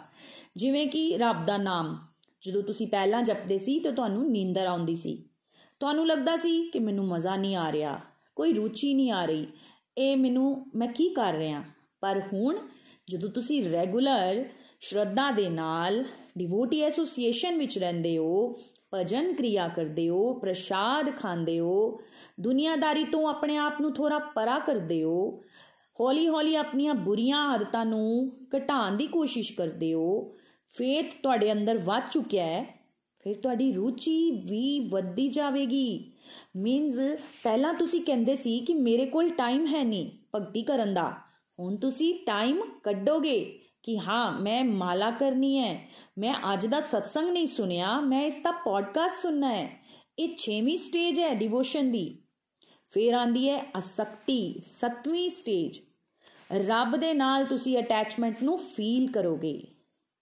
ਜਿਵੇਂ 0.57 0.87
ਕਿ 0.87 1.18
ਰੱਬ 1.18 1.46
ਦਾ 1.46 1.57
ਨਾਮ, 1.57 1.98
ਜਦੋਂ 2.42 2.62
ਤੁਸੀਂ 2.62 2.87
ਪਹਿਲਾਂ 2.87 3.22
ਜਪਦੇ 3.22 3.59
ਸੀ 3.59 3.81
ਤਾਂ 3.81 3.92
ਤੁਹਾਨੂੰ 3.92 4.31
ਨੀਂਦਰ 4.31 4.66
ਆਉਂਦੀ 4.66 4.94
ਸੀ। 4.94 5.24
ਤੁਹਾਨੂੰ 5.81 6.07
ਲੱਗਦਾ 6.07 6.37
ਸੀ 6.37 6.70
ਕਿ 6.70 6.79
ਮੈਨੂੰ 6.79 7.07
ਮਜ਼ਾ 7.07 7.37
ਨਹੀਂ 7.37 7.57
ਆ 7.57 7.72
ਰਿਹਾ, 7.72 8.01
ਕੋਈ 8.37 8.53
ਰੁਚੀ 8.53 8.94
ਨਹੀਂ 8.94 9.11
ਆ 9.11 9.24
ਰਹੀ, 9.24 9.46
ਇਹ 9.98 10.16
ਮੈਨੂੰ, 10.16 10.66
ਮੈਂ 10.74 10.88
ਕੀ 10.88 11.09
ਕਰ 11.09 11.35
ਰਿਹਾ? 11.35 11.62
ਪਰ 12.01 12.22
ਹੁਣ 12.33 12.59
ਜਦੋਂ 13.09 13.31
ਤੁਸੀਂ 13.31 13.70
ਰੈਗੂਲਰ 13.70 14.44
ਸ਼ਰਧਾ 14.81 15.31
ਦੇ 15.31 15.48
ਨਾਲ 15.48 16.05
ਡਿਵੋਟੀ 16.38 16.81
ਐਸੋਸੀਏਸ਼ਨ 16.81 17.59
ਵਿੱਚ 17.59 17.79
ਰਹਿੰਦੇ 17.79 18.18
ਹੋ, 18.18 18.59
ਭਜਨ 18.94 19.33
ਕਿਰਿਆ 19.35 19.68
ਕਰਦੇ 19.68 20.09
ਹੋ, 20.09 20.35
ਪ੍ਰਸ਼ਾਦ 20.35 21.16
ਖਾਂਦੇ 21.16 21.61
ਹੋ, 21.61 22.01
ਦੁਨੀਆਦਾਰੀ 22.40 23.05
ਤੋਂ 23.05 23.29
ਆਪਣੇ 23.29 23.57
ਆਪ 23.57 23.81
ਨੂੰ 23.81 23.92
ਥੋੜਾ 23.92 24.18
ਪਰਾ 24.18 24.59
ਕਰਦੇ 24.59 25.03
ਹੋ 25.03 25.42
ਹੌਲੀ-ਹੌਲੀ 26.00 26.54
ਆਪਣੀਆਂ 26.54 26.94
ਬੁਰੀਆਂ 26.94 27.38
ਆਦਤਾਂ 27.38 27.84
ਨੂੰ 27.87 28.32
ਘਟਾਉਣ 28.56 28.96
ਦੀ 28.96 29.06
ਕੋਸ਼ਿਸ਼ 29.06 29.52
ਕਰਦੇ 29.52 29.94
ਹੋ 29.94 30.37
ਫੇਥ 30.66 31.14
ਤੁਹਾਡੇ 31.22 31.52
ਅੰਦਰ 31.52 31.78
ਵੱਧ 31.78 32.02
ਚੁੱਕਿਆ 32.12 32.46
ਹੈ, 32.46 32.64
ਫਿਰ 33.24 33.37
ਤੁਹਾਡੀ 33.37 33.72
ਰੁਚੀ 33.72 34.30
ਵੀ 34.30 34.88
ਵੱਧਦੀ 34.88 35.28
ਜਾਵੇਗੀ। 35.28 36.12
ਮੀਨਸ 36.56 36.98
ਪਹਿਲਾਂ 37.44 37.74
ਤੁਸੀਂ 37.74 38.00
ਕਹਿੰਦੇ 38.00 38.34
ਸੀ 38.34 38.61
ਕਿ 38.61 38.74
ਮੇਰੇ 38.74 39.06
ਕੋਲ 39.06 39.28
ਟਾਈਮ 39.28 39.66
ਹੈ 39.66 39.84
ਨਹੀਂ 39.84 40.11
ਭਗਤੀ 40.34 40.62
ਕਰਨ 40.62 40.94
ਦਾ। 40.94 41.12
ਹੁਣ 41.58 41.76
ਤੁਸੀਂ 41.76 42.14
ਟਾਈਮ 42.26 42.61
ਕੱਢੋਗੇ 42.82 43.61
ਕਿ 43.82 43.98
ਹਾਂ, 43.98 44.40
ਮੈਂ 44.40 44.64
ਮਾਲਾ 44.64 45.11
ਕਰਨੀ 45.11 45.58
ਹੈ, 45.58 45.88
ਮੈਂ 46.18 46.34
ਅੱਜ 46.52 46.66
ਦਾ 46.66 46.80
ਸਤਸੰਗ 46.80 47.30
ਨਹੀਂ 47.30 47.46
ਸੁਨਿਆ 47.46 48.00
ਮੈਂ 48.00 48.22
ਇਸ 48.26 48.38
ਦਾ 48.38 48.50
ਪੋਡਕਾਸਟ 48.50 49.22
ਸੁਨਣਾ 49.22 49.54
ਹੈ। 49.54 49.84
ਇਹ 50.18 50.28
6ਵੀਂ 50.37 50.76
ਸਟੇਜ 50.76 51.20
ਹੈ 51.20 51.34
ਡਿਵੋਸ਼ਨ 51.34 51.90
ਦੀ। 51.90 52.18
ਫੇਰ 52.92 53.14
ਆਂਦੀ 53.14 53.48
ਹੈ 53.50 53.64
ਅਸਕਤੀ 53.78 54.61
7ਵੀਂ 54.62 55.30
ਸਟੇਜ 55.30 55.80
ਰੱਬ 56.56 56.96
ਦੇ 56.96 57.14
ਨਾਲ 57.14 57.44
ਤੁਸੀਂ 57.44 57.78
ਅਟੈਚਮੈਂਟ 57.78 58.42
ਨੂੰ 58.42 58.58
ਫੀਲ 58.58 59.11
ਕਰੋਗੇ। 59.11 59.62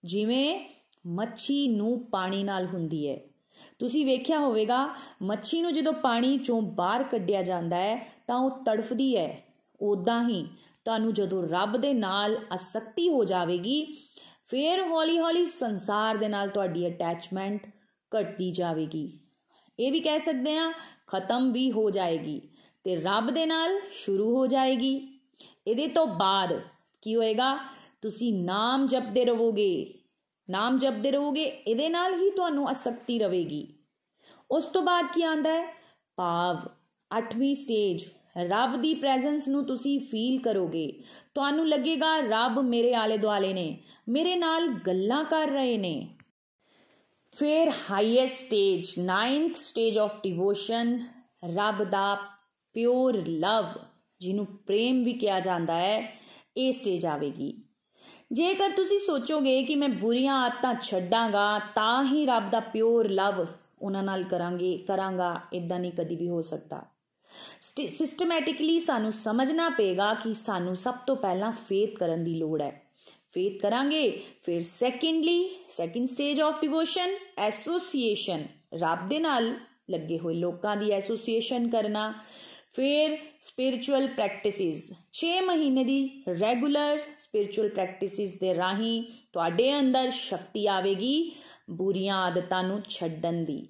ਜਿਵੇਂ 0.03 0.59
ਮੱਛੀ 1.07 1.67
ਨੂੰ 1.67 2.05
ਪਾਣੀ 2.05 2.43
ਨਾਲ 2.43 2.65
ਹੁੰਦੀ 2.65 3.09
ਹੈ। 3.09 3.17
ਤੁਸੀਂ 3.79 4.05
ਵੇਖਿਆ 4.05 4.39
ਹੋਵੇਗਾ, 4.39 4.89
ਮੱਛੀ 5.21 5.61
ਨੂੰ 5.61 5.73
ਜਦੋਂ 5.73 5.93
ਪਾਣੀ 5.93 6.37
ਚੋਂ 6.37 6.61
ਬਾਹਰ 6.61 7.03
ਕੱਢਿਆ 7.03 7.43
ਜਾਂਦਾ 7.43 7.75
ਹੈ, 7.75 8.13
ਤਾਂ 8.27 8.35
ਉਹ 8.35 8.63
ਤੜਫਦੀ 8.63 9.17
ਹੈ। 9.17 9.43
ਉਦਾਂ 9.81 10.29
ਹੀ 10.29 10.47
ਤੁਹਾਨੂੰ 10.85 11.13
ਜਦੋਂ 11.13 11.49
ਰੱਬ 11.49 11.77
ਦੇ 11.77 11.93
ਨਾਲ 11.93 12.37
ਅਸਕਤੀ 12.55 13.09
ਹੋ 13.09 13.23
ਜਾਵੇਗੀ, 13.23 13.97
ਫਿਰ 14.45 14.83
ਹੌਲੀ-ਹੌਲੀ 14.83 15.45
ਸੰਸਾਰ 15.45 16.17
ਦੇ 16.17 16.27
ਨਾਲ 16.27 16.49
ਤੁਹਾਡੀ 16.49 16.87
ਅਟੈਚਮੈਂਟ 16.87 17.67
ਘਟਦੀ 18.19 18.51
ਜਾਵੇਗੀ। 18.51 19.19
ਇਹ 19.79 19.91
ਵੀ 19.91 19.99
ਕਹਿ 19.99 20.19
ਸਕਦੇ 20.19 20.57
ਹਾਂ, 20.57 20.73
ਖਤਮ 21.07 21.51
ਵੀ 21.51 21.71
ਹੋ 21.71 21.89
ਜਾਏਗੀ 21.89 22.41
ਤੇ 22.83 22.95
ਰੱਬ 22.95 23.31
ਦੇ 23.31 23.45
ਨਾਲ 23.45 23.79
ਸ਼ੁਰੂ 23.91 24.35
ਹੋ 24.35 24.47
ਜਾਏਗੀ। 24.47 25.16
ਇਹਦੇ 25.67 25.87
ਤੋਂ 25.87 26.05
ਬਾਅਦ 26.07 26.61
ਕੀ 27.01 27.15
ਹੋਏਗਾ? 27.15 27.57
ਤੁਸੀਂ 28.01 28.33
ਨਾਮ 28.33 28.87
ਜਪਦੇ 28.87 29.25
ਰਹੋਗੇ। 29.25 29.93
ਨਾਮ 30.49 30.77
ਜਪਦੇ 30.77 31.11
ਰਹੋਗੇ, 31.11 31.43
ਇਹਦੇ 31.43 31.89
ਨਾਲ 31.89 32.13
ਹੀ 32.13 32.29
ਤੁਹਾਨੂੰ 32.29 32.71
ਅਸਕਤੀ 32.71 33.19
ਰਵੇਗੀ 33.19 33.67
ਉਸ 34.51 34.65
ਤੋਂ 34.65 34.81
ਬਾਅਦ 34.81 35.05
ਕੀ 35.13 35.23
ਆਂਦਾ 35.23 35.53
ਹੈ? 35.53 35.65
ਭਾਵ 36.17 36.59
8ਵੀਂ 37.11 37.55
ਸਟੇਜ 37.55 38.03
ਰੱਬ 38.47 38.75
ਦੀ 38.81 38.93
ਪ੍ਰੈਜ਼ੈਂਸ 38.95 39.47
ਨੂੰ 39.47 39.65
ਤੁਸੀਂ 39.65 39.99
ਫੀਲ 39.99 40.41
ਕਰੋਗੇ। 40.41 41.03
ਤੁਹਾਨੂੰ 41.35 41.67
ਲੱਗੇਗਾ, 41.67 42.19
ਰੱਬ 42.19 42.59
ਮੇਰੇ 42.59 42.93
ਆਲੇ 42.93 43.17
ਦੁਆਲੇ 43.17 43.53
ਨੇ, 43.53 43.77
ਮੇਰੇ 44.09 44.35
ਨਾਲ 44.35 44.67
ਗੱਲਾਂ 44.67 45.23
ਕਰ 45.23 45.47
ਰਹੇ 45.47 45.77
ਨੇ। 45.77 46.07
ਫਿਰ 47.33 47.71
highest 47.91 48.45
stage 48.45 48.93
9th 48.99 49.55
stage 49.55 49.97
of 49.97 50.21
devotion 50.23 50.97
ਰੱਬ 51.55 51.83
ਦਾ 51.83 52.15
ਪਿਓਰ 52.75 53.23
ਲਵ 53.27 53.65
ਜਿਹਨੂੰ 54.19 54.45
ਪ੍ਰੇਮ 54.45 55.03
ਵੀ 55.03 55.13
ਕਿਹਾ 55.13 55.39
ਜਾਂਦਾ 55.39 55.75
ਹੈ, 55.75 56.19
ਇਹ 56.57 56.71
ਸਟੇਜ 56.71 57.05
ਆਵੇਗੀ। 57.05 57.53
ਜੇਕਰ 58.31 58.69
ਤੁਸੀਂ 58.69 58.99
ਸੋਚੋਗੇ 58.99 59.63
ਕਿ 59.63 59.75
ਮੈਂ 59.75 59.89
ਬੁਰੀਆਂ 59.89 60.35
ਆਦਤਾਂ 60.35 60.75
ਛੱਡਾਂਗਾ, 60.75 61.59
ਤਾਂ 61.59 62.05
ਹੀ 62.05 62.25
ਰੱਬ 62.25 62.49
ਦਾ 62.49 62.59
ਪਿਓਰ 62.59 63.09
ਲਵ 63.09 63.45
ਉਹਨਾਂ 63.81 64.03
ਨਾਲ 64.03 64.23
ਕਰਾਂਗੇ, 64.23 64.77
ਕਰਾਂਗਾ 64.77 65.41
ਇਦਾਂ 65.53 65.79
ਨਹੀਂ 65.79 65.91
ਕਦੀ 65.91 66.15
ਵੀ 66.15 66.29
ਹੋ 66.29 66.41
ਸਕਦਾ। 66.41 66.83
ਸਿਸਟਮੈਟਿਕਲੀ 67.61 68.79
ਸਾਨੂੰ 68.79 69.11
ਸਮਝਣਾ 69.11 69.69
ਪਏਗਾ 69.69 70.13
ਕਿ 70.13 70.33
ਸਾਨੂੰ 70.33 70.75
ਸਭ 70.75 70.93
ਤੋਂ 71.07 71.15
ਪਹਿਲਾਂ 71.15 71.51
ਫੇਥ 71.51 71.97
ਕਰਨ 71.97 72.23
ਦੀ 72.23 72.35
ਲੋੜ 72.35 72.61
ਹੈ। 72.61 72.81
ਫੇਥ 73.33 73.61
ਕਰਾਂਗੇ, 73.61 74.23
ਫਿਰ 74.43 74.61
secondly 74.61 75.49
second 75.69 76.05
stage 76.05 76.41
of 76.41 76.61
devotion 76.61 77.15
association 77.37 78.43
ਰੱਬ 78.73 79.09
ਦੇ 79.09 79.19
ਨਾਲ 79.19 79.55
ਲੱਗੇ 79.89 80.19
ਹੋਏ 80.19 80.35
ਲੋਕਾਂ 80.35 80.77
ਦੀ 80.77 80.91
ਐਸੋਸੀਏਸ਼ਨ 80.91 81.69
ਕਰਨਾ। 81.69 82.13
ਫਿਰ 82.71 83.17
ਸਪਿਰਚੁਅਲ 83.41 84.07
ਪ੍ਰੈਕਟਿਸਿਸ 84.07 84.91
6 85.13 85.29
ਮਹੀਨੇ 85.45 85.83
ਦੀ 85.83 86.23
ਰੈਗੂਲਰ 86.41 86.99
ਸਪਿਰਚੁਅਲ 87.17 87.69
ਪ੍ਰੈਕਟਿਸਿਸ 87.69 88.39
ਦੇ 88.39 88.55
ਰਾਹੀਂ 88.55 89.03
ਤੁਹਾਡੇ 89.33 89.79
ਅੰਦਰ 89.79 90.09
ਸ਼ਕਤੀ 90.09 90.67
ਆਵੇਗੀ 90.67 91.31
ਬੁਰੀਆਂ 91.69 92.17
ਆਦਤਾਂ 92.17 92.63
ਨੂੰ 92.63 92.81
ਛੱਡਣ 92.89 93.33
ਦੀ। 93.33 93.67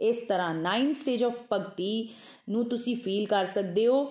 ਇਸ 0.00 0.18
ਤਰ੍ਹਾਂ 0.18 0.54
9 0.54 0.92
ਸਟੇਜ 0.94 1.24
ਆਫ 1.24 1.40
ਭਗਤੀ 1.52 2.08
ਨੂੰ 2.48 2.68
ਤੁਸੀਂ 2.68 2.96
ਫੀਲ 2.96 3.26
ਕਰ 3.26 3.44
ਸਕਦੇ 3.44 3.86
ਹੋ 3.86 4.04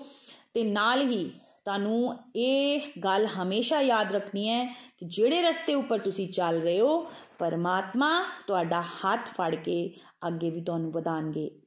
ਤੇ 0.54 0.64
ਨਾਲ 0.64 1.02
ਹੀ 1.02 1.32
ਤੁਹਾਨੂੰ 1.66 2.18
ਇਹ 2.36 2.82
ਗੱਲ 3.04 3.26
ਹਮੇਸ਼ਾ 3.26 3.82
ਯਾਦ 3.82 4.12
ਰੱਖਣੀ 4.12 4.50
ਹੈ 4.50 4.66
ਕਿ 4.98 5.06
ਜਿਹੜੇ 5.06 5.42
ਰਸਤੇ 5.42 5.74
ਉੱਪਰ 5.74 6.00
ਤੁਸੀਂ 6.00 6.28
ਚੱਲ 6.30 6.62
ਰਹੇ 6.62 6.80
ਹੋ, 6.80 7.12
ਪਰਮਾਤਮਾ 7.40 8.26
ਤੁਹਾਡਾ 8.48 8.82
ਹੱਥ 8.82 9.28
ਫੜ 9.28 9.56
ਕੇ 9.56 9.96
ਅੱਗੇ 10.28 10.50
ਵੀ 10.50 10.62
ਤੁਹਾਨੂੰ 10.62 10.92
ਵਧਾਣਗੇ। 10.92 11.59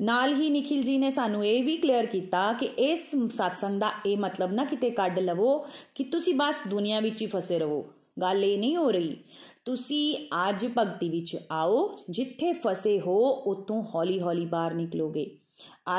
ਨਾਲ 0.00 0.32
ਹੀ 0.32 0.50
ਨikhil 0.50 0.90
ji 0.90 0.98
ਨੇ 0.98 1.10
ਸਾਨੂੰ 1.10 1.46
ਇਹ 1.46 1.64
ਵੀ 1.64 1.76
ਕਲੀਅਰ 1.76 2.06
ਕੀਤਾ 2.06 2.52
ਕਿ 2.52 2.66
ਇਸ 2.66 3.14
satsang 3.14 3.78
ਦਾ 3.78 3.90
ਇਹ 4.06 4.16
ਮਤਲਬ 4.16 4.52
ਨਾ 4.52 4.64
ਕਿਤੇ 4.64 4.90
ਕੱਢ 4.90 5.18
ਲਵੋ 5.18 5.66
ਕਿ 5.94 6.04
ਤੁਸੀਂ 6.04 6.34
ਬਸ 6.34 6.68
ਦੁਨੀਆ 6.70 7.00
ਵਿੱਚ 7.00 7.22
ਹੀ 7.22 7.26
ਫਸੇ 7.26 7.58
ਰਹੋ। 7.58 7.86
ਗੱਲ 8.20 8.44
ਇਹ 8.44 8.58
ਨਹੀਂ 8.58 8.76
ਹੋ 8.76 8.90
ਰਹੀ। 8.90 9.16
ਤੁਸੀਂ 9.64 10.16
ਅੱਜ 10.48 10.66
ਭਗਤੀ 10.78 11.08
ਵਿੱਚ 11.08 11.36
ਆਓ, 11.50 11.98
ਜਿੱਥੇ 12.10 12.52
ਫਸੇ 12.52 13.00
ਹੋ 13.00 13.30
ਉਤੋਂ 13.46 13.82
ਹੌਲੀ-ਹੌਲੀ 13.94 14.46
ਬਾਹਰ 14.46 14.74
ਨਿਕਲੋਗੇ। 14.74 15.36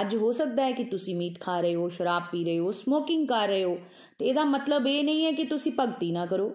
ਅੱਜ 0.01 0.15
ਹੋ 0.15 0.31
ਸਕਦਾ 0.31 0.63
ਹੈ 0.63 0.71
ਕਿ 0.71 0.83
ਤੁਸੀਂ 0.83 1.15
ਮੀਟ 1.15 1.39
ਖਾ 1.39 1.61
ਰਹੇ 1.61 1.75
ਹੋ, 1.75 1.89
ਸ਼ਰਾਬ 1.89 2.23
ਪੀ 2.31 2.43
ਰਹੇ 2.43 2.59
ਹੋ 2.59 2.71
ਸਮੋਕਿੰਗ 2.71 3.27
ਕਰ 3.27 3.47
ਰਹੇ 3.47 3.63
ਹੋ। 3.63 3.77
ਤੇ 4.19 4.25
ਇਹਦਾ 4.25 4.43
ਮਤਲਬ 4.43 4.87
ਇਹ 4.87 5.03
ਨਹੀਂ 5.03 5.25
ਹੈ 5.25 5.31
ਕਿ 5.31 5.43
ਤੁਸੀਂ 5.43 5.71
ਭਗਤੀ 5.79 6.11
ਨਾ 6.11 6.25
ਕਰੋ। 6.25 6.51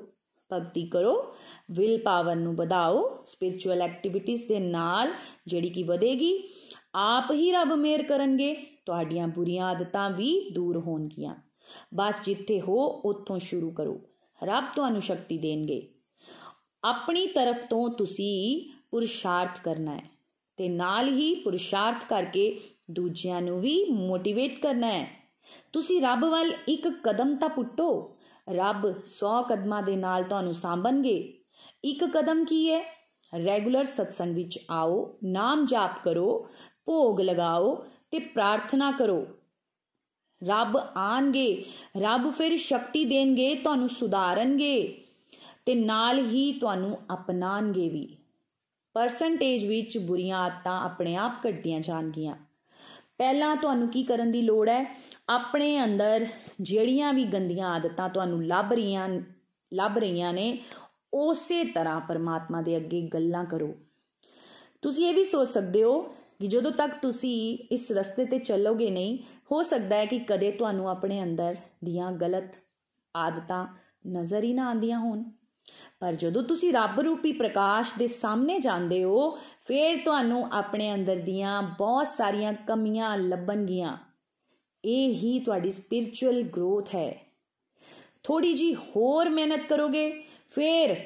ਭਗਤੀ 0.52 0.86
ਕਰੋ 0.86 1.34
ਵਿਲ 1.70 1.98
ਪਾਵਰ 1.98 2.36
ਨੂੰ 2.36 2.56
ਵਧਾਓ 2.56 3.24
ਸਪਿਰਚੁਅਲ 3.26 3.82
ਐਕਟੀਵਿਟੀਜ਼ 3.82 4.48
ਦੇ 4.48 4.58
ਨਾਲ 4.58 5.12
ਜਿਹੜੀ 5.46 5.68
ਕਿ 5.68 5.82
ਵਧੇਗੀ। 5.82 6.48
ਆਪ 6.96 7.24
ਹੀ 7.32 7.52
ਰੱਬ 7.52 7.72
ਮੇਰ 7.72 8.02
ਕਰਨਗੇ, 8.02 8.54
ਤੁਹਾਡੀਆਂ 8.86 9.28
ਬੁਰੀਆਂ 9.28 9.66
ਆਦਤਾਂ 9.66 10.10
ਵੀ 10.10 10.50
ਦੂਰ 10.50 10.76
ਹੋਣਗੀਆਂ। 10.76 11.34
ਬਸ 11.94 12.20
ਜਿੱਥੇ 12.24 12.60
ਹੋ, 12.60 12.86
ਉੱਥੋਂ 13.04 13.38
ਸ਼ੁਰੂ 13.38 13.70
ਕਰੋ। 13.70 14.00
ਰੱਬ 14.42 14.64
ਤੁਹਾਨੂੰ 14.74 15.02
ਸ਼ਕਤੀ 15.02 15.38
ਦੇਣਗੇ। 15.38 15.88
ਆਪਣੀ 16.84 17.26
ਤਰਫ 17.26 17.66
ਤੋਂ 17.66 17.88
ਤੁਸੀਂ 17.88 18.62
ਪੁਰਸ਼ਾਰਥ 18.90 19.60
ਕਰਨਾ 19.62 19.96
ਹੈ 19.96 20.10
ਤੇ 20.56 20.68
ਨਾਲ 20.68 21.08
ਹੀ 21.08 21.34
ਪੁਰਸ਼ਾਰਥ 21.34 22.08
ਕਰਕੇ 22.08 22.60
ਦੂਜਿਆਂ 22.90 23.42
ਨੂੰ 23.42 23.60
ਵੀ 23.60 23.84
ਮੋਟੀਵੇਟ 23.90 24.62
ਕਰਨਾ 24.62 24.86
ਹੈ। 24.86 25.32
ਤੁਸੀਂ 25.72 26.02
ਰੱਬ 26.02 26.24
ਵੱਲ 26.24 26.52
ਇੱਕ 26.68 26.88
ਕਦਮ 26.88 27.36
ਤਾਂ 27.36 27.48
ਪੁੱਟੋ। 27.48 28.16
ਰੱਬ 28.52 28.94
100 29.04 29.42
ਕਦਮਾਂ 29.42 29.82
ਦੇ 29.82 29.96
ਨਾਲ 29.96 30.24
ਤੁਹਾਨੂੰ 30.24 30.54
ਸਾਂਭਣਗੇ। 30.54 31.38
ਇੱਕ 31.84 32.04
ਕਦਮ 32.04 32.44
ਕੀ 32.44 32.70
ਹੈ? 32.70 32.96
ਰੈਗੂਲਰ 33.44 33.84
ਸਤਸੰਗ 33.84 34.34
ਵਿੱਚ 34.34 34.58
ਆਓ, 34.70 35.18
ਨਾਮ 35.24 35.66
ਜਾਪ 35.66 35.90
ਕਰੋ 36.04 36.48
ਭੋਗ 36.86 37.20
ਲਗਾਓ 37.20 37.84
ਤੇ 38.10 38.18
ਪ੍ਰਾਰਥਨਾ 38.18 38.90
ਕਰੋ। 38.90 39.26
ਰੱਬ 40.44 40.76
ਆਣਗੇ, 40.96 41.64
ਰੱਬ 41.96 42.30
ਫਿਰ 42.30 42.56
ਸ਼ਕਤੀ 42.56 43.04
ਦੇਣਗੇ, 43.04 43.54
ਤੁਹਾਨੂੰ 43.54 43.88
ਸੁਧਾਰਨਗੇ 43.88 45.02
ਤੇ 45.66 45.74
ਨਾਲ 45.74 46.18
ਹੀ 46.18 46.52
ਤੁਹਾਨੂੰ 46.52 46.98
ਅਪਣਾਣਗੇ 47.14 47.88
ਵੀ। 47.88 48.16
ਪਰਸੈਂਟੇਜ 48.94 49.66
ਵਿੱਚ 49.66 49.98
ਬੁਰੀਆਂ 49.98 50.38
ਆਦਤਾਂ 50.38 50.82
ਆਪਣੇ 50.82 51.16
ਆਪ 51.16 51.32
ਘਟਦੀਆਂ 51.48 51.80
ਜਾਣਗੀਆਂ। 51.80 52.36
ਪਹਿਲਾਂ 53.18 53.56
ਤੁਹਾਨੂੰ 53.56 53.88
ਕੀ 53.88 54.02
ਕਰਨ 54.02 54.32
ਦੀ 54.32 54.42
ਲੋੜ 54.42 54.68
ਹੈ? 54.68 55.00
ਆਪਣੇ 55.28 55.84
ਅੰਦਰ 55.84 56.26
ਜਿਹੜੀਆਂ 56.60 57.12
ਵੀ 57.12 57.24
ਗੰਦੀਆਂ 57.24 57.68
ਆਦਤਾਂ 57.68 58.08
ਤੁਹਾਨੂੰ 58.08 58.46
ਲੱਭ 58.46 58.72
ਰਹੀਆਂ 58.72 59.08
ਲੱਭ 59.74 59.98
ਰਹੀਆਂ 59.98 60.32
ਨੇ, 60.32 60.58
ਉਸੇ 61.14 61.64
ਤਰ੍ਹਾਂ 61.64 62.00
ਪਰਮਾਤਮਾ 62.00 62.62
ਦੇ 62.62 62.76
ਅੱਗੇ 62.76 63.00
ਗੱਲਾਂ 63.00 63.44
ਕਰੋ। 63.44 63.74
ਤੁਸੀਂ 64.82 65.06
ਇਹ 65.06 65.14
ਵੀ 65.14 65.24
ਸੋਚ 65.24 65.48
ਸਕਦੇ 65.48 65.84
ਹੋ 65.84 66.14
ਕਿ 66.40 66.46
ਜਦੋਂ 66.46 66.70
ਤੱਕ 66.70 66.92
ਤੁਸੀਂ 67.02 67.58
ਇਸ 67.72 67.92
ਰਸਤੇ 67.92 68.24
ਤੇ 68.24 68.38
ਚੱਲੋਗੇ 68.38 68.90
ਨਹੀਂ, 68.90 69.18
ਹੋ 69.52 69.62
ਸਕਦਾ 69.62 69.96
ਹੈ 69.96 70.06
ਕਿ 70.06 70.18
ਕਦੇ 70.18 70.50
ਤੁਹਾਨੂੰ 70.50 70.90
ਆਪਣੇ 70.90 71.22
ਅੰਦਰ 71.22 71.56
ਦੀਆਂ 71.84 72.12
ਗਲਤ 72.12 72.54
ਆਦਤਾਂ 73.16 73.66
ਨਜ਼ਰ 74.08 74.44
ਹੀ 74.44 74.54
ਨਾ 74.54 74.68
ਆਉਂਦੀਆਂ 74.68 74.98
ਹੋਣ। 74.98 75.24
ਪਰ 76.00 76.14
ਜਦੋਂ 76.14 76.42
ਤੁਸੀਂ 76.42 76.72
ਰੱਬ 76.72 77.00
ਰੂਪੀ 77.00 77.32
ਪ੍ਰਕਾਸ਼ 77.32 77.92
ਦੇ 77.98 78.06
ਸਾਹਮਣੇ 78.06 78.60
ਜਾਂਦੇ 78.60 79.04
ਹੋ, 79.04 79.38
ਫਿਰ 79.62 79.98
ਤੁਹਾਨੂੰ 80.04 80.52
ਆਪਣੇ 80.52 80.94
ਅੰਦਰ 80.94 81.16
ਦੀਆਂ 81.16 81.62
ਬਹੁਤ 81.62 82.06
ਸਾਰੀਆਂ 82.06 82.52
ਕਮੀਆਂ 82.52 83.18
ਲੱਭਣਗੀਆਂ। 83.18 83.96
ਇਹ 84.84 85.14
ਹੀ 85.14 85.40
ਤੁਹਾਡੀ 85.40 85.70
ਸਪਿਰਚੁਅਲ 85.70 86.42
ਗਰੋਥ 86.42 86.88
ਹੈ। 86.88 87.26
ਥੋੜੀ 88.22 88.54
ਜੀ 88.54 88.74
ਹੋਰ 88.74 89.28
ਮਿਹਨਤ 89.28 89.68
ਕਰੋਗੇ, 89.68 90.24
ਫਿਰ 90.48 90.96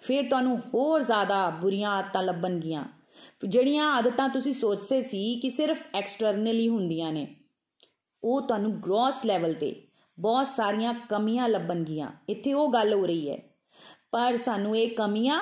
ਫਿਰ 0.00 0.28
ਤੁਹਾਨੂੰ 0.28 0.58
ਹੋਰ 0.74 1.02
ਜ਼ਿਆਦਾ 1.02 1.50
ਬੁਰੀਆਂ 1.50 1.90
ਆਦਤਾਂ 1.90 2.22
ਲੱਭਣਗੀਆਂ। 2.22 2.84
ਜਿਹੜੀਆਂ 3.48 3.92
ਆਦਤਾਂ 3.92 4.28
ਤੁਸੀਂ 4.28 4.52
ਸੋਚਦੇ 4.52 5.00
ਸੀ 5.00 5.40
ਕਿ 5.42 5.50
ਸਿਰਫ 5.50 5.82
ਐਕਸਟਰਨਲੀ 5.94 6.68
ਹੁੰਦੀਆਂ 6.68 7.12
ਨੇ, 7.12 7.36
ਉਹ 8.24 8.42
ਤੁਹਾਨੂੰ 8.42 8.80
ਗ੍ਰੋਸ 8.80 9.26
ਲੈਵਲ 9.26 9.54
ਤੇ 9.54 9.82
ਬਹੁਤ 10.18 10.46
ਸਾਰੀਆਂ 10.46 10.94
ਕਮੀਆਂ 10.94 11.48
ਲੱਭਣਗੀਆਂ 11.48 12.12
ਇੱਥੇ 12.28 12.52
ਉਹ 12.52 12.72
ਗੱਲ 12.72 12.92
ਹੋ 12.92 13.06
ਰਹੀ 13.06 13.30
ਹੈ। 13.30 13.42
ਪਰ 14.12 14.36
ਸਾਨੂੰ 14.36 14.78
ਇਹ 14.78 14.90
ਕਮੀਆਂ 14.90 15.40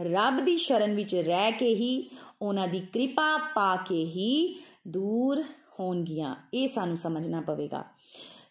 ਰੱਬ 0.00 0.40
ਦੀ 0.40 0.56
ਸ਼ਰਨ 0.56 0.94
ਵਿੱਚ 0.94 1.14
ਰਹਿ 1.14 1.52
ਕੇ 1.52 1.74
ਹੀ, 1.74 2.10
ਉਹਨਾਂ 2.42 2.68
ਦੀ 2.68 2.80
ਕਿਰਪਾ 2.80 3.38
ਪਾ 3.54 3.76
ਕੇ 3.76 3.94
ਹੀ 3.94 4.62
ਦੂਰ 4.88 5.42
ਹੋਣਗੀਆਂ। 5.80 6.36
ਇਹ 6.54 6.68
ਸਾਨੂੰ 6.68 6.96
ਸਮਝਣਾ 6.96 7.40
ਪਵੇਗਾ। 7.40 7.84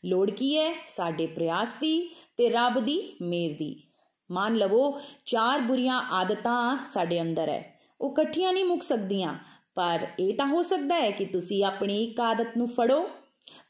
ਲੋੜ 0.05 0.31
ਕੀ 0.31 0.57
ਹੈ? 0.57 0.73
ਸਾਡੇ 0.87 1.27
ਪ੍ਰਯਾਸ 1.27 1.75
ਦੀ 1.75 2.15
ਤੇ 2.37 2.49
ਰੱਬ 2.49 2.79
ਦੀ 2.79 3.15
ਮੇਰ 3.21 3.57
ਦੀ। 3.57 3.83
ਮੰਨ 4.31 4.55
ਲਵੋ, 4.55 5.01
ਚਾਰ 5.25 5.59
ਬੁਰੀਆਂ 5.59 6.01
ਆਦਤਾਂ 6.01 6.77
ਸਾਡੇ 6.87 7.21
ਅੰਦਰ 7.21 7.49
ਹੈ। 7.49 7.74
ਉਹ 8.01 8.11
ਇਕੱਠੀਆਂ 8.11 8.53
ਨਹੀਂ 8.53 8.65
ਮੁੱਕ 8.65 8.83
ਸਕਦੀਆਂ। 8.83 9.35
ਪਰ 9.75 10.07
ਇਹ 10.19 10.33
ਤਾਂ 10.33 10.47
ਹੋ 10.47 10.61
ਸਕਦਾ 10.61 10.95
ਹੈ 10.95 11.11
ਕਿ 11.11 11.25
ਤੁਸੀਂ 11.25 11.63
ਆਪਣੀ 11.63 12.03
ਇੱਕ 12.03 12.19
ਆਦਤ 12.19 12.47
ਨੂੰ 12.57 12.67
ਫੜੋ। 12.67 13.09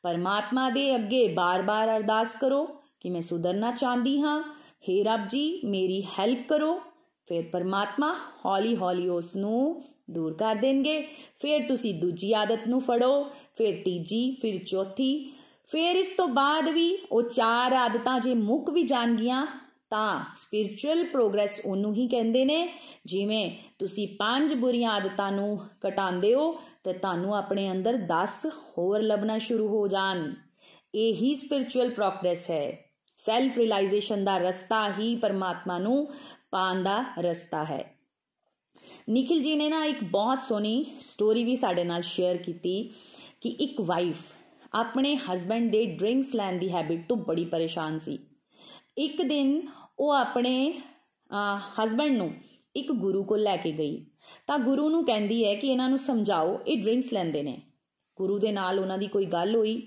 ਪਰਮਾਤਮਾ 0.04 0.70
ਦੇ 0.70 0.96
ਅੱਗੇ 0.96 1.28
ਬਾਰ-ਬਾਰ 1.28 1.98
ਅਰਦਾਸ 1.98 2.36
ਕਰੋ 2.36 2.66
ਕਿ 3.00 3.10
ਮੈਂ 3.10 3.22
ਸੁਧਰਨਾ 3.22 3.72
ਚਾਹੁੰਦੀ 3.72 4.22
ਹਾਂ। 4.22 4.44
हे 4.90 5.04
ਰੱਬ 5.04 5.28
ਜੀ, 5.28 5.62
ਮੇਰੀ 5.66 6.02
ਹੈਲਪ 6.02 6.48
ਕਰੋ। 6.48 6.82
ਫਿਰ 7.26 7.44
ਪਰਮਾਤਮਾ 7.52 8.16
ਹੌਲੀ-ਹੌਲੀ 8.46 9.10
ਉਸ 9.10 9.36
ਨੂੰ 9.36 9.84
ਦੂਰ 10.10 10.34
ਕਰ 10.34 10.56
ਦੇਣਗੇ। 10.56 11.08
ਫਿਰ 11.42 11.68
ਤੁਸੀਂ 11.68 12.02
ਦੂਜੀ 12.02 12.34
ਆਦਤ 12.34 12.60
ਨੂੰ 12.68 12.82
ਫੜੋ। 12.82 13.24
ਫਿਰ 13.58 13.74
ਤੀਜੀ, 13.86 14.38
ਫਿਰ 14.42 14.64
ਚੌਥੀ। 14.64 15.34
ਫਿਰ 15.66 15.96
ਇਸ 15.96 16.14
ਤੋਂ 16.18 16.28
ਬਾਅਦ 16.28 16.70
ਵੀ 16.70 16.98
ਉਹ 17.12 17.22
ਚਾਰ 17.22 17.74
ਆਦਤਾਂ 17.74 18.20
ਜੇ 18.20 18.34
ਮੁੱਕ 18.34 18.70
ਵੀ 18.70 18.84
ਜਾਣਗੀਆਂ 18.84 19.65
ਤਾਂ 19.90 20.26
ਸਪਿਰਚੁਅਲ 20.36 21.04
ਪ੍ਰੋਗਰੈਸ 21.04 21.62
ਉਹਨੂੰ 21.66 21.94
ਹੀ 21.94 22.08
ਕਹਿੰਦੇ 22.08 22.46
ਨੇ। 22.46 22.74
ਜਿਵੇਂ 23.06 23.52
ਤੁਸੀਂ 23.80 24.08
ਪੰਜ 24.08 24.54
ਬੁਰੀਆਂ 24.54 24.92
ਆਦਤਾਂ 24.92 25.32
ਨੂੰ 25.32 25.60
ਘਟਾਉਂਦੇ 25.88 26.36
ਹੋ, 26.36 26.62
ਤੇ 26.84 26.94
ਤੁਹਾਨੂੰ 26.94 27.36
ਆਪਣੇ 27.36 27.72
ਅੰਦਰ 27.72 27.98
10 27.98 28.46
ਹੋਰ 28.46 29.02
ਲੱਭਣਾ 29.02 29.38
ਸ਼ੁਰੂ 29.38 29.68
ਹੋ 29.68 29.88
ਜਾਣ। 29.88 30.34
ਇਹ 30.96 31.14
ਹੀ 31.14 31.36
ਸਪਿਰਚੁਅਲ 31.36 31.90
ਪ੍ਰੋਗਰੈਸ 31.90 32.52
ਹੈ। 32.52 32.86
ਸੈਲਫ 33.18 33.58
ਰਿਅਲਾਈਜੇਸ਼ਨ 33.58 34.26
ਦਾ 34.26 34.38
ਰਸਤਾ 34.38 34.90
ਹੀ 34.90 35.16
ਪਰਮਾਤਮਾ 35.16 35.78
ਨੂੰ 35.78 36.14
ਪਾਣ 36.52 36.84
ਦਾ 36.84 37.04
ਰਸਤਾ 37.20 37.64
ਹੈ। 37.64 37.96
ਨikhil 39.10 39.50
ji 39.50 39.58
ਨੇ 39.58 39.70
ਨਾ 39.70 39.86
ਇੱਕ 39.86 40.04
ਬਹੁਤ 40.04 40.42
ਸੋਹਣੀ 40.42 40.86
ਸਟੋਰੀ 41.00 41.44
ਵੀ 41.44 41.56
ਸਾਡੇ 41.56 41.84
ਨਾਲ 41.84 42.02
ਸ਼ੇਅਰ 42.02 42.38
ਕੀਤੀ 42.38 42.94
ਕਿ 43.42 43.50
ਇੱਕ 43.50 43.82
ਵਾਈਫ 43.82 44.18
ਆਪਣੇ 44.74 45.16
ਹਸਬੰਡ 45.16 45.72
ਦੇ 45.72 45.86
ਡਰਿੰਕਸ 45.86 46.36
ਲੈਣ 46.36 46.58
ਦੀ 46.58 46.72
ਹੈਬਿਟ 46.72 47.08
ਤੋਂ 47.08 47.18
ਬੜੀ 47.18 47.46
ਪਰੇਸ਼ਾਨ 47.46 47.98
ਸੀ। 47.98 48.20
ਇੱਕ 48.98 49.22
ਦਿਨ 49.22 49.62
ਉਹ 50.00 50.12
ਆਪਣੇ 50.12 50.74
ਹਸਬੰਡ 51.80 52.18
ਨੂੰ 52.18 52.34
ਇੱਕ 52.76 52.92
ਗੁਰੂ 52.92 53.24
ਕੋਲ 53.24 53.42
ਲੈ 53.44 53.56
ਕੇ 53.58 53.72
ਗਈ। 53.72 54.06
ਤਾਂ 54.48 54.58
ਗੁਰੂ 54.60 54.90
ਨੂੰ 54.90 55.06
ਕਹਿੰਦੀ 55.06 55.44
ਹੈ 55.46 55.56
ਕਿ 55.56 55.68
ਇਹਨਾਂ 55.68 55.90
ਨੂੰ 55.90 55.98
ਸਮਝਾਓ, 55.98 56.60
ਇਹ 56.68 56.82
ਡਰਿੰਕਸ 56.84 57.14
ਲੈਂਦੇ 57.14 57.44
ਨੇ। 57.44 57.62
ਗੁਰੂ 58.18 58.38
ਦੇ 58.40 58.52
ਨਾਲ 58.52 58.80
ਉਹਨਾਂ 58.80 58.98
ਦੀ 58.98 59.08
ਕੋਈ 59.08 59.26
ਗੱਲ 59.26 59.56
ਹੋਈ। 59.56 59.82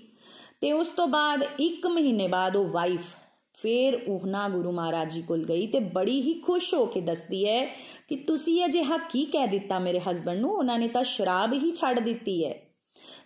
ਤੇ 0.61 0.71
ਉਸ 0.71 0.87
ਤੋਂ 0.87 1.07
ਬਾਅਦ 1.07 1.43
1 1.59 1.87
ਮਹੀਨੇ 1.87 2.27
ਬਾਅਦ 2.27 2.55
ਉਹ 2.55 2.65
ਵਾਈਫ 2.65 3.07
ਫੇਰ 3.53 3.95
ਉਹਨਾਂ 4.07 4.49
ਗੁਰੂ 4.49 4.71
ਮਹਾਰਾਜ 4.71 5.13
ਜੀ 5.13 5.21
ਕੋਲ 5.21 5.43
ਗਈ 5.45 5.67
ਤੇ 5.67 5.79
ਬੜੀ 5.79 6.21
ਹੀ 6.21 6.33
ਖੁਸ਼ 6.33 6.73
ਹੋ 6.73 6.85
ਕੇ 6.85 7.01
ਦੱਸਦੀ 7.01 7.45
ਹੈ 7.45 7.65
ਕਿ 8.07 8.15
ਤੁਸੀਂ 8.15 8.65
ਅਜਿਹਾ 8.65 8.97
ਕੀ 8.97 9.25
ਕਹਿ 9.25 9.47
ਦਿੱਤਾ 9.47 9.79
ਮੇਰੇ 9.79 9.99
ਹਸਬੰਡ 9.99 10.39
ਨੂੰ? 10.39 10.51
ਉਹਨਾਂ 10.51 10.77
ਨੇ 10.79 10.87
ਤਾਂ 10.87 11.03
ਸ਼ਰਾਬ 11.03 11.53
ਹੀ 11.53 11.71
ਛੱਡ 11.71 11.99
ਦਿੱਤੀ 11.99 12.43
ਹੈ। 12.45 12.55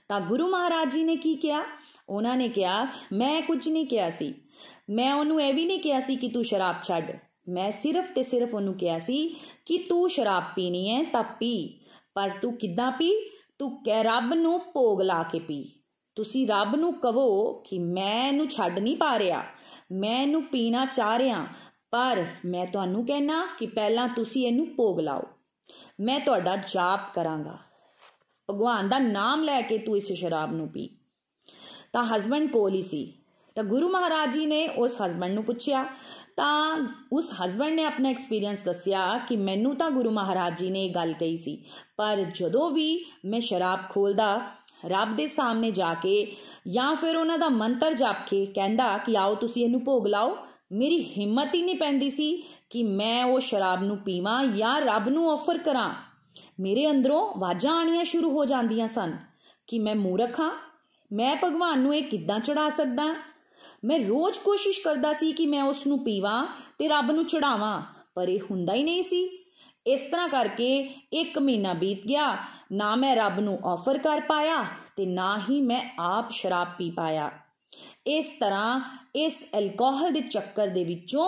ਤਾਂ 0.08 0.20
ਗੁਰੂ 0.22 0.48
ਮਹਾਰਾਜ 0.48 0.92
ਜੀ 0.92 1.04
ਨੇ 1.04 1.16
ਕੀ 1.16 1.36
ਕਿਹਾ? 1.36 1.64
ਉਹਨਾਂ 2.10 2.38
ਨੇ 2.38 2.50
ਕਿਹਾ, 2.50 2.88
ਮੈਂ 3.14 3.42
ਕੁਝ 3.42 3.68
ਨਹੀਂ 3.70 3.86
ਕਿਹਾ 3.86 4.10
ਸੀ। 4.10 4.34
ਮੈਂ 4.90 5.14
ਉਹਨੂੰ 5.14 5.42
ਇਹ 5.42 5.54
ਵੀ 5.54 5.66
ਨਹੀਂ 5.66 5.80
ਕਿਹਾ 5.80 6.00
ਸੀ 6.00 6.16
ਕਿ 6.16 6.28
ਤੂੰ 6.28 6.44
ਸ਼ਰਾਬ 6.44 6.76
ਛੱਡ। 6.84 7.20
ਮੈਂ 7.50 7.72
ਸਿਰਫ 7.72 8.12
ਤੇ 8.12 8.24
ਸਿਰਫ 8.24 8.56
ਉਹਨੂੰ 8.56 8.74
ਕਿਹਾ 8.74 9.00
ਸੀ 9.00 9.36
ਕਿ 9.66 9.78
ਤੂੰ 9.78 10.10
ਸ਼ਰਾਬ 10.10 10.44
ਪੀਣੀ 10.56 10.90
ਹੈ 10.90 11.04
ਤਾਂ 11.04 11.24
ਪੀ। 11.24 11.80
ਪਰ 12.14 12.32
ਤੂੰ 12.42 12.58
ਕਿੱਦਾਂ 12.58 12.92
ਪੀ? 12.92 13.30
ਤੂੰ 13.60 13.84
ਕਹਿ 13.84 14.04
ਰੱਬ 14.04 14.34
ਨੂੰ 14.34 14.60
ਭੋਗ 14.60 15.02
ਲਾ 15.02 15.24
ਕੇ 15.24 15.40
ਪੀ। 15.40 15.72
ਤੁਸੀਂ 16.16 16.48
ਰੱਬ 16.48 16.76
ਨੂੰ 16.76 16.94
ਕਹੋ 16.94 17.54
ਕਿ 17.54 17.80
ਮੈਂ 17.80 18.28
ਇਹਨੂੰ 18.28 18.48
ਛੱਡ 18.48 18.80
ਨਹੀਂ 18.80 18.98
ਪਾ 18.98 19.20
ਰਿਹਾ। 19.20 19.44
ਮੈਂ 19.92 20.22
ਇਹਨੂੰ 20.22 20.44
ਪੀਣਾ 20.44 20.86
ਚਾਹ 20.86 21.18
ਰਿਹਾ। 21.18 21.48
ਪਰ 21.92 22.26
ਮੈਂ 22.46 22.66
ਤੁਹਾਨੂੰ 22.66 23.06
ਕਹਿਣਾ 23.06 23.48
ਕਿ 23.60 23.68
ਪਹਿਲਾਂ 23.68 24.08
ਤੁਸੀਂ 24.08 24.48
ਇਹਨੂੰ 24.48 24.76
ਭੋਗ 24.76 25.00
ਲਾਓ। 25.00 25.22
ਮੈਂ 26.00 26.20
ਤੁਹਾਡਾ 26.20 26.56
ਜਾਪ 26.56 27.14
ਕਰਾਂਗਾ। 27.14 27.58
ਭਗਵਾਨ 28.50 28.90
ਦਾ 28.90 29.00
ਨਾਮ 29.00 29.44
ਲੈ 29.44 29.62
ਕੇ 29.62 29.78
ਤੂੰ 29.78 29.98
ਇਸ 29.98 30.12
ਸ਼ਰਾਬ 30.12 30.54
ਨੂੰ 30.54 30.70
ਪੀ। 30.70 30.90
ਤਾਂ 31.94 32.04
ਹਸਬੰਡ 32.04 32.52
ਕੋਲ 32.52 32.74
ਹੀ 32.74 32.82
ਸੀ। 32.82 33.23
ਤਾਂ 33.56 33.64
ਗੁਰੂ 33.64 33.90
ਮਹਾਰਾਜ 33.90 34.32
ਜੀ 34.34 34.46
ਨੇ 34.46 34.68
ਉਸ 34.68 35.02
ਹਸਬੰਡ 35.02 35.34
ਨੂੰ 35.34 35.44
ਪੁੱਛਿਆ, 35.44 35.84
ਤਾਂ 36.36 36.78
ਉਸ 37.14 37.32
ਹਸਬੰਡ 37.34 37.76
ਨੇ 37.76 37.84
ਆਪਣਾ 37.84 38.10
ਐਕਸਪੀਰੀਅੰਸ 38.10 38.62
ਦੱਸਿਆ 38.62 39.18
ਕਿ 39.28 39.36
ਮੈਨੂੰ 39.38 39.76
ਤਾਂ 39.76 39.90
ਗੁਰੂ 39.92 40.12
ਮਹਾਰਾਜ 40.12 40.58
ਜੀ 40.60 40.70
ਨੇ 40.70 40.86
ਇਹ 40.86 40.94
ਗੱਲ 40.96 41.14
ਕਹੀ 41.14 41.38
ਸੀ, 41.38 41.58
ਪਰ 41.98 42.24
ਜਦੋਂ 42.36 42.70
ਵੀ 42.72 43.06
ਮੈਂ 43.26 43.40
ਸ਼ਰਾਬ 43.42 43.80
ਖੋਲਦਾ, 43.92 44.42
ਰੱਬ 44.86 45.16
ਦੇ 45.16 45.26
ਸਾਹਮਣੇ 45.28 45.72
ਜਾ 45.72 45.94
ਕੇ 45.94 46.36
ਜਾਂ 46.68 46.96
ਫਿਰ 46.96 47.16
ਉਹਨਾਂ 47.16 47.38
ਦਾ 47.40 47.50
ਮੰਤਰ 47.50 47.94
ਜਪ 47.94 48.28
ਕੇ 48.30 48.46
ਕਹਿੰਦਾ 48.46 48.98
ਕਿ 48.98 49.18
ਆਓ 49.18 49.36
ਤੁਸੀਂ 49.36 49.64
ਇਹਨੂੰ 49.64 49.84
ਭੋਗ 49.84 50.08
ਲਾਓ, 50.08 50.36
ਮੇਰੀ 50.72 51.00
ਹਿੰਮਤ 51.18 51.54
ਹੀ 51.56 51.62
ਨਹੀਂ 51.62 51.76
ਪੈਂਦੀ 51.76 52.10
ਸੀ 52.10 52.34
ਕਿ 52.70 52.84
ਮੈਂ 52.84 53.24
ਉਹ 53.26 53.40
ਸ਼ਰਾਬ 53.40 53.84
ਨੂੰ 53.84 53.98
ਪੀਵਾਂ 53.98 54.44
ਜਾਂ 54.46 54.80
ਰੱਬ 54.82 55.10
ਨੂੰ 55.10 55.32
ਆਫਰ 55.32 55.58
ਕਰਾਂ। 55.58 55.90
ਮੇਰੇ 56.60 56.90
ਅੰਦਰੋਂ 56.90 57.22
ਆਵਾਜ਼ਾਂ 57.28 57.76
ਆਣੀਆਂ 57.76 58.04
ਸ਼ੁਰੂ 58.04 58.30
ਹੋ 58.32 58.46
ਜਾਂਦੀਆਂ 58.46 58.88
ਸਨ 58.88 59.18
ਕਿ 59.68 59.80
ਮੈਂ 59.80 59.96
ਮੂਰਖ 59.96 60.40
ਹਾਂ, 60.40 60.52
ਮੈਂ 61.12 61.36
ਭਗਵਾਨ 61.44 61.80
ਨੂੰ 61.80 61.96
ਇਹ 61.96 62.04
ਕਿੱਦਾਂ 62.04 62.40
ਚੜਾ 62.40 62.70
ਸਕਦਾ? 62.70 63.14
ਮੈਂ 63.84 64.00
ਰੋਜ਼ 64.00 64.40
ਕੋਸ਼ਿਸ਼ 64.40 64.82
ਕਰਦਾ 64.82 65.14
ਸੀ 65.14 65.32
ਕਿ 65.32 65.46
ਮੈਂ 65.46 65.64
ਉਸ 65.64 65.86
ਨੂੰ 65.88 66.04
ਪੀਵਾਂ 66.04 66.46
ਤੇ 66.80 66.88
ਰੱਬ 66.88 67.12
ਨੂੰ 67.12 67.26
ਚੜਾਵਾਂ, 67.26 67.82
ਪਰ 68.16 68.30
ਇਹ 68.30 68.40
ਹੁੰਦਾ 68.52 68.74
ਹੀ 68.74 68.84
ਨਹੀਂ 68.84 69.04
ਸੀ। 69.04 69.24
ਇਸ 69.88 70.02
ਤਰ੍ਹਾਂ 70.02 70.28
ਕਰਕੇ 70.30 70.96
1 71.14 71.38
ਮਹੀਨਾ 71.40 71.74
ਬੀਤ 71.74 72.06
ਗਿਆ, 72.08 72.38
ਨਾ 72.72 72.96
ਮੈਂ 72.96 73.16
ਰੱਬ 73.16 73.40
ਨੂੰ 73.40 73.60
ਆਫਰ 73.66 73.98
ਕਰ 73.98 74.22
ਪਾਇਆ 74.22 74.64
ਤੇ 74.98 75.06
ਨਾ 75.06 75.38
ਹੀ 75.50 75.62
ਮੈਂ 75.62 75.82
ਆਪ 76.00 76.32
ਸ਼ਰਾਬ 76.32 76.68
ਪੀ 76.78 76.90
ਪਾਇਆ। 76.92 77.30
ਇਸ 78.08 78.30
ਤਰ੍ਹਾਂ 78.40 78.80
ਇਸ 79.16 79.46
ਐਲਕੋਹਲ 79.54 80.12
ਦੇ 80.14 80.22
ਚੱਕਰ 80.22 80.68
ਦੇ 80.68 80.84
ਵਿੱਚੋਂ 80.84 81.28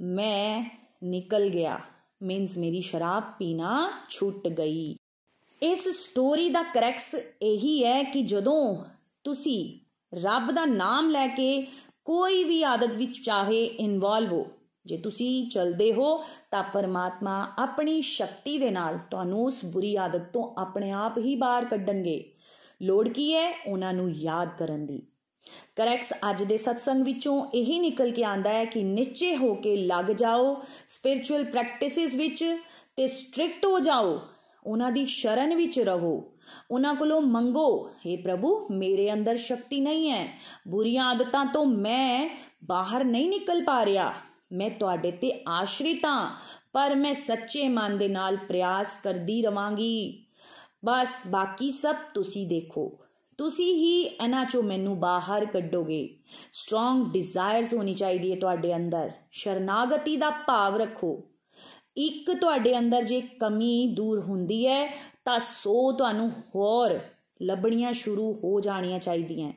ਮੈਂ 0.00 0.64
ਨਿਕਲ 1.04 1.48
ਗਿਆ। 1.48 1.78
ਮੀਨਸ 2.22 2.56
ਮੇਰੀ 2.58 2.80
ਸ਼ਰਾਬ 2.80 3.32
ਪੀਣਾ 3.38 3.90
ਛੁੱਟ 4.08 4.48
ਗਈ। 4.48 4.96
ਇਸ 5.62 5.88
ਸਟੋਰੀ 5.88 6.48
ਦਾ 6.48 6.62
ਕਰੈਕਸ 6.62 7.14
ਇਹੀ 7.42 7.84
ਹੈ 7.84 8.02
ਕਿ 8.02 8.22
ਜਦੋਂ 8.22 8.84
ਤੁਸੀਂ 9.24 9.78
ਰੱਬ 10.12 10.50
ਦਾ 10.50 10.64
ਨਾਮ 10.64 11.10
ਲੈ 11.10 11.26
ਕੇ 11.28 11.66
ਕੋਈ 12.04 12.44
ਵੀ 12.44 12.62
ਆਦਤ 12.62 12.96
ਵਿੱਚ 12.96 13.20
ਚਾਹੇ 13.20 13.64
ਇਨਵੋਲਵ 13.64 14.32
ਹੋ। 14.32 14.46
ਜੇ 14.86 14.96
ਤੁਸੀਂ 14.96 15.50
ਚਲਦੇ 15.50 15.92
ਹੋ, 15.92 16.24
ਤਾਂ 16.50 16.62
ਪਰਮਾਤਮਾ 16.62 17.52
ਆਪਣੀ 17.58 18.02
ਸ਼ਕਤੀ 18.02 18.58
ਦੇ 18.58 18.70
ਨਾਲ 18.70 18.98
ਤੁਹਾਨੂੰ 19.10 19.44
ਉਸ 19.44 19.64
ਬੁਰੀ 19.64 19.96
ਆਦਤ 19.96 20.22
ਤੋਂ 20.32 20.60
ਆਪਣੇ 20.60 20.90
ਆਪ 20.90 21.18
ਹੀ 21.18 21.36
ਬਾਹਰ 21.36 21.64
ਕੱਢਣਗੇ। 21.64 22.32
ਲੋੜ 22.82 23.08
ਕੀ 23.08 23.34
ਹੈ 23.34 23.52
ਉਹਨਾਂ 23.66 23.92
ਨੂੰ 23.92 24.10
ਯਾਦ 24.10 24.48
ਕਰਨ 24.58 24.86
ਦੀ। 24.86 25.02
ਕਰੈਕਸ 25.76 26.12
ਅੱਜ 26.30 26.42
ਦੇ 26.44 26.56
ਸਤਸੰਗ 26.56 27.04
ਵਿੱਚੋਂ 27.04 27.46
ਇਹੀ 27.54 27.78
ਨਿਕਲ 27.78 28.10
ਕੇ 28.10 28.24
ਆਂਦਾ 28.24 28.50
ਹੈ 28.50 28.64
ਕਿ 28.64 28.82
ਨਿਸ਼ਚੇ 28.82 29.36
ਹੋ 29.36 29.54
ਕੇ 29.54 29.76
ਲੱਗ 29.76 30.04
ਜਾਓ 30.04 30.62
ਸਪਿਰਚੁਅਲ 30.88 31.44
ਪ੍ਰੈਕਟਿਸਿਸ 31.44 32.14
ਵਿੱਚ 32.14 32.44
ਤੇ 32.96 33.06
ਸਟ੍ਰਿਕਟ 33.06 33.66
ਹੋ 33.66 33.78
ਜਾਓ। 33.78 34.20
ਉਹਨਾਂ 34.66 34.92
ਦੀ 34.92 35.06
ਸ਼ਰਨ 35.06 35.54
ਵਿੱਚ 35.54 35.80
ਰਹੋ। 35.80 36.32
ਉਹਨਾਂ 36.70 36.94
ਕੋਲੋਂ 36.94 37.20
ਮੰਗੋ 37.20 37.90
हे 37.90 38.22
ਪ੍ਰਭੂ, 38.22 38.68
ਮੇਰੇ 38.70 39.12
ਅੰਦਰ 39.12 39.36
ਸ਼ਕਤੀ 39.36 39.80
ਨਹੀਂ 39.80 40.10
ਹੈ। 40.10 40.38
ਬੁਰੀਆਂ 40.68 41.04
ਆਦਤਾਂ 41.04 41.44
ਤੋਂ 41.44 41.66
ਮੈਂ 41.66 42.38
ਬਾਹਰ 42.64 43.04
ਨਹੀਂ 43.04 43.28
ਨਿਕਲ 43.28 43.64
ਪਾ 43.64 43.84
ਰਿਹਾ। 43.84 44.12
ਮੈਂ 44.52 44.70
ਤੁਹਾਡੇ 44.70 45.10
ਤੇ 45.10 45.44
ਆਸ਼ਰਿਤ 45.48 46.04
ਹਾਂ, 46.04 46.30
ਪਰ 46.72 46.94
ਮੈਂ 46.94 47.14
ਸੱਚੇ 47.14 47.68
ਮਨ 47.68 47.98
ਦੇ 47.98 48.08
ਨਾਲ 48.08 48.36
ਪ੍ਰਯਾਸ 48.36 49.00
ਕਰਦੀ 49.04 49.42
ਰਵਾਂਗੀ। 49.42 50.24
ਬਸ 50.84 51.26
ਬਾਕੀ 51.30 51.70
ਸਭ 51.70 51.94
ਤੁਸੀਂ 52.14 52.46
ਦੇਖੋ। 52.46 52.98
ਤੁਸੀਂ 53.38 53.74
ਹੀ 53.74 54.02
ਇਹਨਾਂ 54.02 54.44
ਚੋਂ 54.44 54.62
ਮੈਨੂੰ 54.62 55.00
ਬਾਹਰ 55.00 55.44
ਕੱਢੋਗੇ। 55.46 56.16
ਸਟਰੋਂਗ 56.52 57.12
ਡਿਜ਼ਾਇਰਸ 57.12 57.74
ਹੋਣੀ 57.74 57.94
ਚਾਹੀਦੀ 57.94 58.32
ਹੈ 58.32 58.36
ਤੁਹਾਡੇ 58.36 58.76
ਅੰਦਰ। 58.76 59.10
ਸ਼ਰਨਾਗਤੀ 59.32 60.16
ਦਾ 60.16 60.30
ਭਾਵ 60.30 60.76
ਰੱਖੋ। 60.76 61.29
ਇੱਕ 61.96 62.30
ਤੁਹਾਡੇ 62.40 62.78
ਅੰਦਰ 62.78 63.02
ਜੇ 63.02 63.20
ਕਮੀ 63.20 63.86
ਦੂਰ 63.86 64.20
ਹੁੰਦੀ 64.20 64.66
ਹੈ, 64.66 64.86
ਤਾਂ 65.24 65.38
ਸੋ 65.38 65.92
ਤੁਹਾਨੂੰ 65.92 66.30
ਹੋਰ 66.30 66.98
ਲੱਭਣੀਆਂ 67.42 67.92
ਸ਼ੁਰੂ 67.92 68.32
ਹੋ 68.44 68.60
ਜਾਣੀਆਂ 68.60 68.98
ਚਾਹੀਦੀਆਂ। 68.98 69.52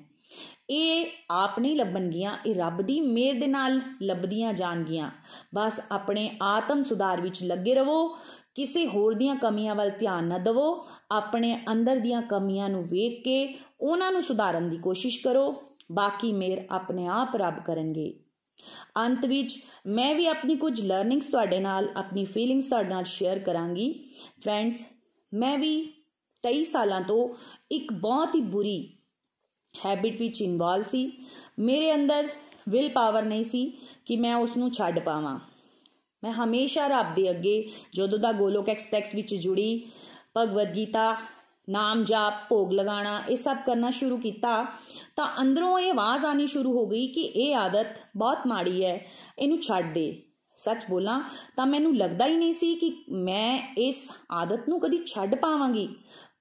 ਇਹ 0.70 1.06
ਆਪ 1.32 1.60
ਨਹੀਂ 1.60 1.76
ਲੱਭਣਗੀਆਂ, 1.76 2.38
ਇਹ 2.46 2.56
ਰੱਬ 2.56 2.82
ਦੀ 2.82 3.02
ਮਿਹਰ 3.02 3.40
ਦੇ 3.40 3.48
ਨਾਲ 3.48 3.82
ਲੱਭਦੀਆਂ 4.02 4.54
ਜਾਣਗੀਆਂ। 4.54 5.12
ਬਸ 5.56 5.82
ਆਪਣੇ 5.92 6.38
ਆਤਮ 6.42 6.82
ਸੁਧਾਰ 6.84 7.22
ਵਿੱਚ 7.22 7.44
ਲੱਗੇ 7.44 7.76
ਰਹੋ, 7.76 8.08
ਕਿਸੇ 8.56 8.88
ਹੋਰ 8.88 9.14
ਦੀਆਂ 9.14 9.36
ਕਮੀਆਂ 9.36 9.76
ਵੱਲ 9.76 9.90
ਧਿਆਨ 9.90 10.24
ਨਾ 10.24 10.38
ਦਿਵੋ, 10.38 10.88
ਆਪਣੇ 11.12 11.64
ਅੰਦਰ 11.72 12.00
ਦੀਆਂ 12.00 12.22
ਕਮੀਆਂ 12.22 12.70
ਨੂੰ 12.70 12.84
ਵੇਖ 12.84 13.24
ਕੇ 13.24 13.54
ਉਹਨਾਂ 13.82 14.12
ਨੂੰ 14.12 14.22
ਸੁਧਾਰਨ 14.22 14.70
ਦੀ 14.70 14.78
ਕੋਸ਼ਿਸ਼ 14.78 15.24
ਕਰੋ, 15.24 15.64
ਬਾਕੀ 15.92 16.34
ਮੇਰ 16.34 16.66
ਆਪਣੇ 16.72 17.08
ਆਪ 17.08 17.36
ਰੱਬ 17.36 17.64
ਕਰਨਗੇ। 17.66 18.14
ਅੰਤ 18.98 19.26
ਵਿੱਚ 19.26 19.64
ਮੈਂ 19.88 20.16
ਵੀ 20.16 20.28
ਆਪਣੀ 20.28 20.56
ਕੁਝ 20.56 20.82
ਲਰਨਿੰਗਸ 20.82 21.26
ਤੁਹਾਡੇ 21.26 21.60
ਨਾਲ, 21.60 21.90
ਆਪਣੀ 21.96 22.26
ਫੀਲਿੰਗਸ 22.26 22.68
ਤੁਹਾਡੇ 22.68 22.90
ਨਾਲ 22.90 23.04
ਸ਼ੇਅਰ 23.04 23.40
ਕਰਾਂਗੀ। 23.40 24.10
ਫਰੈਂਡਸ 24.44 24.84
ਮੈਂ 25.34 25.58
ਵੀ 25.58 25.94
23 26.44 26.72
ਸਾਲਾਂ 26.72 27.02
ਤੋਂ 27.02 27.30
ਇੱਕ 27.72 27.94
ਬਹੁਤ 27.94 28.36
ਹੀ 28.36 28.42
ਬੁਰੀ 28.42 28.98
ਹੈਬਿਟ 29.86 30.20
ਵਿੱਚ 30.20 30.42
ਇਨਵੋਲ 30.42 30.84
ਸੀ। 30.84 31.12
ਮੇਰੇ 31.60 31.96
ਅੰਦਰ 31.96 32.28
ਵਿਲ 32.70 32.90
ਪਾਵਰ 32.90 33.24
ਨਹੀਂ 33.24 33.44
ਸੀ 33.44 33.74
ਕਿ 34.06 34.16
ਮੈਂ 34.16 34.36
ਉਸ 34.36 34.58
ਨੂੰ 34.58 34.72
ਛੱਡ 34.72 35.00
ਪਾਵਾਂ। 35.00 35.40
ਮੈਂ 36.24 36.32
ਹਮੇਸ਼ਾ 36.32 36.88
ਰੱਬ 36.88 37.14
ਦੇ 37.16 37.30
ਅੱਗੇ, 37.30 37.72
ਜਦੋਂ 37.94 38.20
ਦਾ 38.20 38.32
ਗੋਲੋਕ 38.32 38.70
ਐਕਸਪ੍ਰੈਸ 38.70 39.16
ਵਿੱਚ 39.16 39.36
ਜੁੜੀ, 39.36 39.88
ਭਗਵਦ 40.38 40.76
ਗੀਤਾ 40.76 41.16
ਨਾਮ 41.70 42.04
ਜਾਪ, 42.04 42.34
ਭੋਗ 42.50 42.72
ਲਗਾਉਣਾ, 42.72 43.24
ਇਹ 43.30 43.36
ਸਭ 43.36 43.58
ਕਰਨਾ 43.66 43.90
ਸ਼ੁਰੂ 43.90 44.18
ਕੀਤਾ, 44.18 44.66
ਤਾਂ 45.16 45.28
ਅੰਦਰੋਂ 45.42 45.80
ਇਹ 45.80 45.92
ਆਵਾਜ਼ 45.92 46.26
ਆਣੀ 46.26 46.48
ਸ਼ੁਰੂ 46.48 46.72
ਹੋ 46.72 46.86
ਗਈ 46.86 47.08
ਕਿ 47.08 47.22
ਇਹ 47.22 47.56
ਆਦਤ 47.56 47.88
ਬਹੁਤ 48.18 48.48
ਮਾੜੀ 48.48 48.84
ਹੈ, 48.86 49.00
ਇਹਨੂੰ 49.40 49.62
ਛੱਡ 49.62 49.94
ਦੇ। 49.94 50.22
ਸੱਚ 50.56 50.86
ਬੋਲਾਂ, 50.90 51.22
ਤਾਂ 51.58 51.66
ਮੈਨੂੰ 51.66 51.96
ਲੱਗਦਾ 51.98 52.26
ਹੀ 52.26 52.38
ਨਹੀਂ 52.38 52.54
ਸੀ 52.54 52.76
ਕਿ 52.76 52.92
ਮੈਂ 53.10 53.60
ਇਸ 53.78 54.10
ਆਦਤ 54.32 54.70
ਨੂੰ 54.70 54.80
ਕਦੀ 54.80 54.98
ਛੱਡ 55.06 55.36
ਪਾਵਾਂਗੀ। 55.36 55.88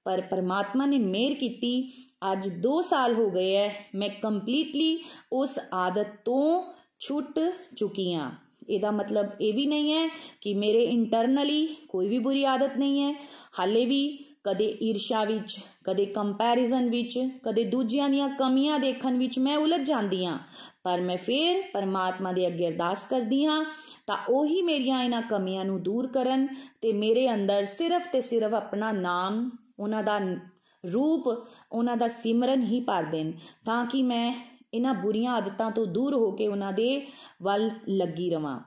ਪਰ 0.05 0.21
ਪਰਮਾਤਮਾ 0.21 0.87
ਨੇ 0.87 0.99
ਮਿਹਰ 0.99 1.35
ਕੀਤੀ, 1.35 1.93
ਅੱਜ 2.33 2.49
2 2.63 2.81
ਸਾਲ 2.83 3.15
ਹੋ 3.15 3.31
ਗਏ 3.31 3.55
ਐ, 3.57 3.69
ਮੈਂ 3.95 4.09
ਕੰਪਲੀਟਲੀ 4.23 4.99
ਉਸ 5.33 5.59
ਆਦਤ 5.73 6.07
ਤੋਂ 6.25 6.73
ਛੁੱਟ 7.01 7.41
ਚੁੱਕੀ 7.77 8.13
ਹਾਂ। 8.15 8.31
ਇਹਦਾ 8.69 8.91
ਮਤਲਬ 8.91 9.27
ਇਹ 9.41 9.55
ਵੀ 9.55 9.67
ਨਹੀਂ 9.67 9.93
ਹੈ 9.93 10.09
ਕਿ 10.41 10.55
ਮੇਰੇ 10.55 10.83
ਇੰਟਰਨਲੀ 10.85 11.67
ਕੋਈ 11.89 12.09
ਵੀ 12.09 12.19
ਬੁਰੀ 12.19 12.45
ਆਦਤ 12.45 12.77
ਨਹੀਂ 12.77 13.01
ਹੈ, 13.03 13.15
ਹਾਲੇ 13.59 13.87
ਵੀ 13.87 14.25
ਕਦੇ 14.45 14.65
ਈਰਸ਼ਾ 14.83 15.25
ਵਿੱਚ, 15.25 15.59
ਕਦੇ 15.85 16.07
ਕੰਪੈਰੀਜ਼ਨ 16.07 16.89
ਵਿੱਚ, 16.91 17.19
ਕਦੇ 17.43 17.65
ਦੂਜਿਆਂ 17.65 18.09
ਦੀਆਂ 18.09 18.29
ਕਮੀਆਂ 18.29 18.79
ਦੇਖਣ 18.79 19.19
ਵਿੱਚ 19.19 19.39
ਮੈਂ 19.39 19.57
ਉਲਝ 19.57 19.81
ਜਾਂਦੀ 19.89 20.25
ਹਾਂ। 20.25 20.39
ਪਰ 20.85 21.01
ਮੈਂ 21.01 21.17
ਫੇਰ 21.17 21.63
ਪਰਮਾਤਮਾ 21.75 22.33
ਦੇ 22.33 22.47
ਅੱਗੇ 22.47 22.69
ਅਰਦਾਸ 22.69 23.07
ਕਰਦੀ 23.07 23.45
ਹਾਂ, 23.47 23.65
ਤਾਂ 24.07 24.17
ਉਹੀ 24.29 24.63
ਮੇਰੀਆਂ 24.63 25.03
ਇਹਨਾਂ 25.05 25.23
ਕਮੀਆਂ 25.23 25.65
ਨੂੰ 25.65 25.83
ਦੂਰ 25.83 26.07
ਕਰਨ 26.07 26.47
ਤੇ 26.81 26.93
ਮੇਰੇ 26.93 27.35
ਅੰਦਰ 27.35 27.65
ਸਿਰਫ 27.65 28.09
ਤੇ 28.13 28.21
ਸਿਰਫ 28.21 28.55
ਆਪਣਾ 28.55 28.93
ਨਾਮ, 28.93 29.51
ਉਹਨਾਂ 29.79 30.03
ਦਾ 30.03 30.19
ਰੂਪ, 30.85 31.27
ਉਹਨਾਂ 31.73 31.97
ਦਾ 31.97 32.09
ਸਿਮਰਨ 32.09 32.63
ਹੀ 32.63 32.81
ਭਰ 32.81 33.03
ਦੇਣ, 33.03 33.33
ਤਾਂ 33.65 33.85
ਕਿ 33.87 34.03
ਮੈਂ 34.03 34.35
ਇਹਨਾਂ 34.75 34.95
ਬੁਰੀਆਂ 34.95 35.33
ਆਦਤਾਂ 35.33 35.71
ਤੋਂ 35.71 35.87
ਦੂਰ 35.87 36.15
ਹੋ 36.15 36.31
ਕੇ 36.33 36.47
ਉਹਨਾਂ 36.49 36.73
ਦੇ 36.73 37.07
ਵੱਲ 37.43 37.71
ਲੱਗੀ 37.89 38.31
ਰਵਾਂ। 38.31 38.61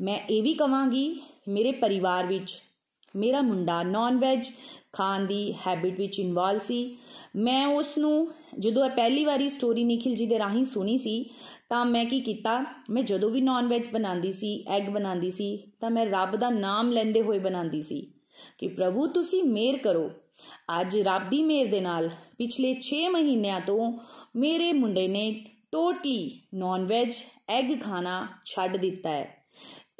ਮੈਂ 0.00 0.18
ਇਹ 0.30 0.42
ਵੀ 0.42 0.54
ਕਵਾਂਗੀ, 0.54 1.20
ਮੇਰੇ 1.48 1.72
ਪਰਿਵਾਰ 1.72 2.26
ਵਿੱਚ 2.26 2.62
ਮੇਰਾ 3.16 3.40
ਮੁੰਡਾ 3.40 3.82
ਨਾਨ 3.82 4.18
ਵੈਜ 4.18 4.48
ਖਾਣ 4.92 5.26
ਦੀ 5.26 5.54
ਹੈਬਿਟ 5.66 5.98
ਵਿੱਚ 5.98 6.20
ਇਨਵੋਲ 6.20 6.58
ਸੀ। 6.58 6.98
ਮੈਂ 7.36 7.66
ਉਸ 7.66 7.98
ਨੂੰ 7.98 8.32
ਜਦੋਂ 8.58 8.84
ਇਹ 8.84 8.90
ਪਹਿਲੀ 8.90 9.24
ਵਾਰੀ 9.24 9.48
ਸਟੋਰੀ 9.48 9.84
ਨikhil 9.84 10.16
ਜੀ 10.16 10.26
ਦੇ 10.26 10.38
ਰਾਹੀਂ 10.38 10.64
ਸੁਣੀ 10.64 10.98
ਸੀ, 10.98 11.30
ਤਾਂ 11.68 11.86
ਮੈਂ 11.86 12.04
ਕੀ 12.04 12.20
ਕੀਤਾ, 12.20 12.64
ਮੈਂ 12.90 13.02
ਜਦੋਂ 13.02 13.30
ਵੀ 13.30 13.40
ਨਾਨ 13.40 13.68
ਵੈਜ 13.68 13.88
ਬਣਾਉਂਦੀ 13.92 14.32
ਸੀ 14.32 14.64
ਐਗ 14.68 14.88
ਬਣਾਉਂਦੀ 14.88 15.30
ਸੀ, 15.30 15.58
ਤਾਂ 15.80 15.90
ਮੈਂ 15.90 16.06
ਰੱਬ 16.06 16.36
ਦਾ 16.36 16.50
ਨਾਮ 16.50 16.90
ਲੈਂਦੇ 16.90 17.22
ਹੋਏ 17.22 17.38
ਬਣਾਉਂਦੀ 17.38 17.82
ਸੀ 17.82 18.12
ਕਿ 18.58 18.68
ਪ੍ਰਭੂ 18.68 19.06
ਤੁਸੀਂ 19.06 19.44
ਮਿਹਰ 19.44 19.76
ਕਰੋ। 19.76 20.10
ਅੱਜ 20.80 20.98
ਰੱਬ 20.98 21.30
ਦੀ 21.30 21.42
ਮਿਹਰ 21.42 21.68
ਦੇ 21.68 21.80
ਨਾਲ 21.80 22.10
ਪਿਛਲੇ 22.38 22.74
6 22.74 23.08
ਮਹੀਨਿਆਂ 23.10 23.60
ਤੋਂ 23.60 23.98
ਮੇਰੇ 24.36 24.72
ਮੁੰਡੇ 24.72 25.08
ਨੇ 25.08 25.44
ਟੋਟਲੀ 25.72 26.40
ਨਾਨ 26.54 26.86
ਵੈਜ 26.86 27.14
ਐਗ 27.48 27.80
ਖਾਣਾ 27.80 28.28
ਛੱਡ 28.44 28.76
ਦਿੱਤਾ 28.76 29.10
ਹੈ। 29.10 29.44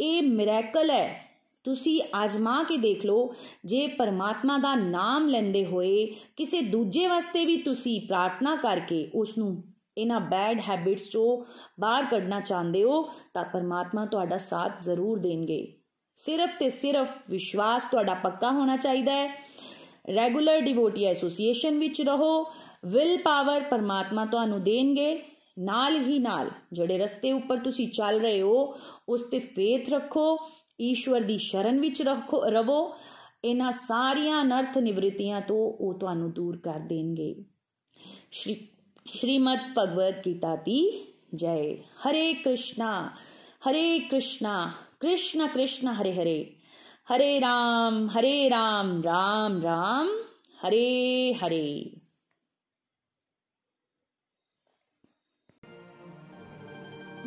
ਇਹ 0.00 0.22
ਮਿਰੈਕਲ 0.22 0.90
ਹੈ। 0.90 1.29
ਤੁਸੀਂ 1.64 2.00
ਆਜ਼ਮਾ 2.14 2.62
ਕੇ 2.62 2.76
ਦੇਖ 2.76 3.04
ਲਓ, 3.06 3.34
ਜੇ 3.64 3.86
ਪਰਮਾਤਮਾ 3.86 4.58
ਦਾ 4.58 4.74
ਨਾਮ 4.74 5.28
ਲੈਂਦੇ 5.28 5.64
ਹੋਏ 5.66 6.06
ਕਿਸੇ 6.36 6.60
ਦੂਜੇ 6.60 7.06
ਵਾਸਤੇ 7.06 7.44
ਵੀ 7.44 7.56
ਤੁਸੀਂ 7.56 8.00
ਪ੍ਰਾਰਥਨਾ 8.00 8.56
ਕਰਕੇ 8.56 9.10
ਉਸ 9.14 9.38
ਨੂੰ 9.38 9.62
ਇਹਨਾਂ 9.98 10.20
ਬੈਡ 10.20 10.60
ਹੈਬਿਟਸ 10.68 11.08
ਚੋਂ 11.10 11.44
ਬਾਹਰ 11.80 12.04
ਕੱਢਣਾ 12.04 12.40
ਚਾਹੁੰਦੇ 12.40 12.84
ਹੋ, 12.84 13.02
ਤਾਂ 13.34 13.44
ਪਰਮਾਤਮਾ 13.44 14.06
ਤੁਹਾਡਾ 14.06 14.36
ਸਾਥ 14.36 14.80
ਜ਼ਰੂਰ 14.82 15.18
ਦੇਣਗੇ। 15.18 15.76
ਸਿਰਫ 16.14 16.50
ਤੇ 16.60 16.70
ਸਿਰਫ 16.70 17.10
ਵਿਸ਼ਵਾਸ 17.30 17.84
ਤੁਹਾਡਾ 17.90 18.14
ਪੱਕਾ 18.14 18.50
ਹੋਣਾ 18.50 18.76
ਚਾਹੀਦਾ 18.76 19.12
ਹੈ। 19.12 19.28
ਰੈਗੂਲਰ 20.14 20.60
ਡਿਵੋਟੀ 20.60 21.04
ਐਸੋਸੀਏਸ਼ਨ 21.04 21.78
ਵਿੱਚ 21.78 22.02
ਰਹੋ 22.02 22.42
ਵਿਲ 22.84 23.16
ਪਾਵਰ 23.18 23.62
ਪਰਮਾਤਮਾ 23.62 24.26
ਤੁਹਾਨੂੰ 24.26 24.62
ਦੇਣਗੇ। 24.62 25.22
ਨਾਲ 25.58 25.96
ਹੀ 25.96 26.18
ਨਾਲ, 26.18 26.50
ਜਿਹੜੇ 26.72 26.98
ਰਸਤੇ 26.98 27.32
ਉੱਪਰ 27.32 27.58
ਤੁਸੀਂ 27.58 27.88
ਚੱਲ 27.88 28.20
ਰਹੇ 28.20 28.40
ਹੋ, 28.42 28.78
ਉਸ 29.08 29.22
ਤੇ 29.22 29.38
ਫੇਥ 29.38 29.90
ਰੱਖੋ। 29.90 30.36
ਈਸ਼ਵਰ 30.81 31.21
ਦੀ 31.21 31.37
ਸ਼ਰਨ 31.37 31.79
ਵਿੱਚ 31.79 32.01
ਰੱਖੋ 32.01 32.43
ਰਵੋ 32.49 32.79
ਇਹਨਾਂ 33.43 33.71
ਸਾਰੀਆਂ 33.71 34.41
ਅਨਰਥ 34.41 34.77
ਨਿਵਰਤੀਆਂ 34.77 35.41
ਤੋਂ 35.41 35.57
ਉਹ 35.71 35.93
ਤੁਹਾਨੂੰ 35.99 36.31
ਦੂਰ 36.33 36.57
ਕਰ 36.57 36.79
ਦੇਣਗੇ 36.79 37.33
ਸ਼੍ਰੀ 38.31 38.55
श्रीमद् 39.05 39.73
भगवद 39.75 40.21
गीता 40.25 40.55
दी 40.55 40.79
जय 41.35 41.75
हरे 42.03 42.33
कृष्णा 42.33 42.91
हरे 43.65 43.99
कृष्णा 44.11 44.53
कृष्ण 45.01 45.47
कृष्ण 45.47 45.87
हरे 45.87 46.11
हरे 46.11 46.39
हरे 47.09 47.37
राम 47.39 48.09
हरे 48.09 48.47
राम 48.49 49.01
राम 49.01 49.61
राम 49.61 50.09
हरे 50.63 51.33
हरे 51.41 51.67